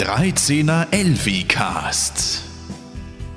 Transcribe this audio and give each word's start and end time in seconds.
13er 0.00 0.86
Elfi 0.92 1.44
Cast. 1.46 2.42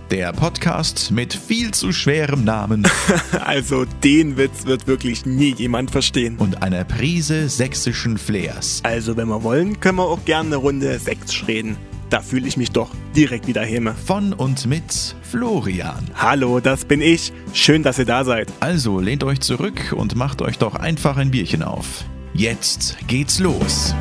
Der 0.10 0.32
Podcast 0.32 1.12
mit 1.12 1.34
viel 1.34 1.72
zu 1.72 1.92
schwerem 1.92 2.46
Namen 2.46 2.88
Also 3.44 3.84
den 4.02 4.38
Witz 4.38 4.66
wird 4.66 4.88
wirklich 4.88 5.26
nie 5.26 5.54
jemand 5.54 5.92
verstehen. 5.92 6.38
und 6.38 6.64
einer 6.64 6.86
Prise 6.86 7.50
sächsischen 7.50 8.18
Flairs. 8.18 8.80
Also 8.84 9.18
wenn 9.18 9.28
wir 9.28 9.44
wollen, 9.44 9.82
können 9.82 9.98
wir 9.98 10.06
auch 10.06 10.24
gerne 10.24 10.48
eine 10.48 10.56
Runde 10.56 10.98
Sechs 11.00 11.46
reden. 11.50 11.76
Da 12.10 12.22
fühle 12.22 12.48
ich 12.48 12.56
mich 12.56 12.72
doch 12.72 12.92
direkt 13.14 13.46
wieder 13.48 13.66
Häme. 13.66 13.94
Von 13.94 14.32
und 14.32 14.66
mit 14.66 15.18
Florian. 15.22 16.12
Hallo, 16.16 16.62
das 16.62 16.86
bin 16.86 17.02
ich. 17.02 17.34
Schön, 17.52 17.84
dass 17.84 18.00
ihr 18.00 18.06
da 18.06 18.24
seid. 18.24 18.50
Also 18.62 19.02
lehnt 19.02 19.26
euch 19.26 19.42
zurück 19.42 19.94
und 19.94 20.16
macht 20.16 20.42
euch 20.42 20.60
doch 20.60 20.76
einfach 20.76 21.18
ein 21.18 21.30
Bierchen 21.30 21.62
auf. 21.62 22.06
Jetzt 22.34 22.96
geht's 23.08 23.40
los. 23.40 23.94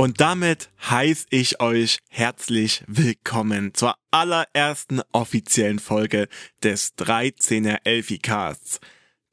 Und 0.00 0.20
damit 0.20 0.70
heiße 0.88 1.26
ich 1.30 1.60
euch 1.60 1.98
herzlich 2.08 2.84
willkommen 2.86 3.74
zur 3.74 3.96
allerersten 4.12 5.00
offiziellen 5.10 5.80
Folge 5.80 6.28
des 6.62 6.96
13er 6.98 7.80
Elfi 7.82 8.18
Casts. 8.18 8.78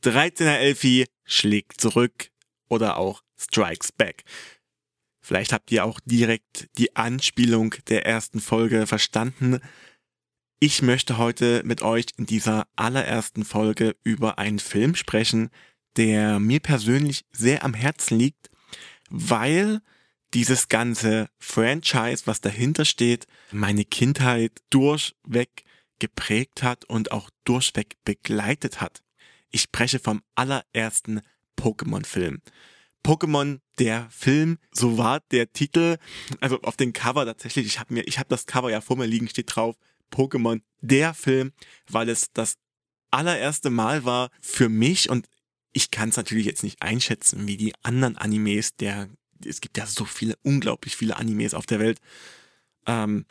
13er 0.04 0.56
Elfi 0.58 1.06
schlägt 1.24 1.80
zurück 1.80 2.32
oder 2.68 2.98
auch 2.98 3.22
strikes 3.38 3.92
back. 3.92 4.24
Vielleicht 5.22 5.54
habt 5.54 5.72
ihr 5.72 5.86
auch 5.86 6.00
direkt 6.04 6.68
die 6.80 6.96
Anspielung 6.96 7.76
der 7.88 8.08
ersten 8.08 8.40
Folge 8.40 8.88
verstanden. 8.88 9.60
Ich 10.60 10.82
möchte 10.82 11.20
heute 11.20 11.62
mit 11.64 11.84
euch 11.84 12.08
in 12.18 12.26
dieser 12.26 12.66
allerersten 12.76 13.46
Folge 13.46 13.96
über 14.04 14.40
einen 14.40 14.58
Film 14.58 14.96
sprechen, 14.96 15.52
der 15.96 16.40
mir 16.40 16.60
persönlich 16.60 17.24
sehr 17.32 17.64
am 17.64 17.76
Herzen 17.76 18.18
liegt, 18.18 18.50
weil 19.12 19.82
dieses 20.36 20.68
ganze 20.68 21.30
Franchise, 21.40 22.24
was 22.26 22.42
dahinter 22.42 22.84
steht, 22.84 23.26
meine 23.52 23.86
Kindheit 23.86 24.52
durchweg 24.70 25.64
geprägt 25.98 26.62
hat 26.62 26.84
und 26.86 27.14
auch 27.14 27.30
durchweg 27.46 27.96
begleitet 28.04 28.82
hat. 28.82 29.02
Ich 29.50 29.62
spreche 29.62 29.98
vom 29.98 30.22
allerersten 30.36 31.22
Pokémon-Film. 31.58 32.42
Pokémon, 33.02 33.62
der 33.80 34.10
Film, 34.10 34.58
so 34.72 34.98
war 34.98 35.22
der 35.32 35.54
Titel, 35.54 35.98
also 36.42 36.62
auf 36.64 36.76
dem 36.76 36.92
Cover 36.92 37.26
tatsächlich, 37.26 37.66
ich 37.66 37.80
habe 37.80 37.94
mir, 37.94 38.02
ich 38.06 38.20
habe 38.20 38.28
das 38.28 38.46
Cover 38.46 38.70
ja 38.70 38.82
vor 38.82 38.98
mir 38.98 39.06
liegen, 39.06 39.30
steht 39.30 39.56
drauf, 39.56 39.78
Pokémon, 40.12 40.62
der 40.82 41.14
Film, 41.14 41.54
weil 41.90 42.10
es 42.10 42.34
das 42.34 42.58
allererste 43.10 43.70
Mal 43.70 44.04
war 44.04 44.32
für 44.42 44.68
mich 44.68 45.10
und 45.10 45.30
ich 45.72 45.92
kann 45.92 46.10
es 46.10 46.18
natürlich 46.18 46.46
jetzt 46.46 46.64
nicht 46.64 46.82
einschätzen, 46.82 47.48
wie 47.48 47.56
die 47.56 47.74
anderen 47.84 48.18
Animes 48.18 48.76
der 48.76 49.08
es 49.46 49.62
gibt 49.62 49.78
ja 49.78 49.86
so 49.86 50.06
viele, 50.06 50.36
unglaublich 50.44 50.96
viele 50.96 51.18
Animes 51.18 51.54
auf 51.54 51.66
der 51.66 51.80
Welt. 51.80 52.00
Ähm, 52.86 53.26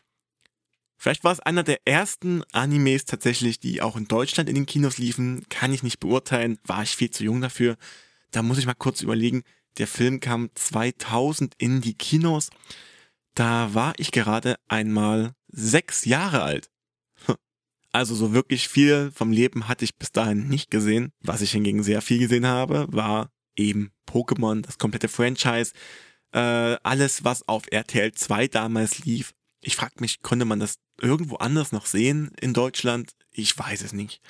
vielleicht 0.97 1.25
war 1.25 1.33
es 1.33 1.41
einer 1.41 1.63
der 1.63 1.87
ersten 1.87 2.43
Animes 2.53 3.05
tatsächlich, 3.05 3.61
die 3.61 3.83
auch 3.83 3.97
in 3.97 4.07
Deutschland 4.07 4.49
in 4.49 4.55
den 4.55 4.67
Kinos 4.67 4.99
liefen. 4.99 5.47
Kann 5.49 5.73
ich 5.73 5.83
nicht 5.83 6.01
beurteilen, 6.01 6.59
war 6.65 6.83
ich 6.83 6.97
viel 6.97 7.11
zu 7.11 7.25
jung 7.25 7.41
dafür. 7.41 7.77
Da 8.31 8.43
muss 8.43 8.59
ich 8.59 8.67
mal 8.67 8.75
kurz 8.75 9.01
überlegen. 9.01 9.43
Der 9.79 9.87
Film 9.87 10.21
kam 10.21 10.51
2000 10.55 11.55
in 11.59 11.81
die 11.81 11.95
Kinos. 11.95 12.51
Da 13.35 13.75
war 13.75 13.95
ich 13.97 14.13
gerade 14.13 14.57
einmal 14.69 15.35
sechs 15.49 16.05
Jahre 16.05 16.43
alt. 16.43 16.71
Also 17.95 18.17
so 18.17 18.33
wirklich 18.33 18.67
viel 18.67 19.13
vom 19.15 19.31
Leben 19.31 19.69
hatte 19.69 19.85
ich 19.85 19.95
bis 19.95 20.11
dahin 20.11 20.49
nicht 20.49 20.69
gesehen. 20.69 21.13
Was 21.21 21.43
ich 21.43 21.53
hingegen 21.53 21.85
sehr 21.85 22.03
viel 22.03 22.19
gesehen 22.19 22.45
habe, 22.45 22.89
war 22.91 23.31
eben 23.57 23.93
Pokémon, 24.07 24.63
das 24.63 24.79
komplette 24.79 25.09
Franchise, 25.09 25.73
äh, 26.33 26.77
alles, 26.83 27.25
was 27.25 27.47
auf 27.49 27.65
RTL 27.71 28.13
2 28.13 28.49
damals 28.49 29.05
lief. 29.05 29.35
Ich 29.61 29.77
frag 29.77 30.01
mich, 30.01 30.23
konnte 30.23 30.45
man 30.45 30.61
das 30.61 30.79
irgendwo 31.01 31.37
anders 31.37 31.73
noch 31.73 31.87
sehen 31.87 32.33
in 32.41 32.53
Deutschland? 32.53 33.13
Ich 33.31 33.57
weiß 33.57 33.83
es 33.83 33.93
nicht. 33.93 34.21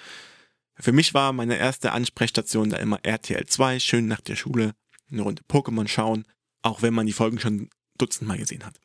Für 0.76 0.92
mich 0.92 1.14
war 1.14 1.32
meine 1.32 1.56
erste 1.56 1.92
Ansprechstation 1.92 2.70
da 2.70 2.78
immer 2.78 3.00
RTL 3.04 3.46
2, 3.46 3.78
schön 3.80 4.06
nach 4.06 4.20
der 4.20 4.36
Schule 4.36 4.74
eine 5.10 5.22
Runde 5.22 5.42
Pokémon 5.48 5.88
schauen, 5.88 6.26
auch 6.62 6.82
wenn 6.82 6.94
man 6.94 7.06
die 7.06 7.12
Folgen 7.12 7.38
schon 7.38 7.70
dutzendmal 7.96 8.38
gesehen 8.38 8.64
hat. 8.64 8.78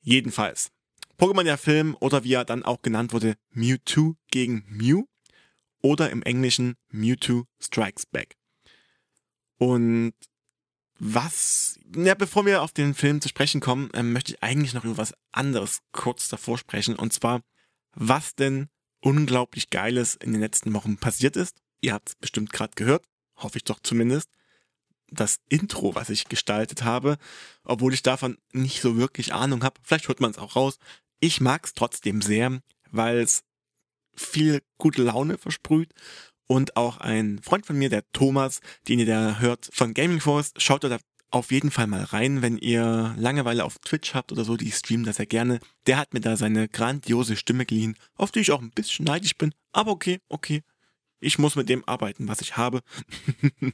Jedenfalls, 0.00 0.70
Pokémon 1.18 1.42
der 1.42 1.58
Film 1.58 1.96
oder 2.00 2.24
wie 2.24 2.34
er 2.34 2.44
dann 2.44 2.62
auch 2.62 2.82
genannt 2.82 3.12
wurde, 3.12 3.36
Mewtwo 3.50 4.14
gegen 4.30 4.64
Mew 4.68 5.04
oder 5.82 6.10
im 6.10 6.22
Englischen 6.22 6.76
Mewtwo 6.90 7.44
Strikes 7.60 8.06
Back. 8.06 8.37
Und 9.58 10.14
was, 10.98 11.78
ja, 11.94 12.14
bevor 12.14 12.46
wir 12.46 12.62
auf 12.62 12.72
den 12.72 12.94
Film 12.94 13.20
zu 13.20 13.28
sprechen 13.28 13.60
kommen, 13.60 13.90
ähm, 13.94 14.12
möchte 14.12 14.32
ich 14.32 14.42
eigentlich 14.42 14.74
noch 14.74 14.84
über 14.84 14.96
was 14.96 15.14
anderes 15.30 15.80
kurz 15.92 16.28
davor 16.28 16.58
sprechen. 16.58 16.96
Und 16.96 17.12
zwar, 17.12 17.42
was 17.94 18.34
denn 18.34 18.68
unglaublich 19.00 19.70
Geiles 19.70 20.16
in 20.16 20.32
den 20.32 20.40
letzten 20.40 20.72
Wochen 20.74 20.96
passiert 20.96 21.36
ist. 21.36 21.56
Ihr 21.80 21.92
habt 21.92 22.08
es 22.08 22.14
bestimmt 22.16 22.52
gerade 22.52 22.72
gehört, 22.74 23.04
hoffe 23.36 23.58
ich 23.58 23.64
doch 23.64 23.78
zumindest. 23.80 24.28
Das 25.10 25.38
Intro, 25.48 25.94
was 25.94 26.10
ich 26.10 26.28
gestaltet 26.28 26.82
habe, 26.82 27.16
obwohl 27.64 27.94
ich 27.94 28.02
davon 28.02 28.36
nicht 28.52 28.80
so 28.80 28.96
wirklich 28.96 29.32
Ahnung 29.32 29.62
habe. 29.62 29.80
Vielleicht 29.82 30.08
hört 30.08 30.20
man 30.20 30.32
es 30.32 30.38
auch 30.38 30.56
raus. 30.56 30.78
Ich 31.20 31.40
mag 31.40 31.64
es 31.64 31.74
trotzdem 31.74 32.20
sehr, 32.20 32.60
weil 32.90 33.20
es 33.20 33.44
viel 34.14 34.62
gute 34.78 35.02
Laune 35.02 35.38
versprüht 35.38 35.94
und 36.48 36.76
auch 36.76 36.96
ein 36.96 37.38
Freund 37.42 37.64
von 37.64 37.78
mir, 37.78 37.90
der 37.90 38.02
Thomas, 38.12 38.60
den 38.88 38.98
ihr 38.98 39.06
da 39.06 39.38
hört 39.38 39.68
von 39.72 39.94
Gaming 39.94 40.18
Force, 40.18 40.52
schaut 40.56 40.82
da 40.82 40.98
auf 41.30 41.52
jeden 41.52 41.70
Fall 41.70 41.86
mal 41.86 42.04
rein, 42.04 42.40
wenn 42.40 42.56
ihr 42.56 43.14
Langeweile 43.18 43.64
auf 43.64 43.78
Twitch 43.78 44.14
habt 44.14 44.32
oder 44.32 44.44
so, 44.44 44.56
die 44.56 44.72
streamen 44.72 45.04
das 45.04 45.18
ja 45.18 45.26
gerne. 45.26 45.60
Der 45.86 45.98
hat 45.98 46.14
mir 46.14 46.20
da 46.20 46.36
seine 46.36 46.68
grandiose 46.68 47.36
Stimme 47.36 47.66
geliehen, 47.66 47.96
auf 48.16 48.30
die 48.30 48.40
ich 48.40 48.50
auch 48.50 48.62
ein 48.62 48.70
bisschen 48.70 49.04
neidisch 49.04 49.36
bin, 49.36 49.54
aber 49.72 49.92
okay, 49.92 50.20
okay. 50.28 50.62
Ich 51.20 51.38
muss 51.38 51.56
mit 51.56 51.68
dem 51.68 51.86
arbeiten, 51.86 52.28
was 52.28 52.40
ich 52.40 52.56
habe. 52.56 52.80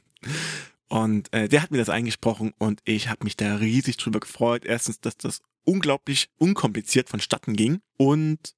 und 0.89 1.31
äh, 1.31 1.47
der 1.47 1.61
hat 1.61 1.71
mir 1.71 1.77
das 1.77 1.89
eingesprochen 1.89 2.53
und 2.57 2.81
ich 2.85 3.07
habe 3.07 3.23
mich 3.23 3.37
da 3.37 3.55
riesig 3.55 3.97
drüber 3.97 4.19
gefreut. 4.19 4.65
Erstens, 4.65 4.99
dass 4.99 5.15
das 5.15 5.41
unglaublich 5.63 6.29
unkompliziert 6.37 7.07
vonstatten 7.07 7.55
ging 7.55 7.81
und 7.97 8.55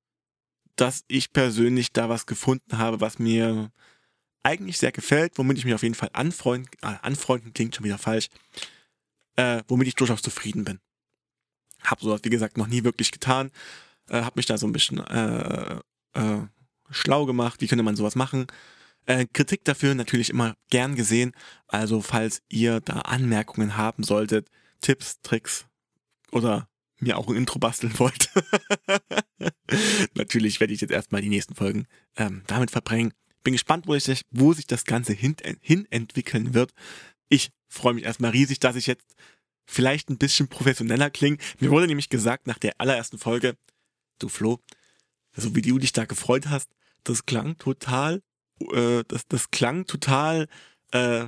dass 0.78 1.04
ich 1.08 1.34
persönlich 1.34 1.92
da 1.92 2.08
was 2.08 2.26
gefunden 2.26 2.78
habe, 2.78 3.02
was 3.02 3.20
mir 3.20 3.72
eigentlich 4.44 4.78
sehr 4.78 4.92
gefällt, 4.92 5.38
womit 5.38 5.58
ich 5.58 5.66
mich 5.66 5.74
auf 5.74 5.84
jeden 5.84 5.96
Fall 5.96 6.10
anfreunden, 6.14 6.70
äh, 6.82 6.96
anfreunden 7.02 7.54
klingt 7.54 7.76
schon 7.76 7.86
wieder 7.86 7.98
falsch, 7.98 8.30
äh, 9.36 9.64
womit 9.68 9.88
ich 9.88 9.96
durchaus 9.96 10.22
zufrieden 10.22 10.64
bin. 10.64 10.80
Hab 11.84 12.02
sowas, 12.02 12.22
wie 12.24 12.30
gesagt, 12.30 12.58
noch 12.58 12.68
nie 12.68 12.84
wirklich 12.84 13.12
getan, 13.12 13.52
äh, 14.10 14.22
hab 14.22 14.36
mich 14.36 14.46
da 14.46 14.58
so 14.58 14.68
ein 14.68 14.74
bisschen 14.74 15.00
äh, 15.00 15.80
äh, 16.14 16.48
schlau 16.90 17.26
gemacht, 17.26 17.62
wie 17.62 17.68
könnte 17.68 17.84
man 17.84 17.96
sowas 17.96 18.16
machen. 18.16 18.48
Äh, 19.06 19.26
Kritik 19.32 19.64
dafür 19.64 19.96
natürlich 19.96 20.30
immer 20.30 20.56
gern 20.70 20.96
gesehen, 20.96 21.32
also 21.68 22.02
falls 22.02 22.42
ihr 22.50 22.82
da 22.82 23.02
Anmerkungen 23.02 23.78
haben 23.78 24.04
solltet, 24.04 24.50
Tipps, 24.82 25.22
Tricks 25.22 25.66
oder 26.32 26.68
mir 27.00 27.18
auch 27.18 27.28
ein 27.28 27.36
Intro 27.36 27.60
basteln 27.60 27.94
wollt. 28.00 28.30
natürlich 30.16 30.60
werde 30.60 30.74
ich 30.74 30.82
jetzt 30.82 30.92
erstmal 30.92 31.22
die 31.22 31.30
nächsten 31.30 31.56
Folgen 31.56 31.88
ähm, 32.16 32.44
damit 32.48 32.72
verbringen. 32.72 33.14
Bin 33.44 33.54
gespannt, 33.54 33.88
wo, 33.88 33.94
ich, 33.96 34.26
wo 34.32 34.54
sich 34.54 34.68
das 34.68 34.86
Ganze 34.86 35.14
hin, 35.14 35.36
hin 35.62 35.88
entwickeln 35.90 36.54
wird. 36.54 36.74
Ich 37.30 37.52
freue 37.68 37.94
mich 37.94 38.04
erstmal 38.04 38.32
riesig, 38.32 38.60
dass 38.60 38.76
ich 38.76 38.88
jetzt 38.88 39.16
vielleicht 39.66 40.10
ein 40.10 40.18
bisschen 40.18 40.48
professioneller 40.48 41.10
klinge. 41.10 41.38
Mir 41.60 41.70
wurde 41.70 41.88
nämlich 41.88 42.10
gesagt 42.10 42.48
nach 42.48 42.58
der 42.58 42.80
allerersten 42.80 43.18
Folge, 43.18 43.58
du 44.20 44.30
Flo, 44.30 44.60
so 45.36 45.56
wie 45.56 45.62
du 45.62 45.78
dich 45.78 45.94
da 45.94 46.06
gefreut 46.06 46.48
hast, 46.48 46.70
das 47.04 47.26
klang 47.26 47.58
total, 47.58 48.22
äh, 48.72 49.04
das, 49.08 49.28
das 49.28 49.52
klang 49.52 49.86
total 49.86 50.48
äh, 50.92 51.28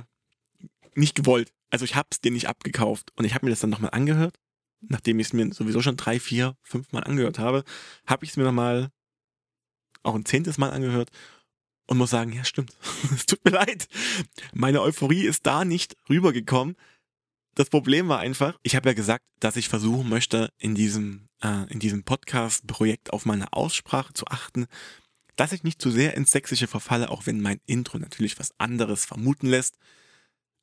nicht 0.94 1.14
gewollt. 1.14 1.52
Also 1.70 1.84
ich 1.84 1.94
habe 1.94 2.08
es 2.10 2.20
dir 2.20 2.32
nicht 2.32 2.48
abgekauft 2.48 3.12
und 3.16 3.24
ich 3.24 3.34
habe 3.34 3.46
mir 3.46 3.50
das 3.50 3.60
dann 3.60 3.70
nochmal 3.70 3.92
angehört, 3.92 4.38
nachdem 4.80 5.20
ich 5.20 5.28
es 5.28 5.32
mir 5.32 5.52
sowieso 5.52 5.82
schon 5.82 5.96
drei, 5.96 6.18
vier, 6.18 6.56
fünf 6.62 6.90
Mal 6.92 7.04
angehört 7.04 7.38
habe, 7.38 7.64
habe 8.06 8.24
ich 8.24 8.30
es 8.30 8.36
mir 8.36 8.44
nochmal 8.44 8.90
auch 10.02 10.14
ein 10.14 10.24
zehntes 10.24 10.58
Mal 10.58 10.70
angehört 10.70 11.10
und 11.90 11.98
muss 11.98 12.10
sagen, 12.10 12.32
ja 12.32 12.44
stimmt, 12.44 12.72
es 13.14 13.26
tut 13.26 13.44
mir 13.44 13.50
leid. 13.50 13.88
Meine 14.54 14.80
Euphorie 14.80 15.26
ist 15.26 15.44
da 15.44 15.64
nicht 15.64 15.96
rübergekommen. 16.08 16.76
Das 17.56 17.68
Problem 17.68 18.08
war 18.08 18.20
einfach, 18.20 18.56
ich 18.62 18.76
habe 18.76 18.88
ja 18.88 18.94
gesagt, 18.94 19.24
dass 19.40 19.56
ich 19.56 19.68
versuchen 19.68 20.08
möchte, 20.08 20.50
in 20.56 20.76
diesem, 20.76 21.28
äh, 21.42 21.64
in 21.68 21.80
diesem 21.80 22.04
Podcast-Projekt 22.04 23.12
auf 23.12 23.26
meine 23.26 23.52
Aussprache 23.52 24.14
zu 24.14 24.26
achten, 24.28 24.66
dass 25.34 25.50
ich 25.50 25.64
nicht 25.64 25.82
zu 25.82 25.90
sehr 25.90 26.14
ins 26.14 26.30
Sächsische 26.30 26.68
verfalle, 26.68 27.10
auch 27.10 27.26
wenn 27.26 27.40
mein 27.40 27.60
Intro 27.66 27.98
natürlich 27.98 28.38
was 28.38 28.52
anderes 28.58 29.04
vermuten 29.04 29.48
lässt. 29.48 29.76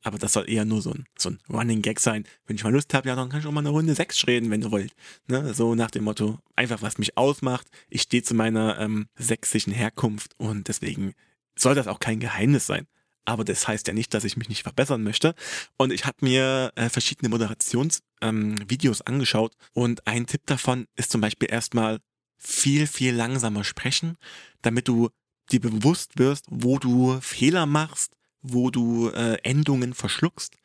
Aber 0.07 0.17
das 0.17 0.33
soll 0.33 0.49
eher 0.49 0.63
nur 0.63 0.81
so 0.81 0.91
ein, 0.91 1.05
so 1.17 1.31
ein 1.31 1.39
Running 1.49 1.81
Gag 1.81 1.99
sein. 1.99 2.25
Wenn 2.45 2.55
ich 2.55 2.63
mal 2.63 2.71
Lust 2.71 2.93
habe, 2.93 3.09
ja, 3.09 3.15
dann 3.15 3.27
kann 3.27 3.41
ich 3.41 3.45
auch 3.45 3.51
mal 3.51 3.59
eine 3.59 3.69
Runde 3.69 3.93
Sechs 3.93 4.25
reden, 4.25 4.49
wenn 4.49 4.61
du 4.61 4.71
wollt. 4.71 4.93
Ne? 5.27 5.53
So 5.53 5.75
nach 5.75 5.91
dem 5.91 6.05
Motto, 6.05 6.39
einfach 6.55 6.81
was 6.81 6.97
mich 6.97 7.17
ausmacht. 7.17 7.67
Ich 7.89 8.03
stehe 8.03 8.23
zu 8.23 8.33
meiner 8.33 8.79
ähm, 8.79 9.07
sächsischen 9.17 9.73
Herkunft 9.73 10.31
und 10.37 10.69
deswegen 10.69 11.13
soll 11.57 11.75
das 11.75 11.87
auch 11.87 11.99
kein 11.99 12.21
Geheimnis 12.21 12.65
sein. 12.65 12.87
aber 13.25 13.43
das 13.43 13.67
heißt 13.67 13.87
ja 13.87 13.93
nicht, 13.93 14.13
dass 14.13 14.23
ich 14.23 14.37
mich 14.37 14.47
nicht 14.47 14.63
verbessern 14.63 15.03
möchte. 15.03 15.35
Und 15.77 15.91
ich 15.91 16.05
habe 16.05 16.17
mir 16.21 16.71
äh, 16.75 16.87
verschiedene 16.87 17.27
Moderationsvideos 17.29 18.99
ähm, 19.01 19.05
angeschaut 19.05 19.53
und 19.73 20.07
ein 20.07 20.25
Tipp 20.25 20.43
davon 20.45 20.87
ist 20.95 21.11
zum 21.11 21.19
Beispiel 21.19 21.51
erstmal 21.51 21.99
viel, 22.37 22.87
viel 22.87 23.13
langsamer 23.13 23.65
sprechen, 23.65 24.15
damit 24.61 24.87
du 24.87 25.09
dir 25.51 25.59
bewusst 25.59 26.17
wirst, 26.17 26.45
wo 26.49 26.79
du 26.79 27.19
Fehler 27.19 27.65
machst, 27.65 28.16
wo 28.41 28.69
du 28.69 29.09
äh, 29.09 29.37
Endungen 29.43 29.93
verschluckst. 29.93 30.55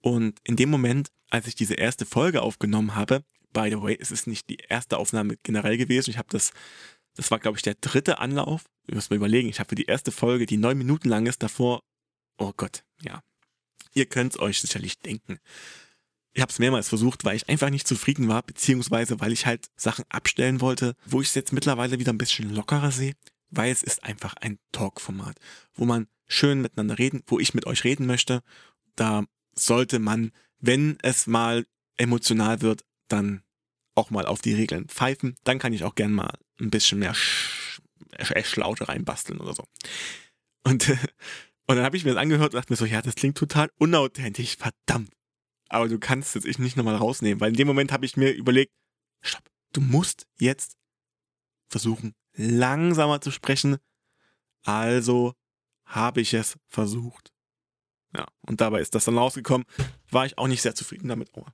Und 0.00 0.38
in 0.44 0.56
dem 0.56 0.70
Moment, 0.70 1.10
als 1.30 1.46
ich 1.46 1.54
diese 1.54 1.74
erste 1.74 2.06
Folge 2.06 2.42
aufgenommen 2.42 2.94
habe, 2.94 3.24
by 3.52 3.68
the 3.70 3.80
way, 3.80 3.96
es 4.00 4.10
ist 4.10 4.26
nicht 4.26 4.48
die 4.48 4.58
erste 4.68 4.98
Aufnahme 4.98 5.36
generell 5.42 5.76
gewesen. 5.76 6.10
Ich 6.10 6.18
habe 6.18 6.28
das, 6.30 6.52
das 7.14 7.30
war 7.30 7.38
glaube 7.38 7.58
ich 7.58 7.62
der 7.62 7.74
dritte 7.80 8.18
Anlauf. 8.18 8.64
Ich 8.86 8.94
muss 8.94 9.10
mal 9.10 9.16
überlegen, 9.16 9.48
ich 9.48 9.58
habe 9.60 9.68
für 9.68 9.74
die 9.74 9.86
erste 9.86 10.12
Folge, 10.12 10.46
die 10.46 10.56
neun 10.56 10.78
Minuten 10.78 11.08
lang 11.08 11.26
ist, 11.26 11.42
davor 11.42 11.82
Oh 12.38 12.52
Gott, 12.56 12.84
ja. 13.02 13.22
Ihr 13.94 14.06
könnt's 14.06 14.38
euch 14.38 14.60
sicherlich 14.60 15.00
denken. 15.00 15.38
Ich 16.32 16.40
habe 16.40 16.52
es 16.52 16.60
mehrmals 16.60 16.88
versucht, 16.88 17.24
weil 17.24 17.36
ich 17.36 17.48
einfach 17.48 17.70
nicht 17.70 17.88
zufrieden 17.88 18.28
war, 18.28 18.42
beziehungsweise 18.42 19.18
weil 19.18 19.32
ich 19.32 19.44
halt 19.44 19.66
Sachen 19.76 20.04
abstellen 20.08 20.60
wollte, 20.60 20.94
wo 21.04 21.20
ich 21.20 21.28
es 21.28 21.34
jetzt 21.34 21.52
mittlerweile 21.52 21.98
wieder 21.98 22.12
ein 22.12 22.18
bisschen 22.18 22.54
lockerer 22.54 22.92
sehe, 22.92 23.14
weil 23.50 23.72
es 23.72 23.82
ist 23.82 24.04
einfach 24.04 24.34
ein 24.34 24.58
Talk-Format, 24.70 25.36
wo 25.74 25.84
man 25.84 26.06
schön 26.28 26.60
miteinander 26.60 26.98
reden, 26.98 27.22
wo 27.26 27.38
ich 27.38 27.54
mit 27.54 27.66
euch 27.66 27.84
reden 27.84 28.06
möchte. 28.06 28.42
Da 28.96 29.24
sollte 29.54 29.98
man, 29.98 30.32
wenn 30.58 30.98
es 31.02 31.26
mal 31.26 31.66
emotional 31.96 32.62
wird, 32.62 32.84
dann 33.08 33.42
auch 33.94 34.10
mal 34.10 34.26
auf 34.26 34.40
die 34.40 34.54
Regeln 34.54 34.88
pfeifen. 34.88 35.36
Dann 35.44 35.58
kann 35.58 35.72
ich 35.72 35.84
auch 35.84 35.94
gern 35.94 36.12
mal 36.12 36.32
ein 36.60 36.70
bisschen 36.70 37.00
mehr 37.00 37.14
Sch 37.14 37.80
Schlaute 38.44 38.88
reinbasteln 38.88 39.40
oder 39.40 39.54
so. 39.54 39.64
Und 40.64 40.92
Und 41.68 41.76
dann 41.76 41.84
habe 41.84 41.98
ich 41.98 42.04
mir 42.04 42.14
das 42.14 42.22
angehört 42.22 42.54
und 42.54 42.58
dachte 42.58 42.72
mir 42.72 42.78
so, 42.78 42.86
ja, 42.86 43.02
das 43.02 43.14
klingt 43.14 43.36
total 43.36 43.70
unauthentisch, 43.78 44.56
verdammt. 44.56 45.12
Aber 45.68 45.86
du 45.86 45.98
kannst 45.98 46.34
es 46.34 46.46
ich 46.46 46.58
nicht 46.58 46.78
nochmal 46.78 46.96
rausnehmen, 46.96 47.40
weil 47.40 47.50
in 47.50 47.56
dem 47.56 47.66
Moment 47.66 47.92
habe 47.92 48.06
ich 48.06 48.16
mir 48.16 48.32
überlegt, 48.32 48.72
stopp, 49.20 49.44
du 49.74 49.82
musst 49.82 50.26
jetzt 50.40 50.78
versuchen, 51.68 52.14
langsamer 52.32 53.20
zu 53.20 53.30
sprechen. 53.30 53.76
Also 54.64 55.34
habe 55.88 56.20
ich 56.20 56.34
es 56.34 56.58
versucht. 56.66 57.32
Ja, 58.16 58.26
und 58.46 58.60
dabei 58.60 58.80
ist 58.80 58.94
das 58.94 59.04
dann 59.04 59.18
rausgekommen. 59.18 59.66
War 60.10 60.24
ich 60.24 60.38
auch 60.38 60.48
nicht 60.48 60.62
sehr 60.62 60.74
zufrieden 60.74 61.08
damit. 61.08 61.30
Oh, 61.34 61.44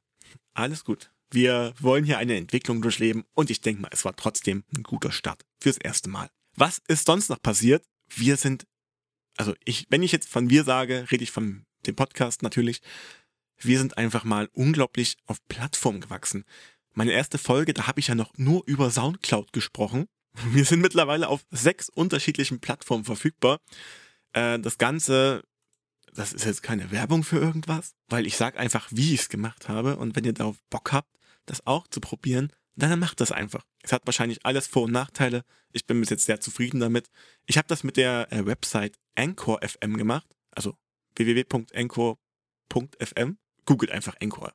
alles 0.53 0.85
gut. 0.85 1.11
Wir 1.31 1.75
wollen 1.81 2.05
hier 2.05 2.19
eine 2.19 2.37
Entwicklung 2.37 2.81
durchleben 2.81 3.25
und 3.35 3.51
ich 3.51 3.61
denke 3.61 3.83
mal, 3.83 3.91
es 3.91 4.05
war 4.05 4.15
trotzdem 4.15 4.65
ein 4.77 4.85
guter 4.85 5.11
Start 5.11 5.45
fürs 5.61 5.79
erste 5.79 6.09
Mal. 6.09 6.31
Was 6.55 6.81
ist 6.87 7.07
sonst 7.07 7.29
noch 7.29 7.43
passiert? 7.43 7.85
Wir 8.09 8.37
sind 8.37 8.67
also 9.37 9.55
ich, 9.65 9.87
wenn 9.91 10.03
ich 10.03 10.13
jetzt 10.13 10.29
von 10.29 10.51
wir 10.51 10.65
sage, 10.65 11.07
rede 11.11 11.25
ich 11.25 11.31
von 11.31 11.65
dem 11.87 11.97
Podcast 11.97 12.43
natürlich. 12.43 12.81
Wir 13.59 13.79
sind 13.79 13.99
einfach 13.99 14.25
mal 14.25 14.49
unglaublich 14.53 15.17
auf 15.27 15.39
Plattform 15.49 16.01
gewachsen. 16.01 16.45
Meine 16.93 17.13
erste 17.13 17.39
Folge, 17.39 17.75
da 17.75 17.87
habe 17.87 18.01
ich 18.01 18.09
ja 18.09 18.15
noch 18.15 18.33
nur 18.37 18.63
über 18.67 18.91
Soundcloud 18.91 19.53
gesprochen. 19.53 20.07
Wir 20.51 20.65
sind 20.65 20.81
mittlerweile 20.81 21.29
auf 21.29 21.45
sechs 21.51 21.89
unterschiedlichen 21.89 22.61
Plattformen 22.61 23.05
verfügbar. 23.05 23.61
Äh, 24.35 24.59
das 24.61 24.79
Ganze, 24.79 25.43
das 26.13 26.33
ist 26.33 26.45
jetzt 26.45 26.63
keine 26.63 26.91
Werbung 26.91 27.25
für 27.25 27.39
irgendwas, 27.39 27.95
weil 28.09 28.27
ich 28.27 28.37
sage 28.37 28.59
einfach, 28.59 28.89
wie 28.91 29.15
ich 29.15 29.23
es 29.23 29.29
gemacht 29.29 29.69
habe. 29.69 29.97
Und 29.97 30.15
wenn 30.15 30.25
ihr 30.25 30.35
darauf 30.35 30.57
Bock 30.69 30.93
habt, 30.93 31.09
das 31.47 31.67
auch 31.67 31.89
zu 31.89 32.01
probieren, 32.01 32.53
dann 32.77 32.99
macht 32.99 33.21
das 33.21 33.33
einfach. 33.33 33.65
Es 33.83 33.93
hat 33.93 34.03
wahrscheinlich 34.07 34.45
alles 34.45 34.67
Vor- 34.67 34.83
und 34.85 34.93
Nachteile. 34.93 35.45
Ich 35.73 35.87
bin 35.87 36.01
bis 36.01 36.11
jetzt 36.11 36.27
sehr 36.27 36.41
zufrieden 36.41 36.81
damit. 36.81 37.09
Ich 37.47 37.57
habe 37.57 37.69
das 37.69 37.85
mit 37.85 37.97
der 37.97 38.33
äh, 38.33 38.45
Website 38.47 38.99
Anchor 39.15 39.61
FM 39.63 39.97
gemacht, 39.97 40.27
also 40.51 40.77
www.anchor.fm. 41.17 42.19
Googelt 43.67 43.93
einfach 43.93 44.17
Anchor. 44.21 44.53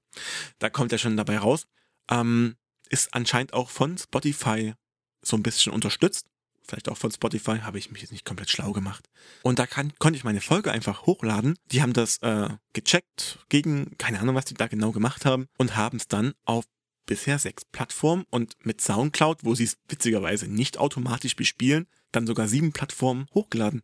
Da 0.60 0.70
kommt 0.70 0.92
er 0.92 1.00
schon 1.00 1.18
dabei 1.18 1.40
raus. 1.40 1.66
Ähm, 2.12 2.58
ist 2.90 3.14
anscheinend 3.14 3.54
auch 3.54 3.70
von 3.70 3.98
Spotify 3.98 4.74
so 5.22 5.38
ein 5.38 5.44
bisschen 5.44 5.72
unterstützt. 5.72 6.28
Vielleicht 6.70 6.88
auch 6.88 6.98
von 6.98 7.10
Spotify, 7.10 7.58
habe 7.62 7.80
ich 7.80 7.90
mich 7.90 8.02
jetzt 8.02 8.12
nicht 8.12 8.26
komplett 8.26 8.52
schlau 8.52 8.74
gemacht. 8.74 9.10
Und 9.42 9.58
da 9.58 9.66
kann, 9.66 9.92
konnte 9.98 10.18
ich 10.18 10.24
meine 10.24 10.40
Folge 10.40 10.72
einfach 10.72 11.08
hochladen. 11.08 11.58
Die 11.72 11.82
haben 11.82 11.94
das 11.94 12.18
äh, 12.22 12.50
gecheckt 12.74 13.40
gegen, 13.50 13.98
keine 13.98 14.20
Ahnung, 14.20 14.36
was 14.36 14.46
die 14.46 14.54
da 14.54 14.68
genau 14.68 14.92
gemacht 14.92 15.26
haben 15.26 15.48
und 15.58 15.76
haben 15.76 15.98
es 15.98 16.08
dann 16.08 16.36
auf 16.46 16.66
bisher 17.08 17.40
sechs 17.40 17.66
Plattformen 17.66 18.24
und 18.30 18.56
mit 18.64 18.82
Soundcloud, 18.82 19.44
wo 19.44 19.56
sie 19.56 19.64
es 19.64 19.80
witzigerweise 19.88 20.48
nicht 20.48 20.78
automatisch 20.78 21.36
bespielen, 21.36 21.88
dann 22.12 22.28
sogar 22.28 22.48
sieben 22.48 22.72
Plattformen 22.72 23.26
hochgeladen. 23.34 23.82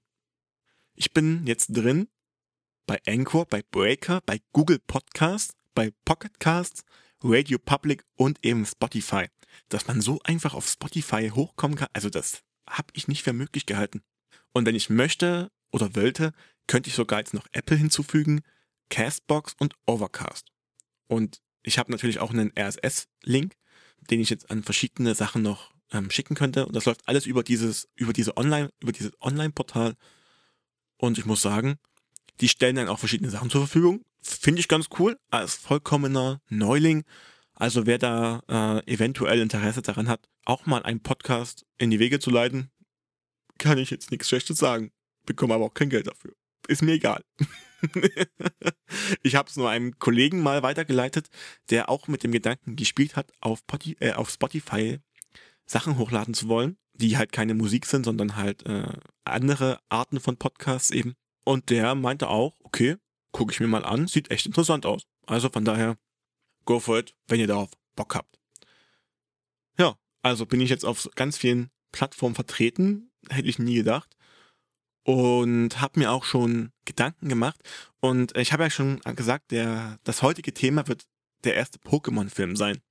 Ich 0.94 1.12
bin 1.12 1.48
jetzt 1.48 1.70
drin 1.70 2.08
bei 2.86 3.02
Anchor, 3.08 3.48
bei 3.48 3.64
Breaker, 3.64 4.22
bei 4.28 4.42
Google 4.54 4.78
Podcasts, 4.78 5.56
bei 5.74 5.92
Pocket 6.06 6.40
Casts, 6.40 6.84
Radio 7.24 7.58
Public 7.58 8.06
und 8.16 8.46
eben 8.46 8.64
Spotify. 8.64 9.26
Dass 9.70 9.88
man 9.88 10.02
so 10.02 10.20
einfach 10.24 10.54
auf 10.54 10.68
Spotify 10.68 11.32
hochkommen 11.34 11.78
kann, 11.80 11.90
also 11.94 12.12
das 12.12 12.44
habe 12.70 12.88
ich 12.94 13.08
nicht 13.08 13.24
für 13.24 13.34
möglich 13.34 13.66
gehalten. 13.66 14.02
Und 14.54 14.66
wenn 14.66 14.76
ich 14.76 14.90
möchte 14.90 15.52
oder 15.72 15.96
wollte, 15.96 16.32
könnte 16.68 16.90
ich 16.90 16.96
sogar 16.96 17.20
jetzt 17.20 17.34
noch 17.34 17.48
Apple 17.52 17.78
hinzufügen, 17.78 18.42
Castbox 18.90 19.56
und 19.60 19.76
Overcast. 19.86 20.48
Und 21.08 21.42
ich 21.64 21.78
habe 21.78 21.92
natürlich 21.92 22.20
auch 22.20 22.32
einen 22.32 22.52
RSS-Link, 22.58 23.56
den 24.10 24.22
ich 24.22 24.30
jetzt 24.30 24.50
an 24.52 24.64
verschiedene 24.64 25.16
Sachen 25.16 25.42
noch 25.42 25.72
ähm, 25.92 26.10
schicken 26.12 26.36
könnte. 26.36 26.66
Und 26.66 26.76
das 26.76 26.86
läuft 26.86 27.08
alles 27.08 27.26
über 27.26 27.44
dieses, 27.44 27.88
über 27.96 28.14
diese 28.14 28.38
Online, 28.38 28.70
über 28.80 28.92
dieses 28.92 29.12
Online-Portal. 29.22 29.96
Und 30.98 31.18
ich 31.18 31.26
muss 31.26 31.42
sagen, 31.42 31.78
die 32.42 32.50
stellen 32.50 32.76
dann 32.76 32.88
auch 32.88 33.00
verschiedene 33.00 33.30
Sachen 33.30 33.50
zur 33.50 33.62
Verfügung. 33.62 34.04
Finde 34.22 34.60
ich 34.60 34.68
ganz 34.68 34.88
cool, 35.00 35.18
als 35.30 35.56
vollkommener 35.56 36.42
Neuling. 36.50 37.04
Also 37.54 37.86
wer 37.86 37.98
da 37.98 38.42
äh, 38.48 38.94
eventuell 38.94 39.40
Interesse 39.40 39.82
daran 39.82 40.08
hat, 40.08 40.28
auch 40.46 40.66
mal 40.66 40.84
einen 40.84 41.02
Podcast 41.02 41.66
in 41.78 41.92
die 41.92 42.00
Wege 42.00 42.20
zu 42.20 42.30
leiten, 42.30 42.72
kann 43.58 43.78
ich 43.78 43.90
jetzt 43.90 44.12
nichts 44.12 44.30
Schlechtes 44.30 44.58
sagen. 44.58 44.92
Bekomme 45.26 45.56
aber 45.56 45.66
auch 45.66 45.74
kein 45.74 45.90
Geld 45.90 46.08
dafür. 46.08 46.34
Ist 46.68 46.82
mir 46.82 46.94
egal. 46.94 47.24
ich 49.24 49.36
habe 49.36 49.50
es 49.50 49.56
nur 49.56 49.70
einem 49.70 49.98
Kollegen 50.00 50.42
mal 50.42 50.64
weitergeleitet, 50.64 51.30
der 51.70 51.90
auch 51.90 52.08
mit 52.08 52.24
dem 52.24 52.32
Gedanken 52.32 52.76
gespielt 52.76 53.16
hat, 53.16 53.32
auf, 53.42 53.60
Spotify, 53.60 53.98
äh, 54.00 54.14
auf 54.14 54.30
Spotify 54.30 55.00
Sachen 55.66 55.98
hochladen 55.98 56.34
zu 56.34 56.48
wollen, 56.48 56.78
die 56.94 57.18
halt 57.18 57.32
keine 57.32 57.54
Musik 57.54 57.86
sind, 57.86 58.06
sondern 58.06 58.36
halt 58.36 58.66
äh, 58.66 58.94
andere 59.24 59.80
Arten 59.90 60.20
von 60.20 60.38
Podcasts 60.38 60.92
eben. 60.92 61.14
Und 61.44 61.70
der 61.70 61.96
meinte 61.96 62.30
auch, 62.30 62.56
okay, 62.64 62.98
gucke 63.32 63.52
ich 63.52 63.60
mir 63.60 63.68
mal 63.68 63.86
an, 63.86 64.08
sieht 64.08 64.32
echt 64.32 64.46
interessant 64.46 64.86
aus. 64.86 65.04
Also 65.26 65.50
von 65.50 65.66
daher, 65.66 65.98
go 66.66 66.80
for 66.80 67.00
it, 67.00 67.16
wenn 67.28 67.40
ihr 67.40 67.48
darauf 67.48 67.72
Bock 67.96 68.16
habt. 68.16 68.40
Also 70.26 70.48
bin 70.48 70.60
ich 70.60 70.72
jetzt 70.72 70.86
auf 70.86 71.08
ganz 71.14 71.38
vielen 71.38 71.70
Plattformen 71.92 72.34
vertreten, 72.34 73.12
hätte 73.30 73.48
ich 73.48 73.60
nie 73.60 73.76
gedacht 73.76 74.18
und 75.04 75.80
habe 75.80 76.00
mir 76.00 76.12
auch 76.12 76.24
schon 76.24 76.72
Gedanken 76.84 77.30
gemacht. 77.30 77.62
Und 78.00 78.36
ich 78.36 78.52
habe 78.52 78.64
ja 78.64 78.72
schon 78.72 79.00
gesagt, 79.16 79.52
der, 79.52 80.00
das 80.04 80.24
heutige 80.24 80.52
Thema 80.52 80.88
wird 80.88 81.06
der 81.44 81.54
erste 81.54 81.78
Pokémon-Film 81.78 82.56
sein. 82.56 82.82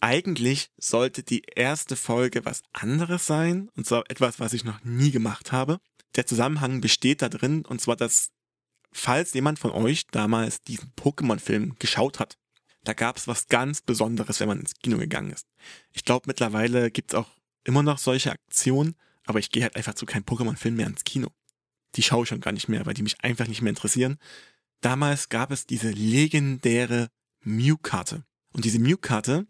Eigentlich 0.00 0.72
sollte 0.78 1.22
die 1.22 1.42
erste 1.54 1.94
Folge 1.94 2.44
was 2.44 2.62
anderes 2.72 3.24
sein, 3.24 3.68
und 3.76 3.86
zwar 3.86 4.02
etwas, 4.10 4.40
was 4.40 4.52
ich 4.52 4.64
noch 4.64 4.82
nie 4.82 5.12
gemacht 5.12 5.52
habe. 5.52 5.78
Der 6.16 6.26
Zusammenhang 6.26 6.80
besteht 6.80 7.22
da 7.22 7.28
drin, 7.28 7.64
und 7.64 7.80
zwar, 7.80 7.94
dass, 7.94 8.32
falls 8.90 9.32
jemand 9.32 9.60
von 9.60 9.70
euch 9.70 10.08
damals 10.08 10.60
diesen 10.62 10.92
Pokémon-Film 10.96 11.76
geschaut 11.78 12.18
hat, 12.18 12.36
da 12.84 12.92
gab 12.92 13.16
es 13.16 13.28
was 13.28 13.46
ganz 13.46 13.80
Besonderes, 13.80 14.40
wenn 14.40 14.48
man 14.48 14.60
ins 14.60 14.74
Kino 14.74 14.98
gegangen 14.98 15.30
ist. 15.30 15.46
Ich 15.92 16.04
glaube, 16.04 16.24
mittlerweile 16.26 16.90
gibt 16.90 17.12
es 17.12 17.18
auch 17.18 17.28
immer 17.64 17.82
noch 17.82 17.98
solche 17.98 18.32
Aktionen, 18.32 18.96
aber 19.24 19.38
ich 19.38 19.50
gehe 19.50 19.62
halt 19.62 19.76
einfach 19.76 19.94
zu 19.94 20.06
keinem 20.06 20.24
Pokémon-Film 20.24 20.76
mehr 20.76 20.88
ins 20.88 21.04
Kino. 21.04 21.28
Die 21.94 22.02
schaue 22.02 22.24
ich 22.24 22.28
schon 22.28 22.40
gar 22.40 22.52
nicht 22.52 22.68
mehr, 22.68 22.86
weil 22.86 22.94
die 22.94 23.02
mich 23.02 23.22
einfach 23.22 23.46
nicht 23.46 23.62
mehr 23.62 23.70
interessieren. 23.70 24.18
Damals 24.80 25.28
gab 25.28 25.52
es 25.52 25.66
diese 25.66 25.90
legendäre 25.90 27.08
Mew-Karte. 27.40 28.24
Und 28.52 28.64
diese 28.64 28.78
Mew-Karte, 28.78 29.46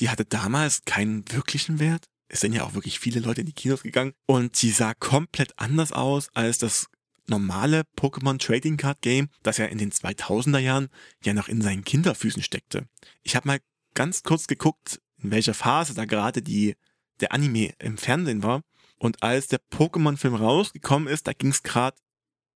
die 0.00 0.10
hatte 0.10 0.24
damals 0.24 0.84
keinen 0.84 1.24
wirklichen 1.32 1.80
Wert. 1.80 2.06
Es 2.28 2.40
sind 2.40 2.52
ja 2.52 2.64
auch 2.64 2.74
wirklich 2.74 2.98
viele 2.98 3.20
Leute 3.20 3.40
in 3.40 3.46
die 3.46 3.52
Kinos 3.52 3.82
gegangen. 3.82 4.12
Und 4.26 4.56
sie 4.56 4.70
sah 4.70 4.94
komplett 4.94 5.58
anders 5.58 5.92
aus 5.92 6.28
als 6.34 6.58
das 6.58 6.86
normale 7.26 7.84
Pokémon 7.96 8.38
Trading 8.38 8.76
Card 8.76 9.00
Game, 9.00 9.28
das 9.42 9.58
ja 9.58 9.66
in 9.66 9.78
den 9.78 9.92
2000er 9.92 10.58
Jahren 10.58 10.88
ja 11.22 11.32
noch 11.34 11.48
in 11.48 11.62
seinen 11.62 11.84
Kinderfüßen 11.84 12.42
steckte. 12.42 12.86
Ich 13.22 13.36
habe 13.36 13.48
mal 13.48 13.60
ganz 13.94 14.22
kurz 14.22 14.46
geguckt, 14.46 15.00
in 15.22 15.30
welcher 15.30 15.54
Phase 15.54 15.94
da 15.94 16.04
gerade 16.04 16.42
die 16.42 16.76
der 17.20 17.32
Anime 17.32 17.72
im 17.78 17.96
Fernsehen 17.96 18.42
war. 18.42 18.62
Und 18.98 19.22
als 19.22 19.48
der 19.48 19.60
Pokémon-Film 19.70 20.34
rausgekommen 20.34 21.08
ist, 21.08 21.26
da 21.26 21.32
ging 21.32 21.50
es 21.50 21.62
gerade 21.62 21.96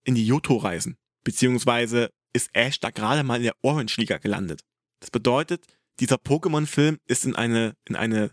in 0.05 0.15
die 0.15 0.27
Johto-Reisen. 0.27 0.97
Beziehungsweise 1.25 2.11
ist 2.33 2.51
Ash 2.55 2.81
da 2.81 2.91
gerade 2.91 3.23
mal 3.23 3.37
in 3.37 3.45
der 3.45 3.57
Orange-Liga 3.63 4.19
gelandet. 4.19 4.63
Das 5.01 5.11
bedeutet, 5.11 5.67
dieser 6.01 6.17
Pokémon-Film 6.17 6.99
ist 7.07 7.25
in 7.25 7.37
eine, 7.37 7.75
in 7.87 7.97
eine, 7.97 8.31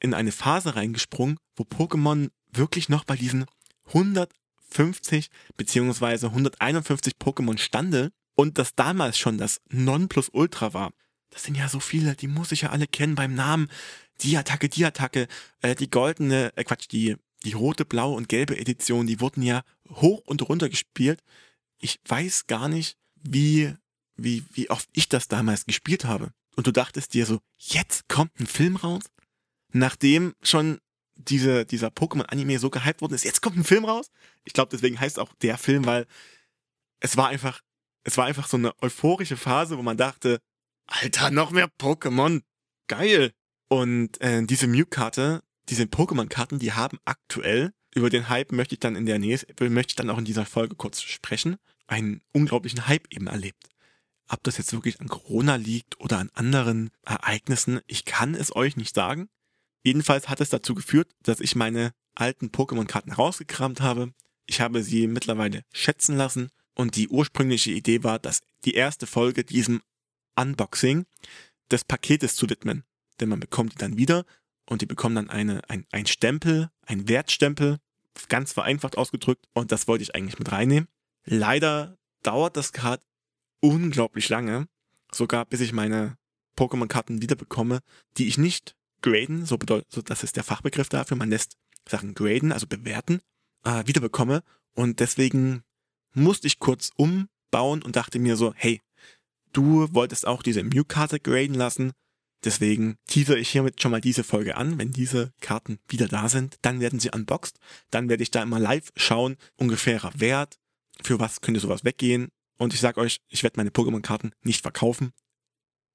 in 0.00 0.14
eine 0.14 0.32
Phase 0.32 0.76
reingesprungen, 0.76 1.38
wo 1.56 1.64
Pokémon 1.64 2.30
wirklich 2.50 2.88
noch 2.88 3.04
bei 3.04 3.16
diesen 3.16 3.46
100 3.86 4.32
150 4.74 5.30
beziehungsweise 5.56 6.28
151 6.28 7.14
Pokémon 7.14 7.58
stande 7.58 8.12
und 8.34 8.58
das 8.58 8.74
damals 8.74 9.18
schon 9.18 9.38
das 9.38 9.60
Nonplusultra 9.70 10.74
war. 10.74 10.92
Das 11.30 11.44
sind 11.44 11.56
ja 11.56 11.68
so 11.68 11.80
viele, 11.80 12.14
die 12.14 12.28
muss 12.28 12.52
ich 12.52 12.62
ja 12.62 12.70
alle 12.70 12.86
kennen 12.86 13.14
beim 13.14 13.34
Namen. 13.34 13.68
Die 14.20 14.36
Attacke, 14.36 14.68
die 14.68 14.84
Attacke, 14.84 15.26
äh, 15.60 15.74
die 15.74 15.90
goldene, 15.90 16.52
äh 16.56 16.64
Quatsch, 16.64 16.86
die, 16.90 17.16
die 17.44 17.52
rote, 17.52 17.84
blaue 17.84 18.16
und 18.16 18.28
gelbe 18.28 18.56
Edition, 18.56 19.06
die 19.06 19.20
wurden 19.20 19.42
ja 19.42 19.62
hoch 19.88 20.22
und 20.26 20.48
runter 20.48 20.68
gespielt. 20.68 21.22
Ich 21.78 22.00
weiß 22.06 22.46
gar 22.46 22.68
nicht, 22.68 22.96
wie, 23.16 23.74
wie, 24.16 24.44
wie 24.52 24.70
oft 24.70 24.88
ich 24.92 25.08
das 25.08 25.26
damals 25.26 25.66
gespielt 25.66 26.04
habe. 26.04 26.32
Und 26.56 26.68
du 26.68 26.72
dachtest 26.72 27.14
dir 27.14 27.26
so, 27.26 27.40
jetzt 27.58 28.08
kommt 28.08 28.38
ein 28.38 28.46
Film 28.46 28.76
raus? 28.76 29.02
Nachdem 29.72 30.34
schon 30.40 30.78
diese, 31.16 31.64
dieser 31.64 31.88
Pokémon-Anime 31.88 32.58
so 32.58 32.70
gehypt 32.70 33.00
worden 33.00 33.14
ist, 33.14 33.24
jetzt 33.24 33.40
kommt 33.40 33.56
ein 33.56 33.64
Film 33.64 33.84
raus? 33.84 34.10
Ich 34.44 34.52
glaube, 34.52 34.70
deswegen 34.70 34.98
heißt 34.98 35.18
auch 35.18 35.32
der 35.42 35.58
Film, 35.58 35.86
weil 35.86 36.06
es 37.00 37.16
war 37.16 37.28
einfach, 37.28 37.60
es 38.04 38.16
war 38.16 38.26
einfach 38.26 38.48
so 38.48 38.56
eine 38.56 38.72
euphorische 38.82 39.36
Phase, 39.36 39.78
wo 39.78 39.82
man 39.82 39.96
dachte, 39.96 40.40
Alter, 40.86 41.30
noch 41.30 41.50
mehr 41.50 41.68
Pokémon. 41.80 42.42
Geil. 42.88 43.32
Und 43.68 44.20
äh, 44.20 44.44
diese 44.44 44.66
Mew-Karte, 44.66 45.42
diese 45.68 45.84
Pokémon-Karten, 45.84 46.58
die 46.58 46.72
haben 46.72 46.98
aktuell, 47.04 47.72
über 47.94 48.10
den 48.10 48.28
Hype 48.28 48.52
möchte 48.52 48.74
ich 48.74 48.80
dann 48.80 48.96
in 48.96 49.06
der 49.06 49.18
Nähe, 49.18 49.40
möchte 49.60 49.92
ich 49.92 49.96
dann 49.96 50.10
auch 50.10 50.18
in 50.18 50.24
dieser 50.24 50.44
Folge 50.44 50.74
kurz 50.74 51.00
sprechen, 51.00 51.56
einen 51.86 52.20
unglaublichen 52.32 52.86
Hype 52.86 53.06
eben 53.10 53.26
erlebt. 53.26 53.68
Ob 54.28 54.42
das 54.42 54.58
jetzt 54.58 54.72
wirklich 54.72 55.00
an 55.00 55.08
Corona 55.08 55.56
liegt 55.56 56.00
oder 56.00 56.18
an 56.18 56.30
anderen 56.34 56.90
Ereignissen, 57.04 57.80
ich 57.86 58.04
kann 58.04 58.34
es 58.34 58.54
euch 58.54 58.76
nicht 58.76 58.94
sagen. 58.94 59.28
Jedenfalls 59.84 60.28
hat 60.28 60.40
es 60.40 60.48
dazu 60.48 60.74
geführt, 60.74 61.14
dass 61.22 61.40
ich 61.40 61.54
meine 61.54 61.92
alten 62.14 62.48
Pokémon-Karten 62.48 63.12
rausgekramt 63.12 63.80
habe. 63.80 64.12
Ich 64.46 64.60
habe 64.60 64.82
sie 64.82 65.06
mittlerweile 65.06 65.62
schätzen 65.72 66.16
lassen 66.16 66.50
und 66.74 66.96
die 66.96 67.08
ursprüngliche 67.08 67.70
Idee 67.70 68.02
war, 68.02 68.18
dass 68.18 68.40
die 68.64 68.74
erste 68.74 69.06
Folge 69.06 69.44
diesem 69.44 69.82
Unboxing 70.36 71.04
des 71.70 71.84
Paketes 71.84 72.34
zu 72.34 72.48
widmen. 72.48 72.84
Denn 73.20 73.28
man 73.28 73.40
bekommt 73.40 73.74
die 73.74 73.78
dann 73.78 73.96
wieder 73.98 74.24
und 74.66 74.80
die 74.80 74.86
bekommen 74.86 75.14
dann 75.16 75.30
eine, 75.30 75.68
ein, 75.68 75.86
ein 75.92 76.06
Stempel, 76.06 76.70
ein 76.86 77.06
Wertstempel, 77.08 77.78
ganz 78.28 78.52
vereinfacht 78.52 78.96
ausgedrückt. 78.96 79.46
Und 79.52 79.70
das 79.70 79.86
wollte 79.86 80.02
ich 80.02 80.14
eigentlich 80.14 80.38
mit 80.38 80.50
reinnehmen. 80.50 80.88
Leider 81.24 81.98
dauert 82.22 82.56
das 82.56 82.72
gerade 82.72 83.02
unglaublich 83.60 84.28
lange, 84.28 84.66
sogar 85.12 85.44
bis 85.44 85.60
ich 85.60 85.72
meine 85.72 86.16
Pokémon-Karten 86.56 87.20
wiederbekomme, 87.20 87.80
die 88.16 88.28
ich 88.28 88.38
nicht 88.38 88.76
graden, 89.04 89.44
so 89.44 89.58
bedeutet, 89.58 89.92
so 89.92 90.02
das 90.02 90.24
ist 90.24 90.36
der 90.36 90.44
Fachbegriff 90.44 90.88
dafür, 90.88 91.16
man 91.16 91.30
lässt 91.30 91.56
Sachen 91.88 92.14
graden, 92.14 92.50
also 92.52 92.66
bewerten, 92.66 93.20
äh, 93.64 93.86
wiederbekomme. 93.86 94.42
Und 94.74 95.00
deswegen 95.00 95.62
musste 96.14 96.46
ich 96.46 96.58
kurz 96.58 96.90
umbauen 96.96 97.82
und 97.82 97.96
dachte 97.96 98.18
mir 98.18 98.36
so, 98.36 98.54
hey, 98.56 98.80
du 99.52 99.92
wolltest 99.92 100.26
auch 100.26 100.42
diese 100.42 100.64
Mew-Karte 100.64 101.20
graden 101.20 101.54
lassen, 101.54 101.92
Deswegen 102.44 102.98
teaser 103.06 103.38
ich 103.38 103.48
hiermit 103.48 103.80
schon 103.80 103.90
mal 103.90 104.02
diese 104.02 104.22
Folge 104.22 104.56
an. 104.56 104.78
Wenn 104.78 104.92
diese 104.92 105.32
Karten 105.40 105.78
wieder 105.88 106.08
da 106.08 106.28
sind, 106.28 106.58
dann 106.60 106.78
werden 106.78 107.00
sie 107.00 107.10
unboxed. 107.10 107.58
Dann 107.90 108.10
werde 108.10 108.22
ich 108.22 108.30
da 108.30 108.42
immer 108.42 108.58
live 108.58 108.92
schauen, 108.96 109.36
ungefährer 109.56 110.12
Wert, 110.20 110.58
für 111.02 111.18
was 111.18 111.40
könnte 111.40 111.60
sowas 111.60 111.84
weggehen. 111.84 112.28
Und 112.58 112.74
ich 112.74 112.80
sag 112.80 112.98
euch, 112.98 113.20
ich 113.28 113.42
werde 113.42 113.58
meine 113.58 113.70
Pokémon-Karten 113.70 114.32
nicht 114.42 114.60
verkaufen. 114.60 115.12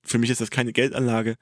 Für 0.04 0.18
mich 0.18 0.32
ist 0.32 0.42
das 0.42 0.50
keine 0.50 0.74
Geldanlage. 0.74 1.36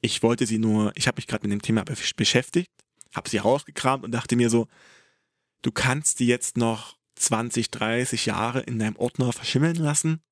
Ich 0.00 0.22
wollte 0.22 0.46
sie 0.46 0.58
nur, 0.58 0.92
ich 0.94 1.06
habe 1.06 1.16
mich 1.16 1.26
gerade 1.26 1.46
mit 1.46 1.52
dem 1.52 1.62
Thema 1.62 1.84
beschäftigt, 1.84 2.70
habe 3.14 3.28
sie 3.28 3.38
rausgekramt 3.38 4.04
und 4.04 4.12
dachte 4.12 4.36
mir 4.36 4.50
so, 4.50 4.66
du 5.62 5.72
kannst 5.72 6.20
die 6.20 6.26
jetzt 6.26 6.56
noch 6.56 6.96
20, 7.16 7.70
30 7.70 8.26
Jahre 8.26 8.60
in 8.60 8.78
deinem 8.78 8.96
Ordner 8.96 9.32
verschimmeln 9.32 9.76
lassen. 9.76 10.22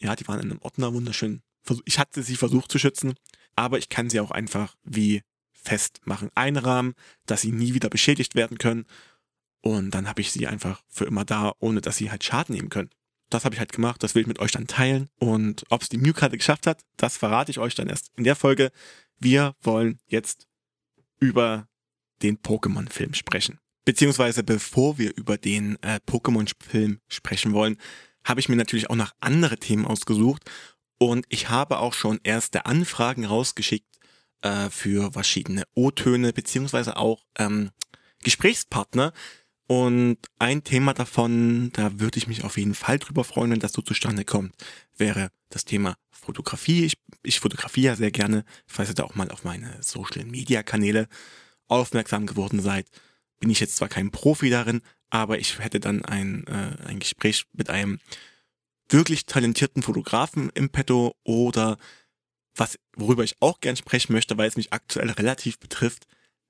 Ja, 0.00 0.16
die 0.16 0.26
waren 0.28 0.40
in 0.40 0.50
einem 0.50 0.62
Ordner 0.62 0.94
wunderschön. 0.94 1.42
Ich 1.84 1.98
hatte 1.98 2.22
sie 2.22 2.36
versucht 2.36 2.72
zu 2.72 2.78
schützen, 2.78 3.14
aber 3.56 3.78
ich 3.78 3.90
kann 3.90 4.08
sie 4.08 4.20
auch 4.20 4.30
einfach 4.30 4.74
wie 4.84 5.22
festmachen, 5.52 6.30
einrahmen, 6.34 6.94
dass 7.26 7.42
sie 7.42 7.52
nie 7.52 7.74
wieder 7.74 7.90
beschädigt 7.90 8.34
werden 8.34 8.58
können. 8.58 8.86
Und 9.60 9.90
dann 9.90 10.08
habe 10.08 10.20
ich 10.20 10.32
sie 10.32 10.46
einfach 10.46 10.82
für 10.88 11.04
immer 11.04 11.24
da, 11.24 11.52
ohne 11.58 11.80
dass 11.80 11.96
sie 11.96 12.10
halt 12.10 12.24
Schaden 12.24 12.54
nehmen 12.54 12.70
können. 12.70 12.90
Das 13.28 13.44
habe 13.44 13.54
ich 13.54 13.58
halt 13.58 13.72
gemacht, 13.72 14.02
das 14.02 14.14
will 14.14 14.22
ich 14.22 14.28
mit 14.28 14.38
euch 14.38 14.52
dann 14.52 14.66
teilen. 14.66 15.10
Und 15.18 15.64
ob 15.68 15.82
es 15.82 15.90
die 15.90 15.98
Mew-Karte 15.98 16.38
geschafft 16.38 16.66
hat, 16.66 16.82
das 16.96 17.18
verrate 17.18 17.50
ich 17.50 17.58
euch 17.58 17.74
dann 17.74 17.88
erst 17.88 18.10
in 18.16 18.24
der 18.24 18.36
Folge. 18.36 18.70
Wir 19.18 19.54
wollen 19.62 19.98
jetzt 20.06 20.46
über 21.20 21.68
den 22.22 22.38
Pokémon-Film 22.38 23.14
sprechen. 23.14 23.58
Beziehungsweise 23.84 24.42
bevor 24.42 24.98
wir 24.98 25.16
über 25.16 25.38
den 25.38 25.82
äh, 25.82 26.00
Pokémon-Film 26.06 27.00
sprechen 27.08 27.52
wollen, 27.52 27.78
habe 28.24 28.40
ich 28.40 28.48
mir 28.48 28.56
natürlich 28.56 28.90
auch 28.90 28.96
noch 28.96 29.12
andere 29.20 29.56
Themen 29.56 29.86
ausgesucht. 29.86 30.42
Und 30.98 31.26
ich 31.28 31.48
habe 31.48 31.78
auch 31.78 31.94
schon 31.94 32.20
erste 32.22 32.66
Anfragen 32.66 33.24
rausgeschickt 33.24 33.98
äh, 34.42 34.68
für 34.70 35.12
verschiedene 35.12 35.64
O-Töne 35.74 36.32
beziehungsweise 36.32 36.96
auch 36.96 37.24
ähm, 37.38 37.70
Gesprächspartner. 38.22 39.12
Und 39.68 40.16
ein 40.38 40.64
Thema 40.64 40.94
davon, 40.94 41.70
da 41.74 42.00
würde 42.00 42.16
ich 42.16 42.26
mich 42.26 42.42
auf 42.42 42.56
jeden 42.56 42.74
Fall 42.74 42.98
drüber 42.98 43.22
freuen, 43.22 43.50
wenn 43.50 43.60
das 43.60 43.74
so 43.74 43.82
zustande 43.82 44.24
kommt, 44.24 44.54
wäre 44.96 45.28
das 45.50 45.66
Thema 45.66 45.94
Fotografie. 46.10 46.86
Ich, 46.86 46.94
ich 47.22 47.38
fotografiere 47.38 47.92
ja 47.92 47.96
sehr 47.96 48.10
gerne, 48.10 48.46
falls 48.66 48.88
ihr 48.88 48.94
da 48.94 49.04
auch 49.04 49.14
mal 49.14 49.30
auf 49.30 49.44
meine 49.44 49.82
Social-Media-Kanäle 49.82 51.06
aufmerksam 51.66 52.26
geworden 52.26 52.62
seid. 52.62 52.88
Bin 53.40 53.50
ich 53.50 53.60
jetzt 53.60 53.76
zwar 53.76 53.88
kein 53.88 54.10
Profi 54.10 54.48
darin, 54.48 54.80
aber 55.10 55.38
ich 55.38 55.58
hätte 55.58 55.80
dann 55.80 56.02
ein, 56.02 56.46
äh, 56.46 56.86
ein 56.86 56.98
Gespräch 56.98 57.44
mit 57.52 57.68
einem 57.68 58.00
wirklich 58.88 59.26
talentierten 59.26 59.82
Fotografen 59.82 60.50
im 60.54 60.70
Petto 60.70 61.14
oder 61.24 61.76
was, 62.54 62.78
worüber 62.96 63.22
ich 63.22 63.36
auch 63.40 63.60
gern 63.60 63.76
sprechen 63.76 64.14
möchte, 64.14 64.38
weil 64.38 64.48
es 64.48 64.56
mich 64.56 64.72
aktuell 64.72 65.10
relativ 65.10 65.58
betrifft, 65.58 66.06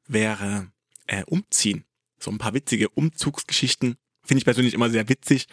wäre 0.07 0.71
äh, 1.09 1.25
Umziehen. 1.25 1.85
So 2.19 2.31
ein 2.31 2.39
paar 2.39 2.55
witzige 2.55 2.89
Umzugsgeschichten 2.89 3.97
finde 4.25 4.39
ich 4.39 4.45
persönlich 4.45 4.75
immer 4.75 4.91
sehr 4.91 5.09
witzig 5.09 5.47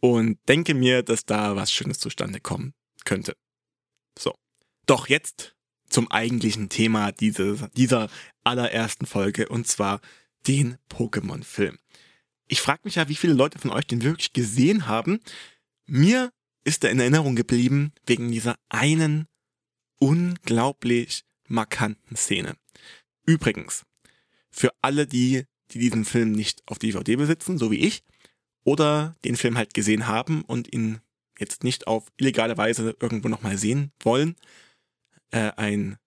und 0.00 0.38
denke 0.48 0.74
mir, 0.74 1.02
dass 1.02 1.24
da 1.24 1.56
was 1.56 1.72
Schönes 1.72 1.98
zustande 1.98 2.40
kommen 2.40 2.74
könnte. 3.04 3.36
So. 4.18 4.34
Doch 4.86 5.08
jetzt 5.08 5.54
zum 5.88 6.10
eigentlichen 6.10 6.68
Thema 6.68 7.12
dieses, 7.12 7.64
dieser 7.76 8.10
allerersten 8.42 9.06
Folge 9.06 9.48
und 9.48 9.66
zwar 9.66 10.00
den 10.46 10.76
Pokémon-Film. 10.90 11.78
Ich 12.46 12.60
frage 12.60 12.82
mich 12.84 12.96
ja, 12.96 13.08
wie 13.08 13.14
viele 13.14 13.32
Leute 13.32 13.58
von 13.58 13.70
euch 13.70 13.86
den 13.86 14.02
wirklich 14.02 14.32
gesehen 14.32 14.86
haben. 14.86 15.20
Mir 15.86 16.30
ist 16.64 16.84
er 16.84 16.90
in 16.90 17.00
Erinnerung 17.00 17.36
geblieben 17.36 17.92
wegen 18.06 18.30
dieser 18.30 18.56
einen 18.68 19.26
unglaublich 19.98 21.24
markanten 21.48 22.16
Szene. 22.16 22.56
Übrigens, 23.24 23.84
für 24.50 24.70
alle 24.82 25.06
die, 25.06 25.44
die 25.70 25.78
diesen 25.78 26.04
Film 26.04 26.32
nicht 26.32 26.62
auf 26.66 26.78
DVD 26.78 27.16
besitzen, 27.16 27.58
so 27.58 27.70
wie 27.70 27.80
ich, 27.80 28.04
oder 28.64 29.16
den 29.24 29.36
Film 29.36 29.56
halt 29.56 29.74
gesehen 29.74 30.06
haben 30.06 30.42
und 30.42 30.72
ihn 30.72 31.00
jetzt 31.38 31.64
nicht 31.64 31.86
auf 31.86 32.06
illegale 32.16 32.56
Weise 32.56 32.96
irgendwo 33.00 33.28
nochmal 33.28 33.58
sehen 33.58 33.92
wollen, 34.00 34.36
äh, 35.30 35.52
ein 35.56 35.98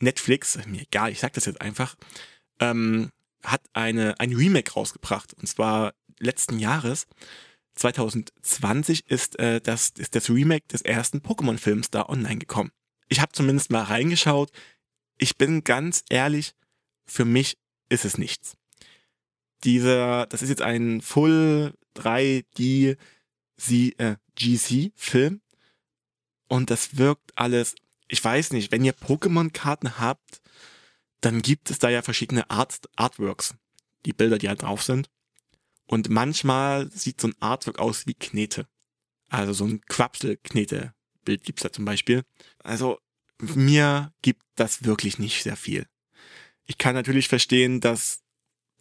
Netflix, 0.00 0.58
mir 0.66 0.82
egal, 0.82 1.12
ich 1.12 1.20
sag 1.20 1.34
das 1.34 1.44
jetzt 1.44 1.60
einfach, 1.60 1.96
ähm, 2.58 3.10
hat 3.42 3.62
eine, 3.72 4.18
ein 4.18 4.34
Remake 4.34 4.72
rausgebracht, 4.72 5.34
und 5.34 5.46
zwar 5.46 5.94
letzten 6.18 6.58
Jahres. 6.58 7.06
2020 7.74 9.08
ist, 9.08 9.38
äh, 9.38 9.60
das, 9.60 9.90
ist 9.96 10.14
das 10.14 10.28
Remake 10.28 10.66
des 10.68 10.82
ersten 10.82 11.18
Pokémon-Films 11.18 11.90
da 11.90 12.06
online 12.08 12.38
gekommen. 12.38 12.72
Ich 13.08 13.20
habe 13.20 13.32
zumindest 13.32 13.70
mal 13.70 13.82
reingeschaut. 13.82 14.50
Ich 15.18 15.36
bin 15.36 15.64
ganz 15.64 16.04
ehrlich, 16.10 16.54
für 17.06 17.24
mich 17.24 17.58
ist 17.88 18.04
es 18.04 18.18
nichts. 18.18 18.56
Dieser, 19.64 20.26
das 20.26 20.42
ist 20.42 20.48
jetzt 20.48 20.62
ein 20.62 21.00
Full 21.00 21.74
3D 21.96 22.96
äh, 23.68 24.16
GC-Film 24.36 25.40
und 26.48 26.70
das 26.70 26.96
wirkt 26.96 27.32
alles, 27.36 27.74
ich 28.08 28.22
weiß 28.24 28.52
nicht, 28.52 28.72
wenn 28.72 28.84
ihr 28.84 28.94
Pokémon-Karten 28.94 29.98
habt, 29.98 30.40
dann 31.20 31.42
gibt 31.42 31.70
es 31.70 31.78
da 31.78 31.90
ja 31.90 32.02
verschiedene 32.02 32.48
Art, 32.50 32.80
Artworks, 32.96 33.54
die 34.06 34.12
Bilder, 34.12 34.38
die 34.38 34.48
halt 34.48 34.62
drauf 34.62 34.82
sind. 34.82 35.10
Und 35.86 36.08
manchmal 36.08 36.90
sieht 36.90 37.20
so 37.20 37.28
ein 37.28 37.34
Artwork 37.40 37.78
aus 37.78 38.06
wie 38.06 38.14
Knete. 38.14 38.66
Also 39.28 39.52
so 39.52 39.64
ein 39.64 39.80
Quapsel-Knete-Bild 39.82 41.44
gibt's 41.44 41.62
da 41.62 41.72
zum 41.72 41.84
Beispiel. 41.84 42.24
Also 42.62 42.98
mir 43.40 44.12
gibt 44.22 44.42
das 44.56 44.84
wirklich 44.84 45.18
nicht 45.18 45.42
sehr 45.42 45.56
viel. 45.56 45.86
Ich 46.66 46.78
kann 46.78 46.94
natürlich 46.94 47.28
verstehen, 47.28 47.80
dass 47.80 48.22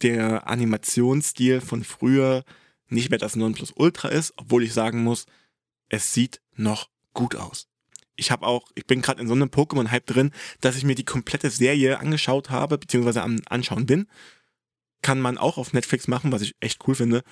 der 0.02 0.48
Animationsstil 0.48 1.62
von 1.62 1.84
früher 1.84 2.44
nicht 2.88 3.10
mehr 3.10 3.20
das 3.20 3.36
Nonplusultra 3.36 4.10
ist, 4.10 4.34
obwohl 4.38 4.64
ich 4.64 4.74
sagen 4.74 5.04
muss, 5.04 5.26
es 5.90 6.14
sieht 6.14 6.42
noch 6.56 6.90
gut 7.14 7.36
aus. 7.36 7.68
Ich 8.16 8.32
habe 8.32 8.46
auch, 8.46 8.70
ich 8.76 8.86
bin 8.86 9.02
gerade 9.02 9.22
in 9.22 9.28
so 9.28 9.34
einem 9.34 9.50
Pokémon-Hype 9.50 10.06
drin, 10.06 10.32
dass 10.62 10.76
ich 10.76 10.84
mir 10.84 10.96
die 10.96 11.06
komplette 11.06 11.50
Serie 11.50 12.00
angeschaut 12.00 12.50
habe, 12.50 12.78
beziehungsweise 12.78 13.22
am 13.22 13.40
Anschauen 13.48 13.86
bin 13.86 14.08
kann 15.02 15.20
man 15.20 15.38
auch 15.38 15.58
auf 15.58 15.74
Netflix 15.74 16.08
machen, 16.08 16.32
was 16.32 16.42
ich 16.42 16.56
echt 16.60 16.88
cool 16.88 16.96
finde. 16.96 17.24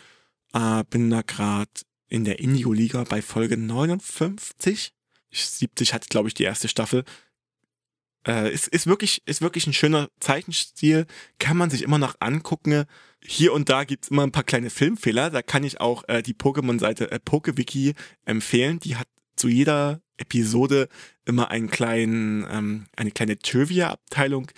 Äh, 0.53 0.83
bin 0.89 1.09
da 1.09 1.21
gerade 1.21 1.71
in 2.07 2.23
der 2.23 2.39
Indigo-Liga 2.39 3.03
bei 3.03 3.21
Folge 3.21 3.57
59. 3.57 4.93
70 5.31 5.93
hat, 5.93 6.09
glaube 6.09 6.29
ich, 6.29 6.33
die 6.33 6.43
erste 6.43 6.69
Staffel. 6.69 7.03
Äh, 8.27 8.53
ist, 8.53 8.67
ist, 8.67 8.87
wirklich, 8.87 9.21
ist 9.25 9.41
wirklich 9.41 9.67
ein 9.67 9.73
schöner 9.73 10.09
Zeichenstil. 10.19 11.05
Kann 11.39 11.57
man 11.57 11.69
sich 11.69 11.81
immer 11.81 11.97
noch 11.97 12.15
angucken. 12.19 12.85
Hier 13.23 13.53
und 13.53 13.69
da 13.69 13.85
gibt's 13.85 14.09
immer 14.09 14.23
ein 14.23 14.31
paar 14.31 14.43
kleine 14.43 14.69
Filmfehler. 14.69 15.29
Da 15.29 15.41
kann 15.41 15.63
ich 15.63 15.79
auch 15.79 16.03
äh, 16.07 16.21
die 16.21 16.33
Pokémon-Seite 16.33 17.09
äh, 17.11 17.19
PokeWiki 17.19 17.93
empfehlen. 18.25 18.79
Die 18.79 18.97
hat 18.97 19.07
zu 19.37 19.47
jeder 19.47 20.01
Episode 20.17 20.89
immer 21.25 21.51
einen 21.51 21.69
kleinen, 21.69 22.45
ähm, 22.49 22.85
eine 22.95 23.11
kleine 23.11 23.39
Trivia-Abteilung, 23.39 24.51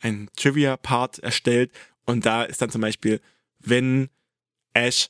einen 0.00 0.28
Trivia-Part 0.36 1.20
erstellt. 1.20 1.70
Und 2.06 2.26
da 2.26 2.42
ist 2.42 2.60
dann 2.62 2.70
zum 2.70 2.80
Beispiel, 2.80 3.20
wenn 3.60 4.08
Ash 4.72 5.08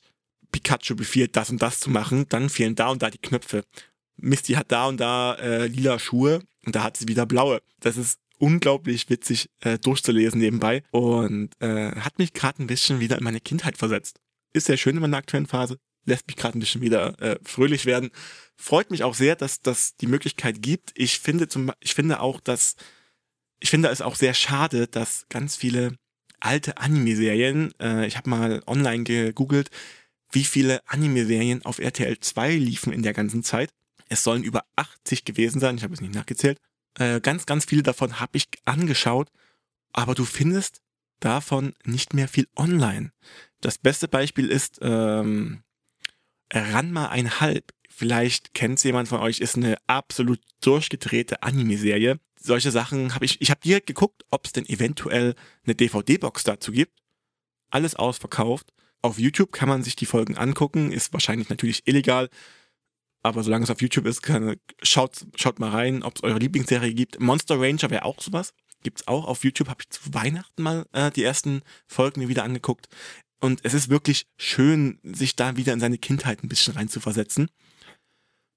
Pikachu 0.51 0.95
befiehlt, 0.95 1.35
das 1.35 1.49
und 1.49 1.61
das 1.61 1.79
zu 1.79 1.89
machen, 1.89 2.27
dann 2.29 2.49
fehlen 2.49 2.75
da 2.75 2.89
und 2.89 3.01
da 3.01 3.09
die 3.09 3.17
Knöpfe. 3.17 3.65
Misty 4.17 4.53
hat 4.53 4.71
da 4.71 4.87
und 4.87 4.97
da 4.97 5.35
äh, 5.35 5.67
lila 5.67 5.99
Schuhe 5.99 6.41
und 6.65 6.75
da 6.75 6.83
hat 6.83 6.97
sie 6.97 7.07
wieder 7.07 7.25
blaue. 7.25 7.61
Das 7.79 7.97
ist 7.97 8.19
unglaublich 8.37 9.09
witzig 9.09 9.49
äh, 9.61 9.77
durchzulesen 9.77 10.39
nebenbei 10.39 10.83
und 10.91 11.49
äh, 11.59 11.91
hat 11.91 12.19
mich 12.19 12.33
gerade 12.33 12.61
ein 12.61 12.67
bisschen 12.67 12.99
wieder 12.99 13.17
in 13.17 13.23
meine 13.23 13.39
Kindheit 13.39 13.77
versetzt. 13.77 14.19
Ist 14.53 14.67
sehr 14.67 14.77
schön 14.77 14.95
in 14.95 15.01
meiner 15.01 15.17
aktuellen 15.17 15.47
Phase, 15.47 15.77
lässt 16.05 16.27
mich 16.27 16.35
gerade 16.35 16.57
ein 16.57 16.59
bisschen 16.59 16.81
wieder 16.81 17.19
äh, 17.21 17.39
fröhlich 17.43 17.85
werden. 17.85 18.11
Freut 18.55 18.91
mich 18.91 19.03
auch 19.03 19.15
sehr, 19.15 19.35
dass 19.35 19.61
das 19.61 19.95
die 19.97 20.07
Möglichkeit 20.07 20.61
gibt. 20.61 20.91
Ich 20.95 21.19
finde 21.19 21.47
zum, 21.47 21.71
ich 21.79 21.93
finde 21.93 22.19
auch, 22.19 22.39
dass 22.39 22.75
ich 23.59 23.69
finde 23.69 23.89
es 23.89 24.01
auch 24.01 24.15
sehr 24.15 24.33
schade, 24.33 24.87
dass 24.87 25.25
ganz 25.29 25.55
viele 25.55 25.95
alte 26.39 26.77
Anime-Serien, 26.77 27.73
äh, 27.79 28.05
ich 28.05 28.17
habe 28.17 28.29
mal 28.29 28.61
online 28.67 29.03
gegoogelt, 29.03 29.71
wie 30.31 30.43
viele 30.43 30.81
Anime-Serien 30.87 31.65
auf 31.65 31.79
RTL 31.79 32.19
2 32.19 32.55
liefen 32.55 32.93
in 32.93 33.01
der 33.01 33.13
ganzen 33.13 33.43
Zeit. 33.43 33.71
Es 34.09 34.23
sollen 34.23 34.43
über 34.43 34.65
80 34.75 35.25
gewesen 35.25 35.59
sein, 35.59 35.77
ich 35.77 35.83
habe 35.83 35.93
es 35.93 36.01
nicht 36.01 36.13
nachgezählt. 36.13 36.59
Äh, 36.97 37.19
ganz, 37.21 37.45
ganz 37.45 37.65
viele 37.65 37.83
davon 37.83 38.19
habe 38.19 38.37
ich 38.37 38.47
angeschaut, 38.65 39.29
aber 39.93 40.15
du 40.15 40.25
findest 40.25 40.81
davon 41.19 41.73
nicht 41.83 42.13
mehr 42.13 42.27
viel 42.27 42.47
online. 42.55 43.11
Das 43.61 43.77
beste 43.77 44.07
Beispiel 44.07 44.49
ist 44.49 44.79
ähm, 44.81 45.63
Ranma 46.53 47.07
einhalb. 47.07 47.73
Vielleicht 47.89 48.53
kennt 48.53 48.83
jemand 48.83 49.07
von 49.07 49.21
euch, 49.21 49.39
ist 49.39 49.55
eine 49.55 49.77
absolut 49.87 50.39
durchgedrehte 50.61 51.43
Anime-Serie. 51.43 52.19
Solche 52.39 52.71
Sachen 52.71 53.15
habe 53.15 53.25
ich, 53.25 53.41
ich 53.41 53.49
habe 53.49 53.61
direkt 53.61 53.87
geguckt, 53.87 54.23
ob 54.29 54.45
es 54.45 54.51
denn 54.51 54.67
eventuell 54.67 55.35
eine 55.65 55.75
DVD-Box 55.75 56.43
dazu 56.43 56.71
gibt. 56.71 56.99
Alles 57.69 57.95
ausverkauft. 57.95 58.71
Auf 59.01 59.17
YouTube 59.17 59.51
kann 59.51 59.69
man 59.69 59.83
sich 59.83 59.95
die 59.95 60.05
Folgen 60.05 60.37
angucken, 60.37 60.91
ist 60.91 61.13
wahrscheinlich 61.13 61.49
natürlich 61.49 61.87
illegal, 61.87 62.29
aber 63.25 63.41
solange 63.41 63.63
es 63.63 63.71
auf 63.71 63.81
YouTube 63.81 64.05
ist, 64.05 64.21
kann, 64.21 64.55
schaut, 64.83 65.25
schaut 65.35 65.57
mal 65.59 65.71
rein, 65.71 66.03
ob 66.03 66.15
es 66.15 66.23
eure 66.23 66.37
Lieblingsserie 66.37 66.93
gibt. 66.93 67.19
Monster 67.19 67.59
Ranger 67.59 67.89
wäre 67.89 68.05
auch 68.05 68.21
sowas. 68.21 68.53
Gibt's 68.83 69.07
auch 69.07 69.25
auf 69.25 69.43
YouTube, 69.43 69.67
habe 69.67 69.81
ich 69.81 69.89
zu 69.89 70.13
Weihnachten 70.13 70.61
mal 70.61 70.85
äh, 70.91 71.09
die 71.09 71.23
ersten 71.23 71.63
Folgen 71.87 72.21
mir 72.21 72.27
wieder 72.27 72.43
angeguckt. 72.43 72.87
Und 73.39 73.61
es 73.63 73.73
ist 73.73 73.89
wirklich 73.89 74.27
schön, 74.37 74.99
sich 75.01 75.35
da 75.35 75.57
wieder 75.57 75.73
in 75.73 75.79
seine 75.79 75.97
Kindheit 75.97 76.43
ein 76.43 76.49
bisschen 76.49 76.75
reinzuversetzen. 76.75 77.49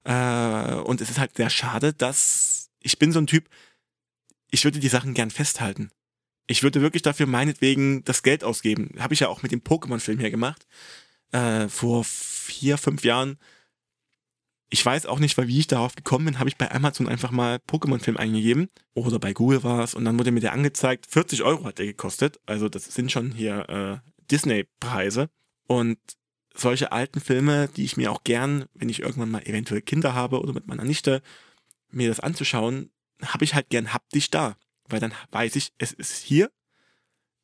Äh, 0.03 0.75
und 0.75 1.01
es 1.01 1.09
ist 1.09 1.17
halt 1.17 1.35
sehr 1.35 1.49
schade, 1.49 1.91
dass 1.91 2.69
ich 2.79 2.99
bin 2.99 3.11
so 3.11 3.19
ein 3.19 3.27
Typ, 3.27 3.49
ich 4.51 4.65
würde 4.65 4.79
die 4.79 4.87
Sachen 4.87 5.15
gern 5.15 5.31
festhalten. 5.31 5.89
Ich 6.45 6.61
würde 6.61 6.81
wirklich 6.81 7.01
dafür 7.01 7.25
meinetwegen 7.25 8.03
das 8.03 8.21
Geld 8.21 8.43
ausgeben. 8.43 8.91
Habe 8.99 9.15
ich 9.15 9.21
ja 9.21 9.29
auch 9.29 9.41
mit 9.41 9.51
dem 9.51 9.61
Pokémon-Film 9.61 10.19
hier 10.19 10.29
gemacht. 10.29 10.67
Äh, 11.31 11.67
vor 11.69 12.03
vier, 12.03 12.77
fünf 12.77 13.03
Jahren 13.03 13.39
ich 14.69 14.85
weiß 14.85 15.07
auch 15.07 15.19
nicht, 15.19 15.37
weil 15.37 15.47
wie 15.47 15.59
ich 15.59 15.67
darauf 15.67 15.95
gekommen 15.95 16.25
bin, 16.25 16.39
habe 16.39 16.49
ich 16.49 16.57
bei 16.57 16.71
Amazon 16.71 17.07
einfach 17.07 17.31
mal 17.31 17.57
Pokémon-Film 17.67 18.17
eingegeben. 18.17 18.69
Oder 18.93 19.17
bei 19.17 19.33
Google 19.33 19.63
war 19.63 19.83
es 19.83 19.95
und 19.95 20.05
dann 20.05 20.17
wurde 20.19 20.31
mir 20.31 20.41
der 20.41 20.53
angezeigt. 20.53 21.07
40 21.07 21.43
Euro 21.43 21.65
hat 21.65 21.79
der 21.79 21.87
gekostet. 21.87 22.39
Also 22.45 22.69
das 22.69 22.85
sind 22.85 23.11
schon 23.11 23.31
hier 23.31 23.67
äh, 23.69 24.09
Disney-Preise. 24.29 25.29
Und 25.65 25.97
solche 26.53 26.91
alten 26.91 27.19
Filme, 27.19 27.67
die 27.75 27.83
ich 27.83 27.97
mir 27.97 28.11
auch 28.11 28.23
gern, 28.23 28.65
wenn 28.73 28.89
ich 28.89 29.01
irgendwann 29.01 29.31
mal 29.31 29.41
eventuell 29.43 29.81
Kinder 29.81 30.13
habe 30.13 30.39
oder 30.39 30.53
mit 30.53 30.67
meiner 30.67 30.83
Nichte, 30.83 31.23
mir 31.89 32.07
das 32.07 32.19
anzuschauen, 32.19 32.91
habe 33.23 33.43
ich 33.43 33.55
halt 33.55 33.69
gern 33.69 33.91
haptisch 33.91 34.29
da. 34.29 34.55
Weil 34.87 34.99
dann 34.99 35.13
weiß 35.31 35.55
ich, 35.55 35.73
es 35.79 35.93
ist 35.93 36.17
hier. 36.17 36.51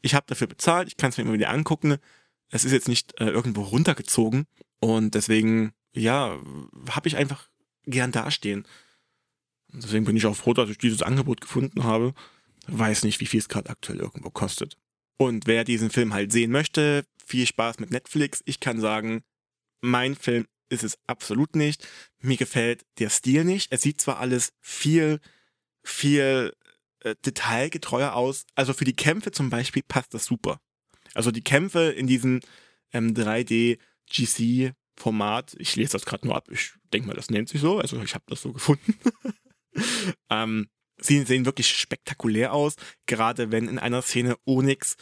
Ich 0.02 0.14
habe 0.14 0.26
dafür 0.28 0.48
bezahlt, 0.48 0.88
ich 0.88 0.98
kann 0.98 1.10
es 1.10 1.18
mir 1.18 1.24
immer 1.24 1.34
wieder 1.34 1.50
angucken. 1.50 1.98
Es 2.50 2.66
ist 2.66 2.72
jetzt 2.72 2.88
nicht 2.88 3.20
äh, 3.20 3.26
irgendwo 3.26 3.64
runtergezogen. 3.64 4.46
Und 4.80 5.16
deswegen 5.16 5.74
ja, 5.96 6.40
habe 6.90 7.08
ich 7.08 7.18
einfach 7.18 7.50
gern 7.86 8.12
dastehen. 8.12 8.68
Deswegen 9.70 10.06
bin 10.06 10.16
ich 10.16 10.26
auch 10.26 10.36
froh, 10.36 10.54
dass 10.54 10.70
ich 10.70 10.78
dieses 10.78 11.02
Angebot 11.02 11.42
gefunden 11.42 11.84
habe. 11.84 12.14
Weiß 12.68 13.04
nicht, 13.04 13.20
wie 13.20 13.26
viel 13.26 13.40
es 13.40 13.50
gerade 13.50 13.70
aktuell 13.70 14.00
irgendwo 14.00 14.30
kostet. 14.30 14.78
Und 15.18 15.48
wer 15.48 15.64
diesen 15.64 15.90
Film 15.90 16.14
halt 16.14 16.32
sehen 16.32 16.52
möchte, 16.52 17.06
viel 17.26 17.46
Spaß 17.46 17.80
mit 17.80 17.92
Netflix. 17.92 18.42
Ich 18.46 18.60
kann 18.60 18.80
sagen, 18.80 19.24
mein 19.82 20.16
Film 20.16 20.46
ist 20.70 20.84
es 20.84 20.98
absolut 21.08 21.56
nicht. 21.56 21.88
Mir 22.20 22.38
gefällt 22.38 22.86
der 23.00 23.10
Stil 23.10 23.44
nicht. 23.44 23.72
Es 23.72 23.82
sieht 23.82 24.02
zwar 24.02 24.20
alles 24.20 24.54
viel, 24.62 25.20
viel 25.84 26.54
äh, 27.02 27.16
detailgetreuer 27.26 28.14
aus. 28.14 28.46
Also 28.56 28.74
für 28.74 28.86
die 28.86 28.96
Kämpfe 28.96 29.32
zum 29.32 29.50
Beispiel 29.50 29.84
passt 29.88 30.14
das 30.14 30.26
super. 30.26 30.60
Also 31.14 31.32
die 31.32 31.44
Kämpfe 31.44 31.92
in 31.92 32.08
diesem 32.08 32.42
ähm, 32.92 33.14
3D 33.14 33.78
GC 34.10 34.74
Format. 34.98 35.56
Ich 35.60 35.76
lese 35.76 35.94
das 35.94 36.06
gerade 36.06 36.26
nur 36.26 36.36
ab. 36.36 36.48
Ich 36.50 36.74
denke 36.94 37.08
mal, 37.08 37.14
das 37.16 37.30
nennt 37.30 37.50
sich 37.50 37.62
so. 37.62 37.80
Also 37.80 38.02
ich 38.02 38.16
habe 38.16 38.26
das 38.28 38.42
so 38.42 38.54
gefunden. 38.54 38.96
ähm, 40.30 40.68
sie 40.98 41.24
sehen 41.24 41.46
wirklich 41.46 41.70
spektakulär 41.70 42.54
aus, 42.54 42.76
gerade 43.06 43.52
wenn 43.52 43.68
in 43.68 43.80
einer 43.80 44.02
Szene 44.02 44.38
Onyx, 44.46 44.96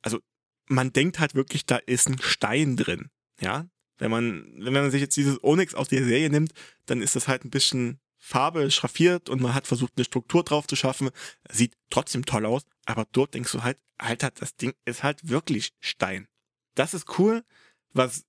also 0.00 0.20
man 0.66 0.92
denkt 0.92 1.18
halt 1.18 1.34
wirklich, 1.34 1.66
da 1.66 1.76
ist 1.76 2.08
ein 2.08 2.20
Stein 2.20 2.76
drin. 2.76 3.10
Ja, 3.40 3.66
wenn 3.98 4.10
man, 4.10 4.52
wenn 4.58 4.72
man 4.72 4.90
sich 4.90 5.00
jetzt 5.00 5.16
dieses 5.16 5.42
Onyx 5.42 5.74
aus 5.74 5.88
der 5.88 6.04
Serie 6.04 6.30
nimmt, 6.30 6.52
dann 6.86 7.02
ist 7.02 7.16
das 7.16 7.28
halt 7.28 7.44
ein 7.44 7.50
bisschen 7.50 8.00
Farbe 8.18 8.70
schraffiert 8.70 9.28
und 9.28 9.42
man 9.42 9.54
hat 9.54 9.66
versucht, 9.66 9.94
eine 9.96 10.04
Struktur 10.04 10.44
drauf 10.44 10.66
zu 10.66 10.76
schaffen. 10.76 11.10
Sieht 11.50 11.76
trotzdem 11.90 12.24
toll 12.24 12.46
aus, 12.46 12.62
aber 12.86 13.06
dort 13.10 13.34
denkst 13.34 13.52
du 13.52 13.62
halt, 13.62 13.78
Alter, 13.98 14.30
das 14.30 14.56
Ding 14.56 14.74
ist 14.84 15.02
halt 15.02 15.28
wirklich 15.28 15.72
Stein. 15.80 16.28
Das 16.74 16.94
ist 16.94 17.18
cool. 17.18 17.44
Was 17.92 18.24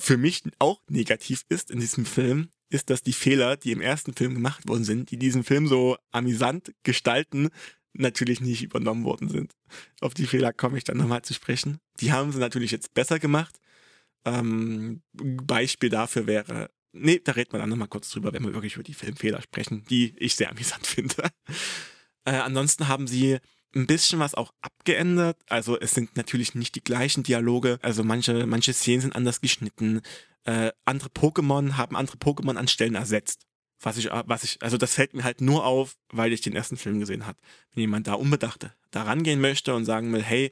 für 0.00 0.16
mich 0.16 0.42
auch 0.58 0.80
negativ 0.88 1.44
ist 1.48 1.70
in 1.70 1.80
diesem 1.80 2.06
Film, 2.06 2.48
ist, 2.70 2.90
dass 2.90 3.02
die 3.02 3.12
Fehler, 3.12 3.56
die 3.56 3.72
im 3.72 3.80
ersten 3.80 4.14
Film 4.14 4.34
gemacht 4.34 4.66
worden 4.68 4.84
sind, 4.84 5.10
die 5.10 5.18
diesen 5.18 5.44
Film 5.44 5.66
so 5.66 5.96
amüsant 6.10 6.72
gestalten, 6.82 7.48
natürlich 7.92 8.40
nicht 8.40 8.62
übernommen 8.62 9.04
worden 9.04 9.28
sind. 9.28 9.54
Auf 10.00 10.14
die 10.14 10.26
Fehler 10.26 10.52
komme 10.52 10.78
ich 10.78 10.84
dann 10.84 10.96
nochmal 10.96 11.22
zu 11.22 11.34
sprechen. 11.34 11.78
Die 12.00 12.12
haben 12.12 12.32
sie 12.32 12.38
natürlich 12.38 12.70
jetzt 12.70 12.94
besser 12.94 13.18
gemacht. 13.18 13.60
Ähm, 14.24 15.02
Beispiel 15.12 15.88
dafür 15.88 16.26
wäre, 16.26 16.70
nee, 16.92 17.20
da 17.22 17.32
redet 17.32 17.52
man 17.52 17.60
dann 17.60 17.70
nochmal 17.70 17.88
kurz 17.88 18.10
drüber, 18.10 18.32
wenn 18.32 18.44
wir 18.44 18.54
wirklich 18.54 18.74
über 18.74 18.84
die 18.84 18.94
Filmfehler 18.94 19.42
sprechen, 19.42 19.84
die 19.90 20.14
ich 20.18 20.36
sehr 20.36 20.50
amüsant 20.50 20.86
finde. 20.86 21.30
Äh, 22.24 22.32
ansonsten 22.32 22.88
haben 22.88 23.06
sie 23.06 23.38
ein 23.74 23.86
bisschen 23.86 24.18
was 24.18 24.34
auch 24.34 24.52
abgeändert. 24.60 25.38
Also 25.48 25.78
es 25.78 25.92
sind 25.92 26.16
natürlich 26.16 26.54
nicht 26.54 26.74
die 26.74 26.84
gleichen 26.84 27.22
Dialoge. 27.22 27.78
Also 27.82 28.04
manche, 28.04 28.46
manche 28.46 28.72
Szenen 28.72 29.02
sind 29.02 29.16
anders 29.16 29.40
geschnitten. 29.40 30.02
Äh, 30.44 30.72
andere 30.84 31.08
Pokémon 31.10 31.76
haben 31.76 31.96
andere 31.96 32.16
Pokémon 32.16 32.56
an 32.56 32.68
Stellen 32.68 32.94
ersetzt. 32.94 33.46
Was 33.82 33.96
ich, 33.96 34.10
was 34.10 34.44
ich, 34.44 34.62
also 34.62 34.76
das 34.76 34.94
fällt 34.94 35.14
mir 35.14 35.24
halt 35.24 35.40
nur 35.40 35.64
auf, 35.64 35.96
weil 36.10 36.32
ich 36.32 36.42
den 36.42 36.54
ersten 36.54 36.76
Film 36.76 37.00
gesehen 37.00 37.26
habe. 37.26 37.38
Wenn 37.72 37.82
jemand 37.82 38.06
da 38.06 38.14
unbedacht 38.14 38.70
da 38.90 39.02
rangehen 39.04 39.40
möchte 39.40 39.74
und 39.74 39.84
sagen 39.84 40.12
will, 40.12 40.22
hey, 40.22 40.50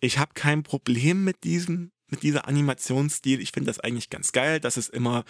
ich 0.00 0.18
habe 0.18 0.34
kein 0.34 0.62
Problem 0.62 1.24
mit 1.24 1.42
diesem, 1.42 1.90
mit 2.08 2.22
dieser 2.22 2.46
Animationsstil. 2.46 3.40
Ich 3.40 3.50
finde 3.52 3.70
das 3.70 3.80
eigentlich 3.80 4.10
ganz 4.10 4.30
geil, 4.32 4.60
dass 4.60 4.76
es 4.76 4.88
immer 4.88 5.24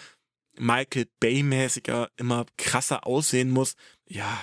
Michael 0.59 1.07
Bay-mäßiger, 1.21 2.11
immer 2.17 2.45
krasser 2.59 3.07
aussehen 3.07 3.51
muss. 3.51 3.77
Ja, 4.07 4.39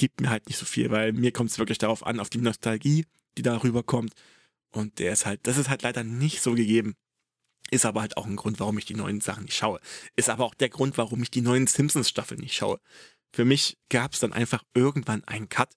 gibt 0.00 0.22
mir 0.22 0.30
halt 0.30 0.48
nicht 0.48 0.56
so 0.56 0.64
viel, 0.64 0.90
weil 0.90 1.12
mir 1.12 1.30
kommt 1.30 1.50
es 1.50 1.58
wirklich 1.58 1.76
darauf 1.76 2.06
an, 2.06 2.20
auf 2.20 2.30
die 2.30 2.40
Nostalgie, 2.40 3.04
die 3.36 3.42
darüber 3.42 3.82
kommt. 3.82 4.14
Und 4.70 4.98
der 4.98 5.12
ist 5.12 5.26
halt, 5.26 5.46
das 5.46 5.58
ist 5.58 5.68
halt 5.68 5.82
leider 5.82 6.04
nicht 6.04 6.40
so 6.40 6.54
gegeben. 6.54 6.96
Ist 7.70 7.84
aber 7.84 8.00
halt 8.00 8.16
auch 8.16 8.24
ein 8.24 8.36
Grund, 8.36 8.60
warum 8.60 8.78
ich 8.78 8.86
die 8.86 8.94
neuen 8.94 9.20
Sachen 9.20 9.44
nicht 9.44 9.56
schaue. 9.56 9.78
Ist 10.16 10.30
aber 10.30 10.46
auch 10.46 10.54
der 10.54 10.70
Grund, 10.70 10.96
warum 10.96 11.22
ich 11.22 11.30
die 11.30 11.42
neuen 11.42 11.66
Simpsons-Staffeln 11.66 12.40
nicht 12.40 12.54
schaue. 12.54 12.80
Für 13.30 13.44
mich 13.44 13.76
gab 13.90 14.14
es 14.14 14.20
dann 14.20 14.32
einfach 14.32 14.62
irgendwann 14.72 15.22
einen 15.24 15.50
Cut. 15.50 15.76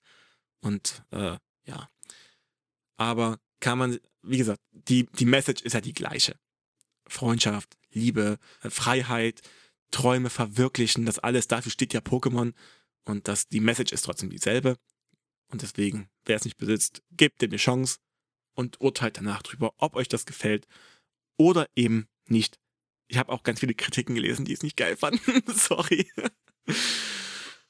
Und 0.62 1.04
äh, 1.12 1.36
ja. 1.66 1.90
Aber 2.96 3.40
kann 3.60 3.78
man, 3.78 4.00
wie 4.22 4.38
gesagt, 4.38 4.62
die, 4.72 5.06
die 5.08 5.26
Message 5.26 5.64
ist 5.64 5.74
ja 5.74 5.82
die 5.82 5.94
gleiche. 5.94 6.40
Freundschaft, 7.08 7.76
Liebe, 7.92 8.40
Freiheit, 8.62 9.42
Träume 9.92 10.30
verwirklichen, 10.30 11.06
das 11.06 11.20
alles, 11.20 11.50
dafür 11.50 11.74
steht 11.74 11.94
ja 11.94 12.00
Pokémon. 12.00 12.54
Und 13.06 13.28
das, 13.28 13.48
die 13.48 13.60
Message 13.60 13.92
ist 13.92 14.04
trotzdem 14.04 14.30
dieselbe. 14.30 14.78
Und 15.50 15.62
deswegen, 15.62 16.10
wer 16.26 16.36
es 16.36 16.46
nicht 16.46 16.58
besitzt, 16.58 17.04
gebt 17.12 17.42
dem 17.42 17.52
eine 17.52 17.58
Chance 17.58 18.00
und 18.56 18.82
urteilt 18.82 19.18
danach 19.18 19.42
drüber, 19.44 19.74
ob 19.78 19.96
euch 19.96 20.08
das 20.08 20.26
gefällt 20.26 20.68
oder 21.38 21.68
eben 21.76 22.08
nicht. 22.28 22.60
Ich 23.08 23.18
habe 23.18 23.32
auch 23.32 23.44
ganz 23.44 23.60
viele 23.60 23.74
Kritiken 23.74 24.16
gelesen, 24.16 24.46
die 24.46 24.54
es 24.54 24.64
nicht 24.64 24.78
geil 24.78 24.96
fanden. 24.96 25.44
Sorry. 25.54 26.10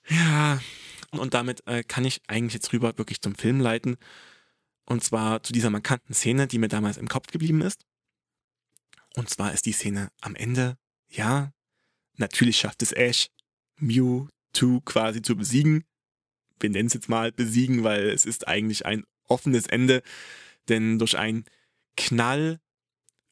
ja, 0.08 0.62
und 1.12 1.34
damit 1.34 1.65
äh, 1.67 1.84
kann 1.84 2.06
ich 2.06 2.22
eigentlich 2.28 2.54
jetzt 2.54 2.72
rüber 2.74 2.98
wirklich 2.98 3.22
zum 3.22 3.36
Film 3.36 3.60
leiten. 3.60 3.98
Und 4.86 5.04
zwar 5.04 5.43
zu 5.43 5.54
dieser 5.54 5.69
markanten 5.69 6.13
Szene, 6.13 6.48
die 6.48 6.60
mir 6.60 6.67
damals 6.67 6.98
im 6.98 7.08
Kopf 7.08 7.28
geblieben 7.28 7.62
ist. 7.62 7.86
Und 9.15 9.30
zwar 9.30 9.54
ist 9.54 9.65
die 9.65 9.72
Szene 9.72 10.10
am 10.22 10.36
Ende, 10.36 10.78
ja, 11.10 11.52
natürlich 12.17 12.58
schafft 12.58 12.82
es 12.82 12.91
Ash, 12.91 13.30
Mewtwo 14.53 14.81
quasi 14.81 15.21
zu 15.21 15.35
besiegen. 15.35 15.83
Wir 16.59 16.69
nennen 16.69 16.87
es 16.87 16.93
jetzt 16.93 17.09
mal 17.09 17.31
besiegen, 17.31 17.83
weil 17.83 18.09
es 18.09 18.25
ist 18.25 18.47
eigentlich 18.47 18.85
ein 18.85 19.03
offenes 19.27 19.67
Ende. 19.67 20.01
Denn 20.69 20.99
durch 20.99 21.17
einen 21.17 21.45
Knall, 21.97 22.59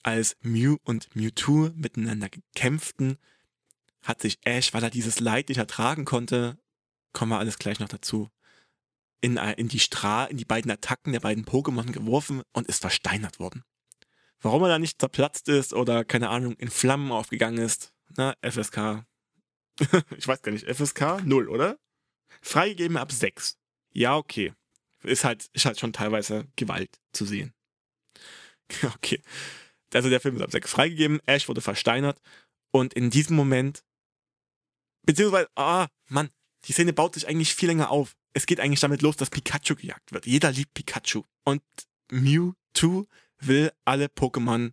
als 0.03 0.35
Mew 0.41 0.77
und 0.83 1.15
Mewtwo 1.15 1.69
miteinander 1.75 2.29
kämpften, 2.55 3.17
hat 4.01 4.21
sich 4.21 4.39
Ash, 4.45 4.73
weil 4.73 4.83
er 4.83 4.89
dieses 4.89 5.19
Leid 5.19 5.49
nicht 5.49 5.59
ertragen 5.59 6.05
konnte, 6.05 6.57
kommen 7.13 7.31
wir 7.31 7.39
alles 7.39 7.59
gleich 7.59 7.79
noch 7.79 7.87
dazu, 7.87 8.29
in, 9.21 9.37
äh, 9.37 9.53
in 9.53 9.67
die 9.67 9.79
Stra 9.79 10.25
in 10.25 10.37
die 10.37 10.45
beiden 10.45 10.71
Attacken 10.71 11.13
der 11.13 11.19
beiden 11.19 11.45
Pokémon 11.45 11.91
geworfen 11.91 12.41
und 12.51 12.67
ist 12.67 12.81
versteinert 12.81 13.39
worden. 13.39 13.63
Warum 14.39 14.63
er 14.63 14.69
da 14.69 14.79
nicht 14.79 14.99
zerplatzt 14.99 15.47
ist 15.49 15.73
oder, 15.73 16.03
keine 16.03 16.29
Ahnung, 16.29 16.55
in 16.55 16.71
Flammen 16.71 17.11
aufgegangen 17.11 17.59
ist, 17.59 17.93
na, 18.17 18.35
FSK. 18.41 19.05
ich 20.17 20.27
weiß 20.27 20.41
gar 20.41 20.51
nicht, 20.51 20.67
FSK 20.67 21.23
0, 21.23 21.49
oder? 21.49 21.79
Freigegeben 22.41 22.97
ab 22.97 23.11
6. 23.11 23.57
Ja, 23.93 24.17
okay. 24.17 24.53
Ist 25.03 25.23
halt, 25.23 25.49
ist 25.53 25.65
halt 25.65 25.79
schon 25.79 25.93
teilweise 25.93 26.47
Gewalt 26.55 26.99
zu 27.11 27.25
sehen. 27.25 27.53
okay. 28.95 29.21
Also 29.93 30.09
der 30.09 30.21
Film 30.21 30.35
ist 30.35 30.41
ab 30.41 30.51
6 30.51 30.71
freigegeben, 30.71 31.19
Ash 31.25 31.47
wurde 31.47 31.61
versteinert 31.61 32.21
und 32.71 32.93
in 32.93 33.09
diesem 33.09 33.35
Moment, 33.35 33.83
beziehungsweise, 35.03 35.49
ah, 35.55 35.87
Mann, 36.07 36.29
die 36.65 36.73
Szene 36.73 36.93
baut 36.93 37.13
sich 37.13 37.27
eigentlich 37.27 37.53
viel 37.53 37.69
länger 37.69 37.91
auf. 37.91 38.15
Es 38.33 38.45
geht 38.45 38.59
eigentlich 38.59 38.79
damit 38.79 39.01
los, 39.01 39.17
dass 39.17 39.29
Pikachu 39.29 39.75
gejagt 39.75 40.13
wird. 40.13 40.25
Jeder 40.25 40.51
liebt 40.51 40.73
Pikachu. 40.73 41.23
Und 41.43 41.61
Mewtwo 42.11 43.07
will 43.39 43.71
alle 43.83 44.05
Pokémon, 44.05 44.71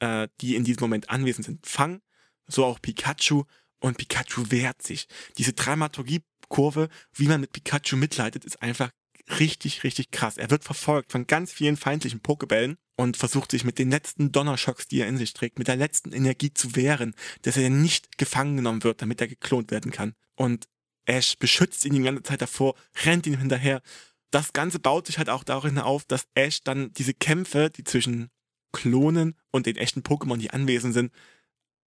äh, 0.00 0.28
die 0.40 0.56
in 0.56 0.64
diesem 0.64 0.80
Moment 0.80 1.08
anwesend 1.08 1.46
sind, 1.46 1.66
fangen. 1.66 2.02
So 2.46 2.64
auch 2.64 2.80
Pikachu. 2.80 3.44
Und 3.80 3.96
Pikachu 3.98 4.50
wehrt 4.50 4.82
sich. 4.82 5.08
Diese 5.38 5.52
Dramaturgie-Kurve, 5.52 6.88
wie 7.14 7.28
man 7.28 7.40
mit 7.40 7.52
Pikachu 7.52 7.96
mitleidet, 7.96 8.44
ist 8.44 8.62
einfach 8.62 8.90
richtig, 9.38 9.84
richtig 9.84 10.10
krass. 10.10 10.36
Er 10.36 10.50
wird 10.50 10.64
verfolgt 10.64 11.12
von 11.12 11.26
ganz 11.26 11.52
vielen 11.52 11.76
feindlichen 11.76 12.20
Pokebällen 12.20 12.76
und 12.96 13.16
versucht 13.16 13.50
sich 13.50 13.64
mit 13.64 13.78
den 13.78 13.90
letzten 13.90 14.32
Donnerschocks, 14.32 14.88
die 14.88 15.00
er 15.00 15.08
in 15.08 15.16
sich 15.16 15.32
trägt, 15.32 15.58
mit 15.58 15.68
der 15.68 15.76
letzten 15.76 16.12
Energie 16.12 16.52
zu 16.52 16.76
wehren, 16.76 17.14
dass 17.42 17.56
er 17.56 17.70
nicht 17.70 18.18
gefangen 18.18 18.56
genommen 18.56 18.84
wird, 18.84 19.02
damit 19.02 19.20
er 19.20 19.28
geklont 19.28 19.70
werden 19.70 19.92
kann. 19.92 20.14
Und 20.34 20.68
Ash 21.06 21.36
beschützt 21.38 21.84
ihn 21.84 21.94
die 21.94 22.02
ganze 22.02 22.22
Zeit 22.22 22.42
davor, 22.42 22.74
rennt 23.04 23.26
ihm 23.26 23.38
hinterher. 23.38 23.82
Das 24.30 24.52
Ganze 24.52 24.78
baut 24.78 25.06
sich 25.06 25.18
halt 25.18 25.30
auch 25.30 25.44
darin 25.44 25.78
auf, 25.78 26.04
dass 26.04 26.26
Ash 26.34 26.62
dann 26.62 26.92
diese 26.92 27.14
Kämpfe, 27.14 27.70
die 27.70 27.84
zwischen 27.84 28.30
Klonen 28.72 29.34
und 29.50 29.66
den 29.66 29.76
echten 29.76 30.02
Pokémon, 30.02 30.36
die 30.36 30.50
anwesend 30.50 30.94
sind, 30.94 31.12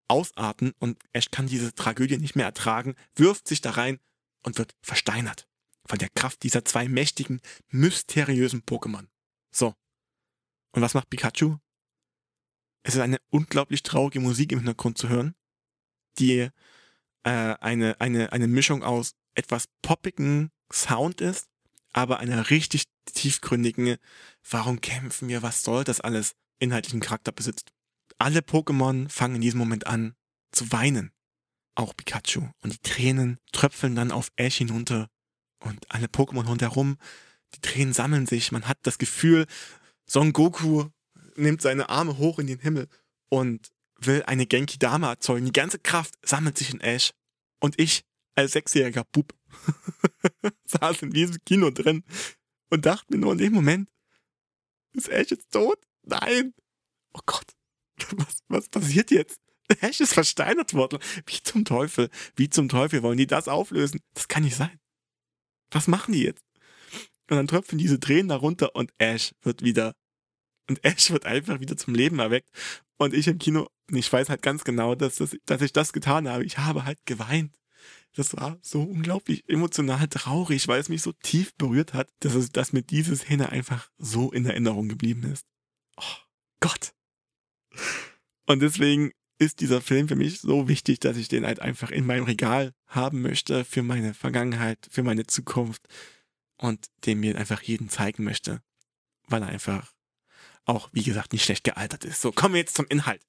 ausarten 0.08 0.74
und 0.80 1.00
Ash 1.14 1.32
kann 1.32 1.48
diese 1.48 1.74
Tragödie 1.74 2.18
nicht 2.18 2.36
mehr 2.36 2.46
ertragen, 2.46 2.96
wirft 3.16 3.48
sich 3.48 3.62
da 3.62 3.72
rein 3.72 4.00
und 4.44 4.58
wird 4.58 4.76
versteinert 4.82 5.48
von 5.86 6.00
der 6.00 6.10
Kraft 6.10 6.44
dieser 6.44 6.66
zwei 6.66 6.88
mächtigen, 6.88 7.42
mysteriösen 7.70 8.64
Pokémon. 8.64 9.08
So. 9.52 9.76
Und 10.72 10.82
was 10.82 10.94
macht 10.94 11.10
Pikachu? 11.10 11.58
Es 12.84 12.96
ist 12.96 13.02
eine 13.02 13.18
unglaublich 13.30 13.84
traurige 13.84 14.20
Musik 14.20 14.52
im 14.52 14.60
Hintergrund 14.60 14.98
zu 14.98 15.10
hören, 15.10 15.36
die 16.20 16.50
äh, 17.24 17.30
eine, 17.30 18.00
eine, 18.00 18.32
eine 18.32 18.48
Mischung 18.48 18.84
aus 18.84 19.16
etwas 19.36 19.68
poppigen 19.82 20.52
Sound 20.72 21.22
ist, 21.22 21.48
aber 21.92 22.20
einer 22.20 22.50
richtig 22.50 22.86
tiefgründigen, 23.06 23.98
warum 24.50 24.82
kämpfen 24.82 25.28
wir, 25.28 25.42
was 25.42 25.64
soll 25.64 25.84
das 25.84 26.02
alles, 26.02 26.36
inhaltlichen 26.60 27.00
Charakter 27.00 27.32
besitzt. 27.32 27.73
Alle 28.24 28.40
Pokémon 28.40 29.10
fangen 29.10 29.36
in 29.36 29.42
diesem 29.42 29.60
Moment 29.60 29.86
an 29.86 30.16
zu 30.54 30.72
weinen. 30.72 31.12
Auch 31.76 31.94
Pikachu. 31.94 32.48
Und 32.62 32.72
die 32.72 32.90
Tränen 32.90 33.38
tröpfeln 33.52 33.96
dann 33.96 34.14
auf 34.14 34.32
Ash 34.38 34.56
hinunter 34.56 35.10
und 35.60 35.92
alle 35.92 36.08
Pokémon 36.08 36.46
rundherum, 36.46 36.96
die 37.54 37.60
Tränen 37.60 37.92
sammeln 37.92 38.26
sich. 38.26 38.54
Man 38.54 38.66
hat 38.66 38.78
das 38.84 38.98
Gefühl, 38.98 39.46
Son 40.06 40.32
Goku 40.32 40.86
nimmt 41.36 41.62
seine 41.62 41.90
Arme 41.90 42.18
hoch 42.18 42.40
in 42.40 42.48
den 42.48 42.60
Himmel 42.60 42.88
und 43.28 43.74
will 43.98 44.24
eine 44.26 44.46
Genki 44.46 44.80
Dama 44.80 45.10
erzeugen. 45.10 45.46
Die 45.46 45.52
ganze 45.52 45.80
Kraft 45.80 46.14
sammelt 46.26 46.58
sich 46.58 46.74
in 46.74 46.80
Ash. 46.80 47.12
Und 47.60 47.78
ich, 47.78 48.06
als 48.36 48.54
sechsjähriger 48.54 49.04
Bub, 49.12 49.34
saß 50.64 51.02
in 51.02 51.12
diesem 51.12 51.44
Kino 51.46 51.72
drin 51.72 52.06
und 52.70 52.86
dachte 52.86 53.06
mir 53.10 53.20
nur 53.20 53.34
in 53.34 53.40
dem 53.40 53.52
Moment, 53.52 53.90
ist 54.94 55.10
Ash 55.10 55.30
jetzt 55.30 55.52
tot? 55.52 55.78
Nein. 56.04 56.54
Oh 57.12 57.22
Gott. 57.26 57.54
Was, 58.18 58.44
was 58.48 58.70
passiert 58.70 59.12
jetzt? 59.12 59.40
Ash 59.82 60.00
ist 60.00 60.14
versteinert 60.14 60.74
worden. 60.74 61.00
Wie 61.26 61.42
zum 61.42 61.66
Teufel? 61.66 62.10
Wie 62.36 62.50
zum 62.50 62.70
Teufel 62.70 63.04
wollen 63.04 63.18
die 63.18 63.28
das 63.28 63.48
auflösen? 63.48 64.02
Das 64.14 64.28
kann 64.28 64.44
nicht 64.44 64.56
sein. 64.56 64.80
Was 65.72 65.88
machen 65.88 66.14
die 66.14 66.24
jetzt? 66.24 66.44
Und 67.30 67.38
dann 67.38 67.48
tröpfen 67.48 67.78
diese 67.78 68.00
Tränen 68.00 68.28
darunter 68.28 68.76
und 68.76 68.94
Ash 68.98 69.34
wird 69.42 69.64
wieder, 69.64 69.96
und 70.70 70.84
Ash 70.84 71.12
wird 71.12 71.26
einfach 71.26 71.60
wieder 71.60 71.78
zum 71.78 71.96
Leben 71.96 72.20
erweckt. 72.20 72.50
Und 72.98 73.14
ich 73.14 73.28
im 73.28 73.40
Kino, 73.40 73.68
ich 73.92 74.12
weiß 74.12 74.30
halt 74.30 74.42
ganz 74.42 74.64
genau, 74.64 74.96
dass, 74.96 75.16
das, 75.16 75.36
dass 75.46 75.62
ich 75.62 75.74
das 75.74 75.94
getan 75.94 76.28
habe. 76.28 76.46
Ich 76.46 76.58
habe 76.58 76.86
halt 76.86 77.00
geweint. 77.06 77.56
Das 78.16 78.36
war 78.38 78.60
so 78.62 78.84
unglaublich 78.84 79.44
emotional 79.50 80.08
traurig, 80.08 80.68
weil 80.68 80.80
es 80.80 80.90
mich 80.90 81.02
so 81.02 81.12
tief 81.14 81.56
berührt 81.56 81.94
hat, 81.94 82.10
dass 82.20 82.36
es, 82.36 82.52
dass 82.52 82.72
mir 82.72 82.84
diese 82.84 83.16
Szene 83.16 83.50
einfach 83.50 83.90
so 83.98 84.32
in 84.32 84.46
Erinnerung 84.46 84.88
geblieben 84.88 85.24
ist. 85.24 85.48
Oh 85.98 86.18
Gott. 86.60 86.94
Und 88.46 88.62
deswegen 88.62 89.12
ist 89.40 89.62
dieser 89.62 89.82
Film 89.82 90.08
für 90.08 90.16
mich 90.16 90.40
so 90.40 90.68
wichtig, 90.68 91.00
dass 91.00 91.18
ich 91.18 91.28
den 91.28 91.46
halt 91.46 91.60
einfach 91.60 91.92
in 91.92 92.06
meinem 92.06 92.24
Regal 92.24 92.74
haben 92.88 93.22
möchte 93.22 93.66
für 93.66 93.84
meine 93.84 94.14
Vergangenheit, 94.14 94.88
für 94.90 95.04
meine 95.04 95.26
Zukunft 95.26 95.82
und 96.58 96.88
den 97.06 97.20
mir 97.20 97.38
einfach 97.38 97.62
jeden 97.62 97.90
zeigen 97.90 98.24
möchte, 98.24 98.62
weil 99.28 99.42
er 99.42 99.50
einfach 99.50 99.92
auch, 100.66 100.90
wie 100.94 101.04
gesagt, 101.04 101.34
nicht 101.34 101.44
schlecht 101.44 101.64
gealtert 101.64 102.06
ist. 102.06 102.22
So, 102.22 102.32
kommen 102.32 102.54
wir 102.54 102.62
jetzt 102.62 102.76
zum 102.76 102.86
Inhalt. 102.88 103.22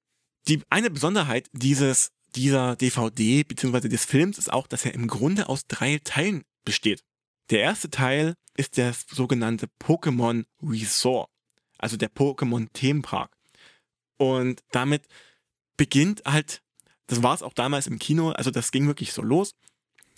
Die 0.46 0.62
eine 0.70 0.90
Besonderheit 0.90 1.48
dieses, 1.52 2.10
dieser 2.36 2.76
DVD 2.76 3.42
bzw. 3.42 3.88
des 3.88 4.04
Films 4.04 4.38
ist 4.38 4.52
auch, 4.52 4.66
dass 4.66 4.84
er 4.84 4.94
im 4.94 5.08
Grunde 5.08 5.48
aus 5.48 5.66
drei 5.66 6.00
Teilen 6.04 6.44
besteht. 6.64 7.02
Der 7.50 7.60
erste 7.60 7.90
Teil 7.90 8.34
ist 8.56 8.76
der 8.76 8.94
sogenannte 9.10 9.68
Pokémon 9.82 10.44
Resort, 10.62 11.28
also 11.78 11.96
der 11.96 12.10
Pokémon 12.10 12.68
Themenpark. 12.72 13.33
Und 14.16 14.62
damit 14.70 15.02
beginnt 15.76 16.22
halt, 16.24 16.62
das 17.06 17.22
war 17.22 17.34
es 17.34 17.42
auch 17.42 17.52
damals 17.52 17.86
im 17.86 17.98
Kino, 17.98 18.30
also 18.30 18.50
das 18.50 18.70
ging 18.70 18.86
wirklich 18.86 19.12
so 19.12 19.22
los, 19.22 19.54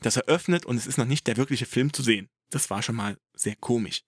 das 0.00 0.16
eröffnet 0.16 0.66
und 0.66 0.76
es 0.76 0.86
ist 0.86 0.98
noch 0.98 1.06
nicht 1.06 1.26
der 1.26 1.36
wirkliche 1.36 1.66
Film 1.66 1.92
zu 1.92 2.02
sehen. 2.02 2.28
Das 2.50 2.70
war 2.70 2.82
schon 2.82 2.96
mal 2.96 3.16
sehr 3.34 3.56
komisch. 3.56 4.02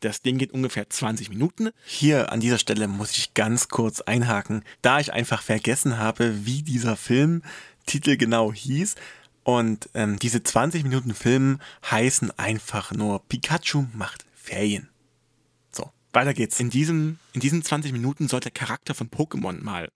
Das 0.00 0.22
Ding 0.22 0.38
geht 0.38 0.52
ungefähr 0.52 0.88
20 0.88 1.28
Minuten. 1.28 1.70
Hier 1.84 2.32
an 2.32 2.40
dieser 2.40 2.58
Stelle 2.58 2.88
muss 2.88 3.16
ich 3.16 3.34
ganz 3.34 3.68
kurz 3.68 4.00
einhaken, 4.00 4.64
da 4.80 4.98
ich 4.98 5.12
einfach 5.12 5.42
vergessen 5.42 5.98
habe, 5.98 6.46
wie 6.46 6.62
dieser 6.62 6.96
Filmtitel 6.96 8.16
genau 8.16 8.52
hieß. 8.52 8.94
Und 9.42 9.90
ähm, 9.94 10.18
diese 10.18 10.42
20 10.42 10.84
Minuten 10.84 11.14
Film 11.14 11.60
heißen 11.90 12.30
einfach 12.38 12.92
nur 12.92 13.26
Pikachu 13.28 13.86
macht 13.92 14.24
Ferien. 14.34 14.89
Weiter 16.12 16.34
geht's. 16.34 16.58
In, 16.60 16.70
diesem, 16.70 17.18
in 17.32 17.40
diesen 17.40 17.62
20 17.62 17.92
Minuten 17.92 18.28
soll 18.28 18.40
der 18.40 18.50
Charakter 18.50 18.94
von 18.94 19.10
Pokémon 19.10 19.62
mal 19.62 19.90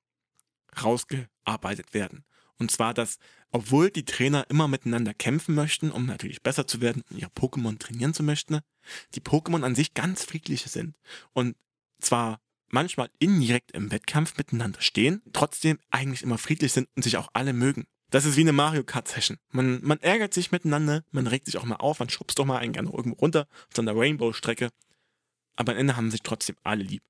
rausgearbeitet 0.81 1.95
werden. 1.95 2.25
Und 2.59 2.71
zwar, 2.71 2.95
dass, 2.95 3.19
obwohl 3.51 3.91
die 3.91 4.05
Trainer 4.05 4.49
immer 4.49 4.69
miteinander 4.69 5.13
kämpfen 5.13 5.55
möchten, 5.55 5.91
um 5.91 6.07
natürlich 6.07 6.43
besser 6.43 6.67
zu 6.67 6.81
werden 6.81 7.03
und 7.11 7.19
ihre 7.19 7.31
Pokémon 7.31 7.79
trainieren 7.79 8.15
zu 8.15 8.23
möchten, 8.23 8.61
die 9.15 9.21
Pokémon 9.21 9.65
an 9.65 9.75
sich 9.75 9.95
ganz 9.95 10.25
friedlich 10.25 10.63
sind. 10.63 10.97
Und 11.33 11.57
zwar 12.01 12.41
manchmal 12.69 13.11
indirekt 13.19 13.73
im 13.73 13.91
Wettkampf 13.91 14.37
miteinander 14.37 14.81
stehen, 14.81 15.23
trotzdem 15.33 15.79
eigentlich 15.91 16.23
immer 16.23 16.39
friedlich 16.39 16.73
sind 16.73 16.89
und 16.97 17.03
sich 17.03 17.17
auch 17.17 17.29
alle 17.33 17.53
mögen. 17.53 17.87
Das 18.11 18.25
ist 18.25 18.37
wie 18.37 18.43
eine 18.43 18.53
Mario 18.53 18.85
Kart 18.85 19.09
Session. 19.09 19.39
Man, 19.51 19.81
man 19.83 19.99
ärgert 20.01 20.35
sich 20.35 20.53
miteinander, 20.53 21.03
man 21.11 21.27
regt 21.27 21.47
sich 21.47 21.59
auch 21.59 21.65
mal 21.65 21.77
auf, 21.77 21.99
man 21.99 22.11
schubst 22.11 22.39
doch 22.39 22.45
mal 22.45 22.59
einen 22.59 22.73
gerne 22.73 22.91
irgendwo 22.91 23.19
runter 23.19 23.49
auf 23.51 23.75
so 23.75 23.83
einer 23.83 23.97
Rainbow-Strecke. 23.97 24.71
Aber 25.57 25.73
am 25.73 25.79
Ende 25.79 25.97
haben 25.97 26.11
sich 26.11 26.23
trotzdem 26.23 26.57
alle 26.63 26.83
lieb. 26.83 27.03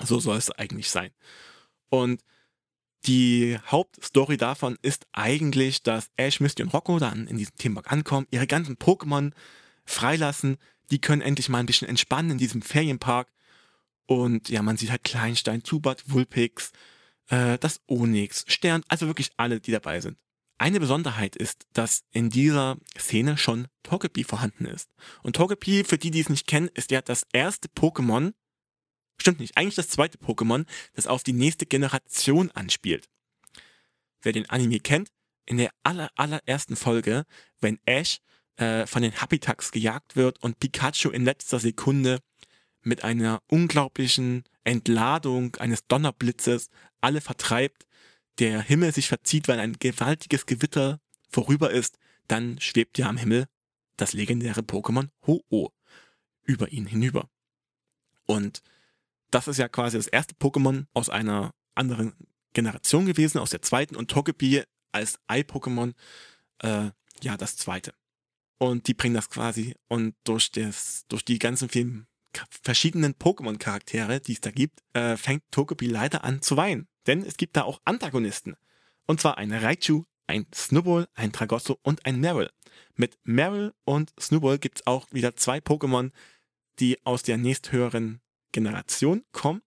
So 0.00 0.20
soll 0.20 0.36
es 0.36 0.50
eigentlich 0.50 0.90
sein. 0.90 1.10
Und 1.88 2.22
die 3.06 3.58
Hauptstory 3.66 4.36
davon 4.36 4.76
ist 4.82 5.06
eigentlich, 5.12 5.82
dass 5.82 6.10
Ash, 6.16 6.40
Misty 6.40 6.62
und 6.62 6.74
Rocco 6.74 6.98
dann 6.98 7.26
in 7.26 7.38
diesem 7.38 7.56
Themenpark 7.56 7.92
ankommen, 7.92 8.26
ihre 8.30 8.46
ganzen 8.46 8.76
Pokémon 8.76 9.32
freilassen. 9.84 10.58
Die 10.90 11.00
können 11.00 11.22
endlich 11.22 11.48
mal 11.48 11.58
ein 11.58 11.66
bisschen 11.66 11.88
entspannen 11.88 12.32
in 12.32 12.38
diesem 12.38 12.62
Ferienpark. 12.62 13.32
Und 14.06 14.48
ja, 14.48 14.62
man 14.62 14.76
sieht 14.76 14.90
halt 14.90 15.04
Kleinstein, 15.04 15.64
Zubat, 15.64 16.10
Vulpix, 16.10 16.72
äh, 17.28 17.58
das 17.58 17.80
Onyx, 17.86 18.44
Stern, 18.48 18.82
also 18.88 19.06
wirklich 19.06 19.30
alle, 19.36 19.60
die 19.60 19.70
dabei 19.70 20.00
sind. 20.00 20.18
Eine 20.58 20.80
Besonderheit 20.80 21.36
ist, 21.36 21.66
dass 21.72 22.02
in 22.10 22.30
dieser 22.30 22.78
Szene 22.98 23.38
schon 23.38 23.68
Togepi 23.84 24.24
vorhanden 24.24 24.64
ist. 24.66 24.90
Und 25.22 25.36
Togepi, 25.36 25.84
für 25.84 25.98
die, 25.98 26.10
die 26.10 26.20
es 26.20 26.28
nicht 26.28 26.48
kennen, 26.48 26.68
ist 26.74 26.90
ja 26.90 27.00
das 27.00 27.24
erste 27.32 27.68
Pokémon, 27.68 28.32
stimmt 29.20 29.38
nicht, 29.38 29.56
eigentlich 29.56 29.76
das 29.76 29.88
zweite 29.88 30.18
Pokémon, 30.18 30.66
das 30.94 31.06
auf 31.06 31.22
die 31.22 31.32
nächste 31.32 31.64
Generation 31.64 32.50
anspielt. 32.50 33.08
Wer 34.20 34.32
den 34.32 34.50
Anime 34.50 34.80
kennt, 34.80 35.10
in 35.46 35.58
der 35.58 35.70
aller, 35.84 36.10
allerersten 36.16 36.74
Folge, 36.74 37.24
wenn 37.60 37.78
Ash 37.86 38.18
äh, 38.56 38.86
von 38.86 39.02
den 39.02 39.20
Habitax 39.20 39.70
gejagt 39.70 40.16
wird 40.16 40.42
und 40.42 40.58
Pikachu 40.58 41.10
in 41.10 41.24
letzter 41.24 41.60
Sekunde 41.60 42.18
mit 42.82 43.04
einer 43.04 43.42
unglaublichen 43.46 44.44
Entladung 44.64 45.54
eines 45.56 45.86
Donnerblitzes 45.86 46.68
alle 47.00 47.20
vertreibt, 47.20 47.86
der 48.38 48.62
Himmel 48.62 48.92
sich 48.92 49.08
verzieht, 49.08 49.48
weil 49.48 49.60
ein 49.60 49.74
gewaltiges 49.78 50.46
Gewitter 50.46 51.00
vorüber 51.28 51.70
ist, 51.70 51.98
dann 52.28 52.60
schwebt 52.60 52.98
ja 52.98 53.08
am 53.08 53.16
Himmel 53.16 53.46
das 53.96 54.12
legendäre 54.12 54.60
Pokémon 54.60 55.08
Ho-Oh 55.26 55.70
über 56.44 56.70
ihn 56.72 56.86
hinüber. 56.86 57.28
Und 58.26 58.62
das 59.30 59.48
ist 59.48 59.58
ja 59.58 59.68
quasi 59.68 59.96
das 59.96 60.06
erste 60.06 60.34
Pokémon 60.34 60.86
aus 60.94 61.10
einer 61.10 61.52
anderen 61.74 62.14
Generation 62.52 63.06
gewesen, 63.06 63.38
aus 63.38 63.50
der 63.50 63.62
zweiten 63.62 63.96
und 63.96 64.10
Togepi 64.10 64.62
als 64.92 65.18
Ei-Pokémon, 65.26 65.94
äh, 66.62 66.90
ja, 67.22 67.36
das 67.36 67.56
zweite. 67.56 67.92
Und 68.58 68.88
die 68.88 68.94
bringen 68.94 69.14
das 69.14 69.30
quasi 69.30 69.74
und 69.88 70.14
durch 70.24 70.50
das, 70.50 71.04
durch 71.08 71.24
die 71.24 71.38
ganzen 71.38 71.68
vielen 71.68 72.06
verschiedenen 72.62 73.14
Pokémon-Charaktere, 73.14 74.20
die 74.20 74.32
es 74.32 74.40
da 74.40 74.50
gibt, 74.50 74.80
äh, 74.92 75.16
fängt 75.16 75.42
Togepi 75.50 75.86
leider 75.86 76.24
an 76.24 76.42
zu 76.42 76.56
weinen. 76.56 76.88
Denn 77.08 77.24
es 77.24 77.36
gibt 77.36 77.56
da 77.56 77.62
auch 77.62 77.80
Antagonisten. 77.84 78.54
Und 79.06 79.20
zwar 79.20 79.38
ein 79.38 79.52
Raichu, 79.52 80.04
ein 80.28 80.46
Snubbull, 80.54 81.08
ein 81.14 81.32
Tragosso 81.32 81.78
und 81.82 82.04
ein 82.04 82.20
Meryl. 82.20 82.50
Mit 82.94 83.18
Meryl 83.24 83.72
und 83.84 84.12
Snubbull 84.20 84.58
gibt 84.58 84.78
es 84.78 84.86
auch 84.86 85.06
wieder 85.10 85.34
zwei 85.34 85.58
Pokémon, 85.58 86.12
die 86.78 87.04
aus 87.04 87.22
der 87.22 87.38
nächsthöheren 87.38 88.20
Generation 88.52 89.24
kommen. 89.32 89.62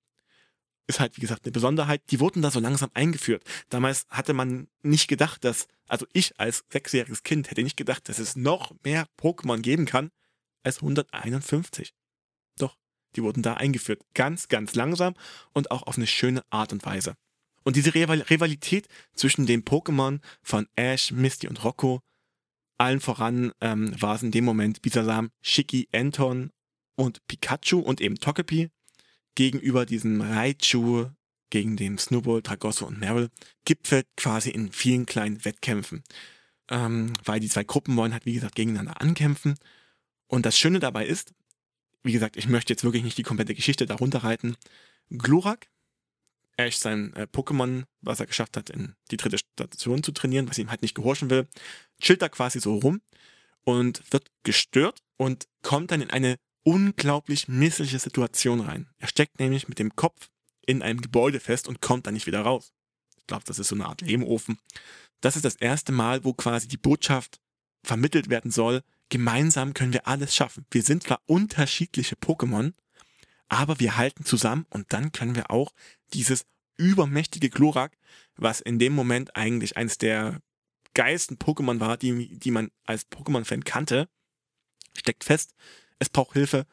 Ist 0.86 1.00
halt, 1.00 1.18
wie 1.18 1.22
gesagt, 1.22 1.46
eine 1.46 1.52
Besonderheit. 1.52 2.04
Die 2.12 2.20
wurden 2.20 2.44
da 2.44 2.52
so 2.52 2.60
langsam 2.60 2.92
eingeführt. 2.94 3.44
Damals 3.70 4.06
hatte 4.10 4.34
man 4.34 4.68
nicht 4.84 5.08
gedacht, 5.08 5.44
dass, 5.44 5.68
also 5.88 6.06
ich 6.14 6.40
als 6.40 6.64
sechsjähriges 6.70 7.24
Kind 7.24 7.50
hätte 7.50 7.64
nicht 7.64 7.78
gedacht, 7.78 8.08
dass 8.08 8.20
es 8.20 8.36
noch 8.36 8.74
mehr 8.84 9.08
Pokémon 9.20 9.62
geben 9.62 9.86
kann 9.86 10.12
als 10.64 10.78
151. 10.78 11.96
Doch, 12.60 12.78
die 13.16 13.24
wurden 13.24 13.42
da 13.42 13.56
eingeführt. 13.56 14.04
Ganz, 14.14 14.48
ganz 14.48 14.76
langsam 14.76 15.16
und 15.54 15.72
auch 15.72 15.84
auf 15.84 15.98
eine 15.98 16.08
schöne 16.08 16.44
Art 16.52 16.72
und 16.72 16.86
Weise. 16.86 17.16
Und 17.64 17.76
diese 17.76 17.94
Rivalität 17.94 18.88
zwischen 19.14 19.46
den 19.46 19.64
Pokémon 19.64 20.20
von 20.42 20.68
Ash, 20.76 21.12
Misty 21.12 21.48
und 21.48 21.64
Rocco, 21.64 22.02
allen 22.78 23.00
voran 23.00 23.52
ähm, 23.62 23.94
war 24.02 24.16
es 24.16 24.24
in 24.24 24.32
dem 24.32 24.44
Moment 24.44 24.82
Bisasam, 24.82 25.30
Shiki, 25.42 25.88
Anton 25.94 26.52
und 26.96 27.26
Pikachu 27.28 27.80
und 27.80 28.02
eben 28.02 28.16
Togepi 28.16 28.70
gegenüber 29.36 29.86
diesem 29.86 30.22
Raichu, 30.22 31.10
gegen 31.52 31.78
den 31.78 31.98
Snowball, 31.98 32.42
Tragosso 32.42 32.86
und 32.88 33.00
Meryl, 33.00 33.30
gipfelt 33.66 34.08
quasi 34.18 34.50
in 34.50 34.72
vielen 34.72 35.06
kleinen 35.06 35.44
Wettkämpfen. 35.46 36.04
Ähm, 36.70 37.14
weil 37.26 37.40
die 37.40 37.50
zwei 37.50 37.64
Gruppen 37.64 37.96
wollen 37.98 38.14
halt, 38.14 38.26
wie 38.26 38.34
gesagt, 38.34 38.56
gegeneinander 38.56 39.00
ankämpfen. 39.02 39.56
Und 40.28 40.46
das 40.46 40.58
Schöne 40.58 40.80
dabei 40.80 41.06
ist, 41.06 41.34
wie 42.04 42.14
gesagt, 42.14 42.38
ich 42.38 42.48
möchte 42.48 42.74
jetzt 42.74 42.84
wirklich 42.84 43.04
nicht 43.04 43.18
die 43.18 43.24
komplette 43.24 43.54
Geschichte 43.54 43.86
darunter 43.86 44.24
reiten. 44.24 44.56
Glurak, 45.10 45.68
Ash 46.66 46.78
sein 46.78 47.14
äh, 47.14 47.28
Pokémon, 47.32 47.84
was 48.02 48.20
er 48.20 48.26
geschafft 48.26 48.58
hat, 48.58 48.70
in 48.70 48.96
die 49.12 49.18
dritte 49.18 49.38
Station 49.38 50.04
zu 50.04 50.12
trainieren, 50.12 50.50
was 50.50 50.58
ihm 50.58 50.70
halt 50.70 50.82
nicht 50.82 50.96
gehorchen 50.96 51.30
will, 51.30 51.48
chillt 52.02 52.22
da 52.22 52.30
quasi 52.30 52.60
so 52.60 52.76
rum 52.76 53.02
und 53.64 54.02
wird 54.12 54.28
gestört 54.44 55.02
und 55.18 55.48
kommt 55.62 55.92
dann 55.92 56.02
in 56.02 56.10
eine 56.10 56.38
unglaublich 56.64 57.48
missliche 57.48 58.00
Situation 58.00 58.62
rein. 58.62 58.88
Er 59.00 59.08
steckt 59.08 59.40
nämlich 59.40 59.68
mit 59.68 59.80
dem 59.80 59.96
Kopf 59.96 60.30
in 60.66 60.82
einem 60.82 61.02
Gebäude 61.02 61.40
fest 61.40 61.68
und 61.68 61.82
kommt 61.82 62.08
da 62.08 62.12
nicht 62.12 62.28
wieder 62.28 62.42
raus. 62.42 62.74
Ich 63.18 63.28
glaube, 63.28 63.44
das 63.46 63.60
ist 63.60 63.70
so 63.70 63.76
eine 63.76 63.86
Art 63.86 64.02
Lehmofen. 64.02 64.58
Das 65.22 65.36
ist 65.36 65.46
das 65.46 65.56
erste 65.56 65.92
Mal, 65.92 66.24
wo 66.24 66.34
quasi 66.34 66.68
die 66.68 66.78
Botschaft 66.78 67.40
vermittelt 67.84 68.30
werden 68.30 68.52
soll, 68.52 68.82
gemeinsam 69.10 69.74
können 69.74 69.94
wir 69.94 70.08
alles 70.08 70.36
schaffen. 70.36 70.66
Wir 70.72 70.84
sind 70.84 71.04
zwar 71.04 71.22
unterschiedliche 71.26 72.16
Pokémon, 72.16 72.74
aber 73.52 73.82
wir 73.82 73.98
halten 73.98 74.24
zusammen 74.24 74.66
und 74.70 74.94
dann 74.94 75.12
können 75.12 75.36
wir 75.36 75.52
auch 75.52 75.74
dieses 76.14 76.46
übermächtige 76.78 77.50
Glurak, 77.50 77.98
was 78.38 78.62
in 78.62 78.80
dem 78.80 78.94
Moment 78.94 79.36
eigentlich 79.36 79.76
eines 79.76 79.98
der 79.98 80.42
geilsten 80.94 81.38
Pokémon 81.38 81.82
war, 81.82 81.98
die, 81.98 82.40
die 82.40 82.50
man 82.50 82.72
als 82.86 83.12
Pokémon-Fan 83.12 83.66
kannte, 83.66 84.08
steckt 84.98 85.26
fest, 85.26 85.54
es 86.00 86.08
braucht 86.08 86.32
Hilfe 86.32 86.66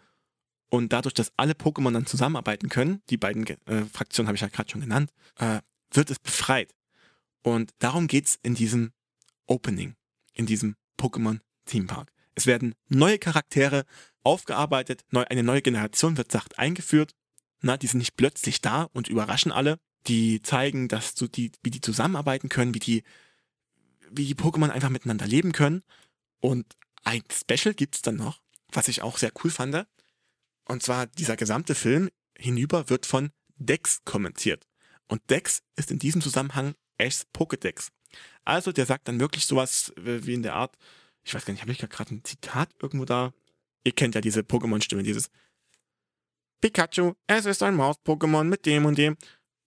und 0.70 0.92
dadurch, 0.92 1.14
dass 1.14 1.32
alle 1.36 1.54
Pokémon 1.54 1.92
dann 1.92 2.06
zusammenarbeiten 2.06 2.68
können, 2.68 3.02
die 3.10 3.16
beiden 3.16 3.44
äh, 3.44 3.84
Fraktionen 3.86 4.28
habe 4.28 4.36
ich 4.36 4.42
ja 4.42 4.48
gerade 4.48 4.70
schon 4.70 4.80
genannt, 4.80 5.12
äh, 5.36 5.60
wird 5.92 6.12
es 6.12 6.20
befreit. 6.20 6.76
Und 7.42 7.72
darum 7.80 8.06
geht's 8.06 8.38
in 8.40 8.54
diesem 8.54 8.92
Opening, 9.46 9.96
in 10.32 10.46
diesem 10.46 10.76
Pokémon 10.96 11.40
Theme 11.64 11.88
Park. 11.88 12.12
Es 12.38 12.46
werden 12.46 12.76
neue 12.88 13.18
Charaktere 13.18 13.84
aufgearbeitet, 14.22 15.04
neu, 15.10 15.24
eine 15.24 15.42
neue 15.42 15.60
Generation 15.60 16.16
wird 16.16 16.30
sacht 16.30 16.56
eingeführt. 16.56 17.16
Na, 17.62 17.76
die 17.76 17.88
sind 17.88 17.98
nicht 17.98 18.16
plötzlich 18.16 18.60
da 18.60 18.84
und 18.92 19.08
überraschen 19.08 19.50
alle. 19.50 19.80
Die 20.06 20.40
zeigen, 20.40 20.86
dass 20.86 21.14
so 21.16 21.26
die, 21.26 21.50
wie 21.64 21.72
die 21.72 21.80
zusammenarbeiten 21.80 22.48
können, 22.48 22.74
wie 22.74 22.78
die, 22.78 23.02
wie 24.12 24.24
die 24.24 24.36
Pokémon 24.36 24.70
einfach 24.70 24.88
miteinander 24.88 25.26
leben 25.26 25.50
können. 25.50 25.82
Und 26.38 26.64
ein 27.02 27.24
Special 27.32 27.74
gibt's 27.74 28.02
dann 28.02 28.14
noch, 28.14 28.40
was 28.70 28.86
ich 28.86 29.02
auch 29.02 29.18
sehr 29.18 29.32
cool 29.42 29.50
fand. 29.50 29.88
Und 30.64 30.84
zwar 30.84 31.08
dieser 31.08 31.36
gesamte 31.36 31.74
Film 31.74 32.08
hinüber 32.38 32.88
wird 32.88 33.04
von 33.04 33.30
Dex 33.56 34.04
kommentiert. 34.04 34.64
Und 35.08 35.28
Dex 35.28 35.64
ist 35.74 35.90
in 35.90 35.98
diesem 35.98 36.20
Zusammenhang 36.20 36.76
Ashs 36.98 37.26
Pokédex. 37.34 37.88
Also 38.44 38.70
der 38.70 38.86
sagt 38.86 39.08
dann 39.08 39.18
wirklich 39.18 39.44
sowas 39.46 39.92
wie 39.96 40.34
in 40.34 40.44
der 40.44 40.54
Art, 40.54 40.76
ich 41.28 41.34
weiß 41.34 41.44
gar 41.44 41.52
nicht, 41.52 41.60
habe 41.60 41.72
ich 41.72 41.78
gerade 41.78 42.14
ein 42.14 42.24
Zitat 42.24 42.70
irgendwo 42.80 43.04
da? 43.04 43.34
Ihr 43.84 43.92
kennt 43.92 44.14
ja 44.14 44.22
diese 44.22 44.40
Pokémon-Stimme, 44.40 45.02
dieses 45.02 45.30
Pikachu, 46.62 47.12
es 47.26 47.44
ist 47.44 47.62
ein 47.62 47.76
Maus-Pokémon 47.76 48.44
mit 48.44 48.64
dem 48.64 48.86
und 48.86 48.96
dem. 48.96 49.16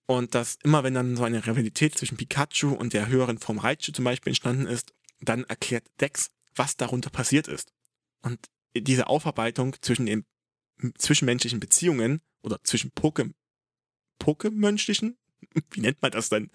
Und 0.07 0.33
dass 0.33 0.57
immer, 0.63 0.83
wenn 0.83 0.95
dann 0.95 1.15
so 1.15 1.23
eine 1.23 1.45
Rivalität 1.45 1.95
zwischen 1.95 2.17
Pikachu 2.17 2.73
und 2.73 2.93
der 2.93 3.07
höheren 3.07 3.37
Form 3.37 3.59
Raichu 3.59 3.91
zum 3.91 4.05
Beispiel 4.05 4.31
entstanden 4.31 4.65
ist, 4.65 4.93
dann 5.19 5.43
erklärt 5.43 5.85
Dex, 6.01 6.31
was 6.55 6.77
darunter 6.77 7.11
passiert 7.11 7.47
ist. 7.47 7.71
Und 8.23 8.39
diese 8.75 9.05
Aufarbeitung 9.07 9.75
zwischen 9.81 10.07
den 10.07 10.25
zwischenmenschlichen 10.97 11.59
Beziehungen 11.59 12.21
oder 12.41 12.59
zwischen 12.63 12.89
Poke, 12.91 13.31
Pokemenschlichen, 14.17 15.15
wie 15.69 15.81
nennt 15.81 16.01
man 16.01 16.11
das 16.11 16.29
denn, 16.29 16.49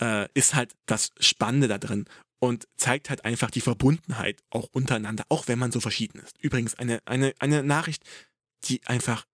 äh, 0.00 0.28
ist 0.34 0.54
halt 0.54 0.74
das 0.86 1.12
Spannende 1.18 1.68
da 1.68 1.78
drin 1.78 2.06
und 2.38 2.66
zeigt 2.76 3.08
halt 3.08 3.24
einfach 3.24 3.50
die 3.50 3.60
Verbundenheit 3.60 4.42
auch 4.50 4.68
untereinander, 4.72 5.24
auch 5.28 5.48
wenn 5.48 5.58
man 5.58 5.70
so 5.70 5.80
verschieden 5.80 6.18
ist. 6.18 6.38
Übrigens 6.40 6.74
eine, 6.74 7.00
eine, 7.04 7.34
eine 7.38 7.62
Nachricht, 7.62 8.04
die 8.64 8.84
einfach 8.86 9.26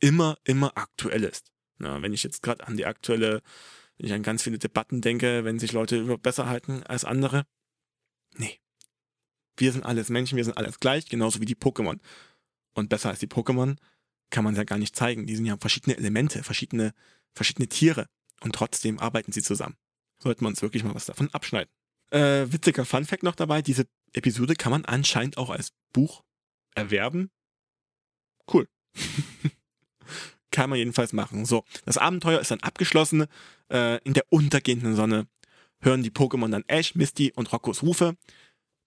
immer, 0.00 0.38
immer 0.44 0.76
aktuell 0.76 1.24
ist. 1.24 1.52
Na, 1.78 2.02
wenn 2.02 2.12
ich 2.12 2.22
jetzt 2.22 2.42
gerade 2.42 2.66
an 2.66 2.76
die 2.76 2.86
aktuelle, 2.86 3.42
wenn 3.96 4.06
ich 4.06 4.12
an 4.12 4.22
ganz 4.22 4.42
viele 4.42 4.58
Debatten 4.58 5.00
denke, 5.00 5.44
wenn 5.44 5.58
sich 5.58 5.72
Leute 5.72 5.98
überhaupt 5.98 6.22
besser 6.22 6.48
halten 6.48 6.82
als 6.82 7.04
andere. 7.04 7.46
Nee. 8.36 8.58
Wir 9.56 9.72
sind 9.72 9.84
alles 9.84 10.08
Menschen, 10.08 10.36
wir 10.36 10.44
sind 10.44 10.56
alles 10.56 10.80
gleich, 10.80 11.06
genauso 11.06 11.40
wie 11.40 11.46
die 11.46 11.56
Pokémon. 11.56 12.00
Und 12.74 12.88
besser 12.88 13.10
als 13.10 13.20
die 13.20 13.26
Pokémon 13.26 13.76
kann 14.30 14.44
man 14.44 14.54
ja 14.54 14.64
gar 14.64 14.78
nicht 14.78 14.96
zeigen. 14.96 15.26
Die 15.26 15.36
sind 15.36 15.46
ja 15.46 15.56
verschiedene 15.58 15.96
Elemente, 15.96 16.42
verschiedene, 16.42 16.92
verschiedene 17.34 17.68
Tiere. 17.68 18.08
Und 18.40 18.54
trotzdem 18.54 18.98
arbeiten 18.98 19.32
sie 19.32 19.42
zusammen. 19.42 19.76
Sollten 20.22 20.44
wir 20.44 20.48
uns 20.48 20.62
wirklich 20.62 20.84
mal 20.84 20.94
was 20.94 21.06
davon 21.06 21.32
abschneiden. 21.32 21.72
Äh, 22.10 22.50
witziger 22.50 22.84
Funfact 22.84 23.22
noch 23.22 23.34
dabei, 23.34 23.62
diese 23.62 23.86
Episode 24.12 24.54
kann 24.54 24.72
man 24.72 24.84
anscheinend 24.84 25.36
auch 25.36 25.50
als 25.50 25.72
Buch 25.92 26.24
erwerben. 26.74 27.30
Cool. 28.52 28.68
kann 30.50 30.70
man 30.70 30.78
jedenfalls 30.78 31.12
machen. 31.12 31.44
So, 31.44 31.64
das 31.84 31.98
Abenteuer 31.98 32.40
ist 32.40 32.50
dann 32.50 32.60
abgeschlossen. 32.60 33.26
Äh, 33.70 34.02
in 34.04 34.14
der 34.14 34.24
untergehenden 34.30 34.96
Sonne 34.96 35.28
hören 35.80 36.02
die 36.02 36.10
Pokémon 36.10 36.50
dann 36.50 36.64
Ash, 36.66 36.94
Misty 36.94 37.32
und 37.36 37.52
Roccos 37.52 37.82
Rufe. 37.82 38.16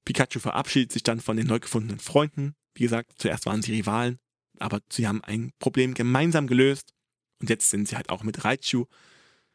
Pikachu 0.05 0.39
verabschiedet 0.39 0.91
sich 0.91 1.03
dann 1.03 1.19
von 1.19 1.37
den 1.37 1.47
neu 1.47 1.59
gefundenen 1.59 1.99
Freunden. 1.99 2.55
Wie 2.73 2.83
gesagt, 2.83 3.13
zuerst 3.17 3.45
waren 3.45 3.61
sie 3.61 3.73
Rivalen, 3.73 4.19
aber 4.59 4.79
sie 4.91 5.07
haben 5.07 5.23
ein 5.23 5.51
Problem 5.59 5.93
gemeinsam 5.93 6.47
gelöst. 6.47 6.93
Und 7.39 7.49
jetzt 7.49 7.69
sind 7.69 7.87
sie 7.87 7.95
halt 7.95 8.09
auch 8.09 8.23
mit 8.23 8.43
Raichu 8.43 8.85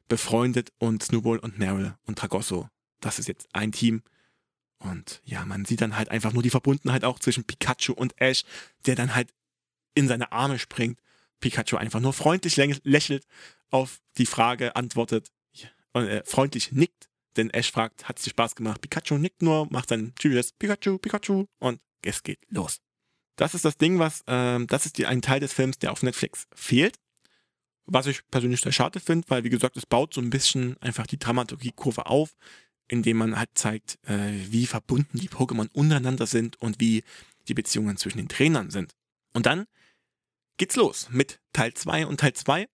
befreundet 0.09 0.73
und 0.79 1.03
Snowball 1.03 1.39
und 1.39 1.59
Meryl 1.59 1.97
und 2.05 2.19
Tragosso 2.19 2.69
das 3.01 3.19
ist 3.19 3.29
jetzt 3.29 3.49
ein 3.53 3.73
Team. 3.73 4.03
Und 4.79 5.23
ja, 5.25 5.45
man 5.45 5.65
sieht 5.65 5.81
dann 5.81 5.97
halt 5.97 6.11
einfach 6.11 6.33
nur 6.33 6.43
die 6.43 6.51
Verbundenheit 6.51 7.05
auch 7.05 7.19
zwischen 7.19 7.45
Pikachu 7.45 7.93
und 7.93 8.21
Ash, 8.21 8.45
der 8.85 8.95
dann 8.95 9.15
halt 9.15 9.33
in 9.95 10.09
seine 10.09 10.33
Arme 10.33 10.59
springt. 10.59 11.01
Pikachu 11.41 11.77
einfach 11.77 12.01
nur 12.01 12.13
freundlich 12.13 12.57
lächelt 12.57 13.27
auf 13.71 14.01
die 14.19 14.27
Frage 14.27 14.77
antwortet 14.77 15.31
und 15.93 16.07
äh, 16.07 16.23
freundlich 16.25 16.73
nickt, 16.73 17.09
denn 17.37 17.51
Ash 17.51 17.71
fragt, 17.71 18.09
hat 18.09 18.19
es 18.19 18.25
dir 18.25 18.31
Spaß 18.31 18.55
gemacht? 18.55 18.81
Pikachu 18.81 19.19
nickt 19.19 19.43
nur, 19.43 19.67
macht 19.71 19.89
sein 19.89 20.15
typisches 20.17 20.53
Pikachu, 20.53 20.99
Pikachu 20.99 21.47
und 21.59 21.81
es 22.03 22.23
geht 22.23 22.41
los. 22.49 22.81
Das 23.37 23.55
ist 23.55 23.65
das 23.65 23.77
Ding, 23.77 23.99
was, 23.99 24.23
ähm, 24.27 24.67
das 24.67 24.87
ist 24.87 24.99
die, 24.99 25.07
ein 25.07 25.21
Teil 25.21 25.41
des 25.41 25.53
Films, 25.53 25.79
der 25.79 25.93
auf 25.93 26.03
Netflix 26.03 26.47
fehlt. 26.55 26.97
Was 27.87 28.07
ich 28.07 28.21
persönlich 28.31 28.61
sehr 28.61 28.73
schade 28.73 29.01
finde, 29.01 29.29
weil, 29.31 29.45
wie 29.45 29.51
gesagt, 29.51 29.77
es 29.77 29.87
baut 29.87 30.13
so 30.13 30.21
ein 30.21 30.31
bisschen 30.31 30.77
einfach 30.81 31.07
die 31.07 31.19
Dramaturgie-Kurve 31.19 32.07
auf, 32.07 32.35
indem 32.89 33.19
man 33.19 33.39
halt 33.39 33.51
zeigt, 33.55 33.99
äh, 34.07 34.33
wie 34.51 34.67
verbunden 34.67 35.19
die 35.19 35.29
Pokémon 35.29 35.69
untereinander 35.73 36.27
sind 36.27 36.61
und 36.61 36.81
wie 36.81 37.05
die 37.49 37.55
Beziehungen 37.55 37.97
zwischen 37.97 38.19
den 38.19 38.29
Trainern 38.29 38.71
sind. 38.71 38.95
Und 39.33 39.47
dann 39.47 39.67
geht's 40.57 40.77
los 40.77 41.09
mit 41.11 41.41
Teil 41.53 41.75
2 41.75 42.07
und 42.07 42.21
Teil 42.21 42.33
2 42.33 42.67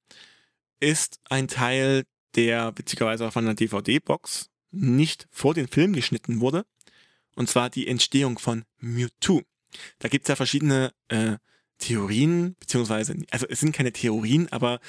ist 0.81 1.21
ein 1.29 1.49
Teil, 1.49 2.05
der 2.35 2.73
witzigerweise 2.77 3.31
von 3.31 3.45
einer 3.45 3.55
DVD-Box 3.55 4.51
nicht 4.71 5.29
vor 5.31 5.55
den 5.55 5.69
Film 5.69 5.93
geschnitten 5.93 6.41
wurde. 6.41 6.65
Und 7.35 7.49
zwar 7.49 7.71
die 7.71 7.87
Entstehung 7.87 8.39
von 8.39 8.65
Mewtwo. 8.79 9.43
Da 9.99 10.09
gibt's 10.09 10.29
ja 10.29 10.37
verschiedene 10.37 10.93
äh, 11.09 11.37
Theorien, 11.83 12.55
beziehungsweise, 12.61 13.17
also 13.31 13.47
es 13.49 13.61
sind 13.61 13.75
keine 13.75 13.93
Theorien, 13.93 14.51
aber 14.53 14.81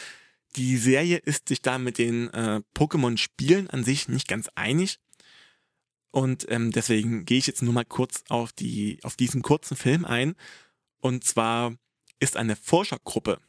die 0.55 0.77
Serie 0.77 1.17
ist 1.17 1.49
sich 1.49 1.61
da 1.61 1.79
mit 1.79 1.97
den 1.97 2.29
äh, 2.29 2.61
Pokémon-Spielen 2.75 3.69
an 3.69 3.83
sich 3.83 4.07
nicht 4.07 4.27
ganz 4.27 4.49
einig. 4.53 4.99
Und 6.11 6.45
ähm, 6.49 6.71
deswegen 6.71 7.25
gehe 7.25 7.39
ich 7.39 7.47
jetzt 7.47 7.63
nur 7.63 7.73
mal 7.73 7.85
kurz 7.85 8.23
auf, 8.29 8.53
die, 8.53 8.99
auf 9.01 9.15
diesen 9.15 9.41
kurzen 9.41 9.75
Film 9.75 10.05
ein. 10.05 10.35
Und 10.99 11.23
zwar 11.23 11.75
ist 12.19 12.37
eine 12.37 12.55
Forschergruppe 12.55 13.39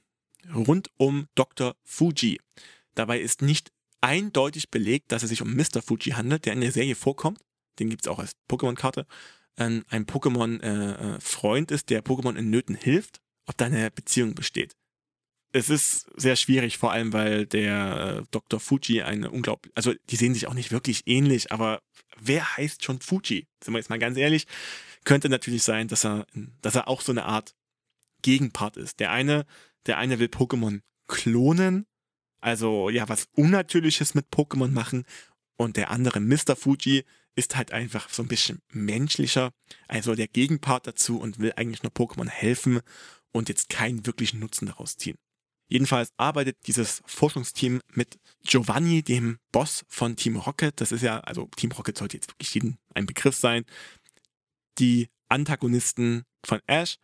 rund 0.55 0.89
um 0.97 1.29
Dr. 1.35 1.77
Fuji. 1.85 2.41
Dabei 2.95 3.21
ist 3.21 3.43
nicht 3.43 3.71
eindeutig 4.01 4.71
belegt, 4.71 5.13
dass 5.13 5.23
es 5.23 5.29
sich 5.29 5.43
um 5.43 5.55
Mr. 5.55 5.83
Fuji 5.83 6.13
handelt, 6.13 6.47
der 6.47 6.55
in 6.55 6.63
der 6.63 6.73
Serie 6.73 6.95
vorkommt. 6.95 7.41
Den 7.79 7.91
gibt's 7.91 8.09
auch 8.09 8.19
als 8.19 8.33
Pokémon-Karte. 8.49 9.07
Ein, 9.57 9.85
ein 9.89 10.07
Pokémon-Freund 10.07 11.71
äh, 11.71 11.75
ist, 11.75 11.91
der 11.91 12.03
Pokémon 12.03 12.37
in 12.37 12.49
Nöten 12.49 12.75
hilft 12.75 13.21
ob 13.47 13.57
da 13.57 13.67
eine 13.67 13.91
Beziehung 13.91 14.35
besteht. 14.35 14.77
Es 15.53 15.71
ist 15.71 16.11
sehr 16.17 16.35
schwierig, 16.35 16.79
vor 16.79 16.91
allem 16.91 17.13
weil 17.13 17.47
der 17.47 18.19
äh, 18.23 18.27
Dr. 18.33 18.59
Fuji 18.59 19.03
eine 19.03 19.31
unglaublich, 19.31 19.73
also 19.77 19.95
die 20.11 20.17
sehen 20.17 20.35
sich 20.35 20.49
auch 20.49 20.55
nicht 20.55 20.73
wirklich 20.73 21.03
ähnlich, 21.07 21.53
aber 21.53 21.81
wer 22.19 22.57
heißt 22.57 22.85
schon 22.85 23.01
Fuji? 23.01 23.47
Sind 23.63 23.73
wir 23.73 23.79
jetzt 23.79 23.91
mal 23.91 24.01
ganz 24.01 24.17
ehrlich, 24.17 24.47
könnte 25.05 25.29
natürlich 25.29 25.63
sein, 25.63 25.87
dass 25.87 26.05
er, 26.05 26.27
dass 26.61 26.75
er 26.75 26.89
auch 26.89 27.03
so 27.03 27.13
eine 27.13 27.25
Art 27.25 27.55
Gegenpart 28.23 28.77
ist. 28.77 28.99
Der 29.01 29.13
eine, 29.13 29.47
der 29.87 29.99
eine 29.99 30.19
will 30.19 30.29
Pokémon 30.29 30.81
klonen, 31.07 31.87
also 32.41 32.91
ja, 32.91 33.09
was 33.09 33.29
Unnatürliches 33.37 34.15
mit 34.15 34.27
Pokémon 34.33 34.69
machen 34.69 35.05
und 35.57 35.77
der 35.77 35.91
andere, 35.91 36.21
Mr. 36.21 36.57
Fuji, 36.57 37.05
ist 37.37 37.57
halt 37.57 37.73
einfach 37.73 38.09
so 38.09 38.23
ein 38.23 38.29
bisschen 38.29 38.61
menschlicher, 38.71 39.53
also 39.89 40.15
der 40.15 40.29
Gegenpart 40.29 40.87
dazu 40.87 41.19
und 41.19 41.39
will 41.39 41.53
eigentlich 41.57 41.83
nur 41.83 41.93
Pokémon 41.93 42.29
helfen 42.29 42.81
und 43.35 43.49
jetzt 43.49 43.69
keinen 43.69 44.07
wirklichen 44.07 44.41
Nutzen 44.41 44.67
daraus 44.67 44.97
ziehen. 44.97 45.17
Jedenfalls 45.69 46.11
arbeitet 46.19 46.57
dieses 46.67 47.03
Forschungsteam 47.07 47.81
mit 47.95 48.19
Giovanni, 48.43 49.03
dem 49.03 49.39
Boss 49.51 49.85
von 49.89 50.15
Team 50.15 50.37
Rocket. 50.37 50.81
Das 50.81 50.93
ist 50.93 51.03
ja, 51.03 51.21
also 51.21 51.49
Team 51.57 51.73
Rocket 51.73 51.97
sollte 51.97 52.17
jetzt 52.17 52.31
wirklich 52.31 52.55
jedem 52.55 52.77
ein 52.95 53.07
Begriff 53.07 53.37
sein. 53.37 53.65
Die 54.79 55.09
Antagonisten 55.29 56.23
von 56.45 56.61
Ash, 56.67 56.97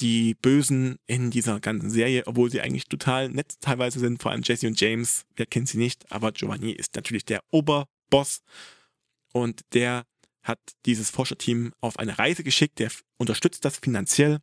die 0.00 0.34
Bösen 0.34 0.96
in 1.06 1.30
dieser 1.30 1.60
ganzen 1.60 1.90
Serie, 1.90 2.24
obwohl 2.26 2.50
sie 2.50 2.60
eigentlich 2.60 2.86
total 2.86 3.28
nett 3.28 3.54
teilweise 3.60 4.00
sind, 4.00 4.20
vor 4.20 4.32
allem 4.32 4.42
Jesse 4.42 4.66
und 4.66 4.80
James, 4.80 5.24
wer 5.36 5.46
kennt 5.46 5.68
sie 5.68 5.78
nicht, 5.78 6.10
aber 6.10 6.32
Giovanni 6.32 6.72
ist 6.72 6.96
natürlich 6.96 7.24
der 7.24 7.42
Oberboss 7.50 8.42
und 9.32 9.60
der 9.74 10.04
hat 10.42 10.58
dieses 10.86 11.10
Forscherteam 11.10 11.72
auf 11.80 11.98
eine 11.98 12.18
Reise 12.18 12.42
geschickt, 12.42 12.80
der 12.80 12.90
unterstützt 13.16 13.64
das 13.64 13.78
finanziell, 13.78 14.38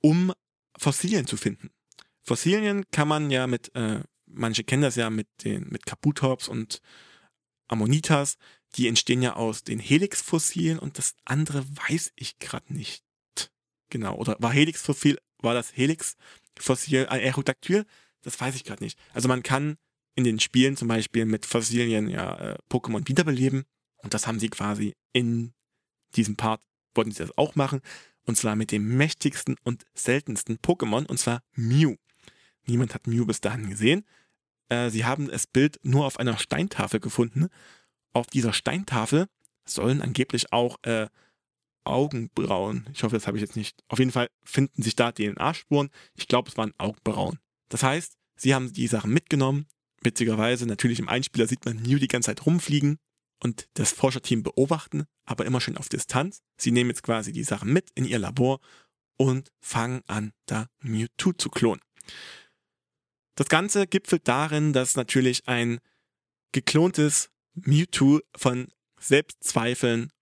um 0.00 0.32
Fossilien 0.78 1.26
zu 1.26 1.36
finden. 1.36 1.70
Fossilien 2.22 2.84
kann 2.90 3.08
man 3.08 3.30
ja 3.30 3.46
mit, 3.46 3.74
äh, 3.74 4.02
manche 4.26 4.64
kennen 4.64 4.82
das 4.82 4.96
ja 4.96 5.10
mit 5.10 5.28
den, 5.44 5.68
mit 5.68 5.86
Kabutops 5.86 6.48
und 6.48 6.80
Ammonitas, 7.68 8.36
die 8.76 8.88
entstehen 8.88 9.22
ja 9.22 9.34
aus 9.34 9.64
den 9.64 9.78
Helix-Fossilien 9.78 10.78
und 10.78 10.98
das 10.98 11.14
andere 11.24 11.64
weiß 11.88 12.12
ich 12.16 12.38
gerade 12.38 12.72
nicht. 12.72 13.02
Genau, 13.90 14.16
oder 14.16 14.36
war 14.40 14.52
Helix-Fossil, 14.52 15.18
war 15.38 15.54
das 15.54 15.74
Helix-Fossil 15.76 17.06
ein 17.06 17.20
Aerodactyl? 17.20 17.86
Das 18.22 18.38
weiß 18.38 18.54
ich 18.54 18.64
gerade 18.64 18.84
nicht. 18.84 18.98
Also 19.14 19.28
man 19.28 19.42
kann 19.42 19.76
in 20.14 20.24
den 20.24 20.40
Spielen 20.40 20.76
zum 20.76 20.88
Beispiel 20.88 21.24
mit 21.24 21.46
Fossilien 21.46 22.08
ja 22.08 22.36
äh, 22.38 22.58
Pokémon 22.68 23.06
wiederbeleben 23.08 23.64
und 23.98 24.14
das 24.14 24.26
haben 24.26 24.40
sie 24.40 24.48
quasi 24.48 24.94
in 25.12 25.52
diesem 26.16 26.36
Part, 26.36 26.62
wollten 26.94 27.12
sie 27.12 27.22
das 27.22 27.36
auch 27.38 27.54
machen. 27.54 27.80
Und 28.28 28.36
zwar 28.36 28.56
mit 28.56 28.72
dem 28.72 28.98
mächtigsten 28.98 29.56
und 29.64 29.86
seltensten 29.94 30.58
Pokémon, 30.58 31.06
und 31.06 31.18
zwar 31.18 31.40
Mew. 31.54 31.96
Niemand 32.66 32.92
hat 32.92 33.06
Mew 33.06 33.24
bis 33.24 33.40
dahin 33.40 33.70
gesehen. 33.70 34.04
Äh, 34.68 34.90
sie 34.90 35.06
haben 35.06 35.28
das 35.28 35.46
Bild 35.46 35.80
nur 35.82 36.04
auf 36.04 36.20
einer 36.20 36.36
Steintafel 36.36 37.00
gefunden. 37.00 37.48
Auf 38.12 38.26
dieser 38.26 38.52
Steintafel 38.52 39.28
sollen 39.64 40.02
angeblich 40.02 40.52
auch 40.52 40.76
äh, 40.82 41.06
Augenbrauen, 41.84 42.86
ich 42.92 43.02
hoffe, 43.02 43.16
das 43.16 43.26
habe 43.26 43.38
ich 43.38 43.40
jetzt 43.40 43.56
nicht, 43.56 43.82
auf 43.88 43.98
jeden 43.98 44.12
Fall 44.12 44.28
finden 44.44 44.82
sich 44.82 44.94
da 44.94 45.10
DNA-Spuren. 45.10 45.88
Ich 46.12 46.28
glaube, 46.28 46.50
es 46.50 46.58
waren 46.58 46.74
Augenbrauen. 46.76 47.38
Das 47.70 47.82
heißt, 47.82 48.12
sie 48.36 48.54
haben 48.54 48.74
die 48.74 48.88
Sachen 48.88 49.10
mitgenommen. 49.10 49.64
Witzigerweise, 50.02 50.66
natürlich 50.66 50.98
im 50.98 51.08
Einspieler 51.08 51.46
sieht 51.46 51.64
man 51.64 51.80
Mew 51.80 51.98
die 51.98 52.08
ganze 52.08 52.26
Zeit 52.26 52.44
rumfliegen 52.44 52.98
und 53.40 53.68
das 53.74 53.92
Forscherteam 53.92 54.42
beobachten, 54.42 55.04
aber 55.24 55.46
immer 55.46 55.60
schön 55.60 55.76
auf 55.76 55.88
Distanz. 55.88 56.42
Sie 56.56 56.70
nehmen 56.70 56.90
jetzt 56.90 57.02
quasi 57.02 57.32
die 57.32 57.44
Sachen 57.44 57.72
mit 57.72 57.90
in 57.94 58.04
ihr 58.04 58.18
Labor 58.18 58.60
und 59.16 59.52
fangen 59.60 60.02
an, 60.06 60.32
da 60.46 60.68
Mewtwo 60.80 61.32
zu 61.32 61.48
klonen. 61.50 61.82
Das 63.34 63.48
Ganze 63.48 63.86
gipfelt 63.86 64.26
darin, 64.26 64.72
dass 64.72 64.96
natürlich 64.96 65.46
ein 65.46 65.78
geklontes 66.52 67.30
Mewtwo 67.54 68.20
von 68.36 68.68
Selbstzweifeln 68.98 70.12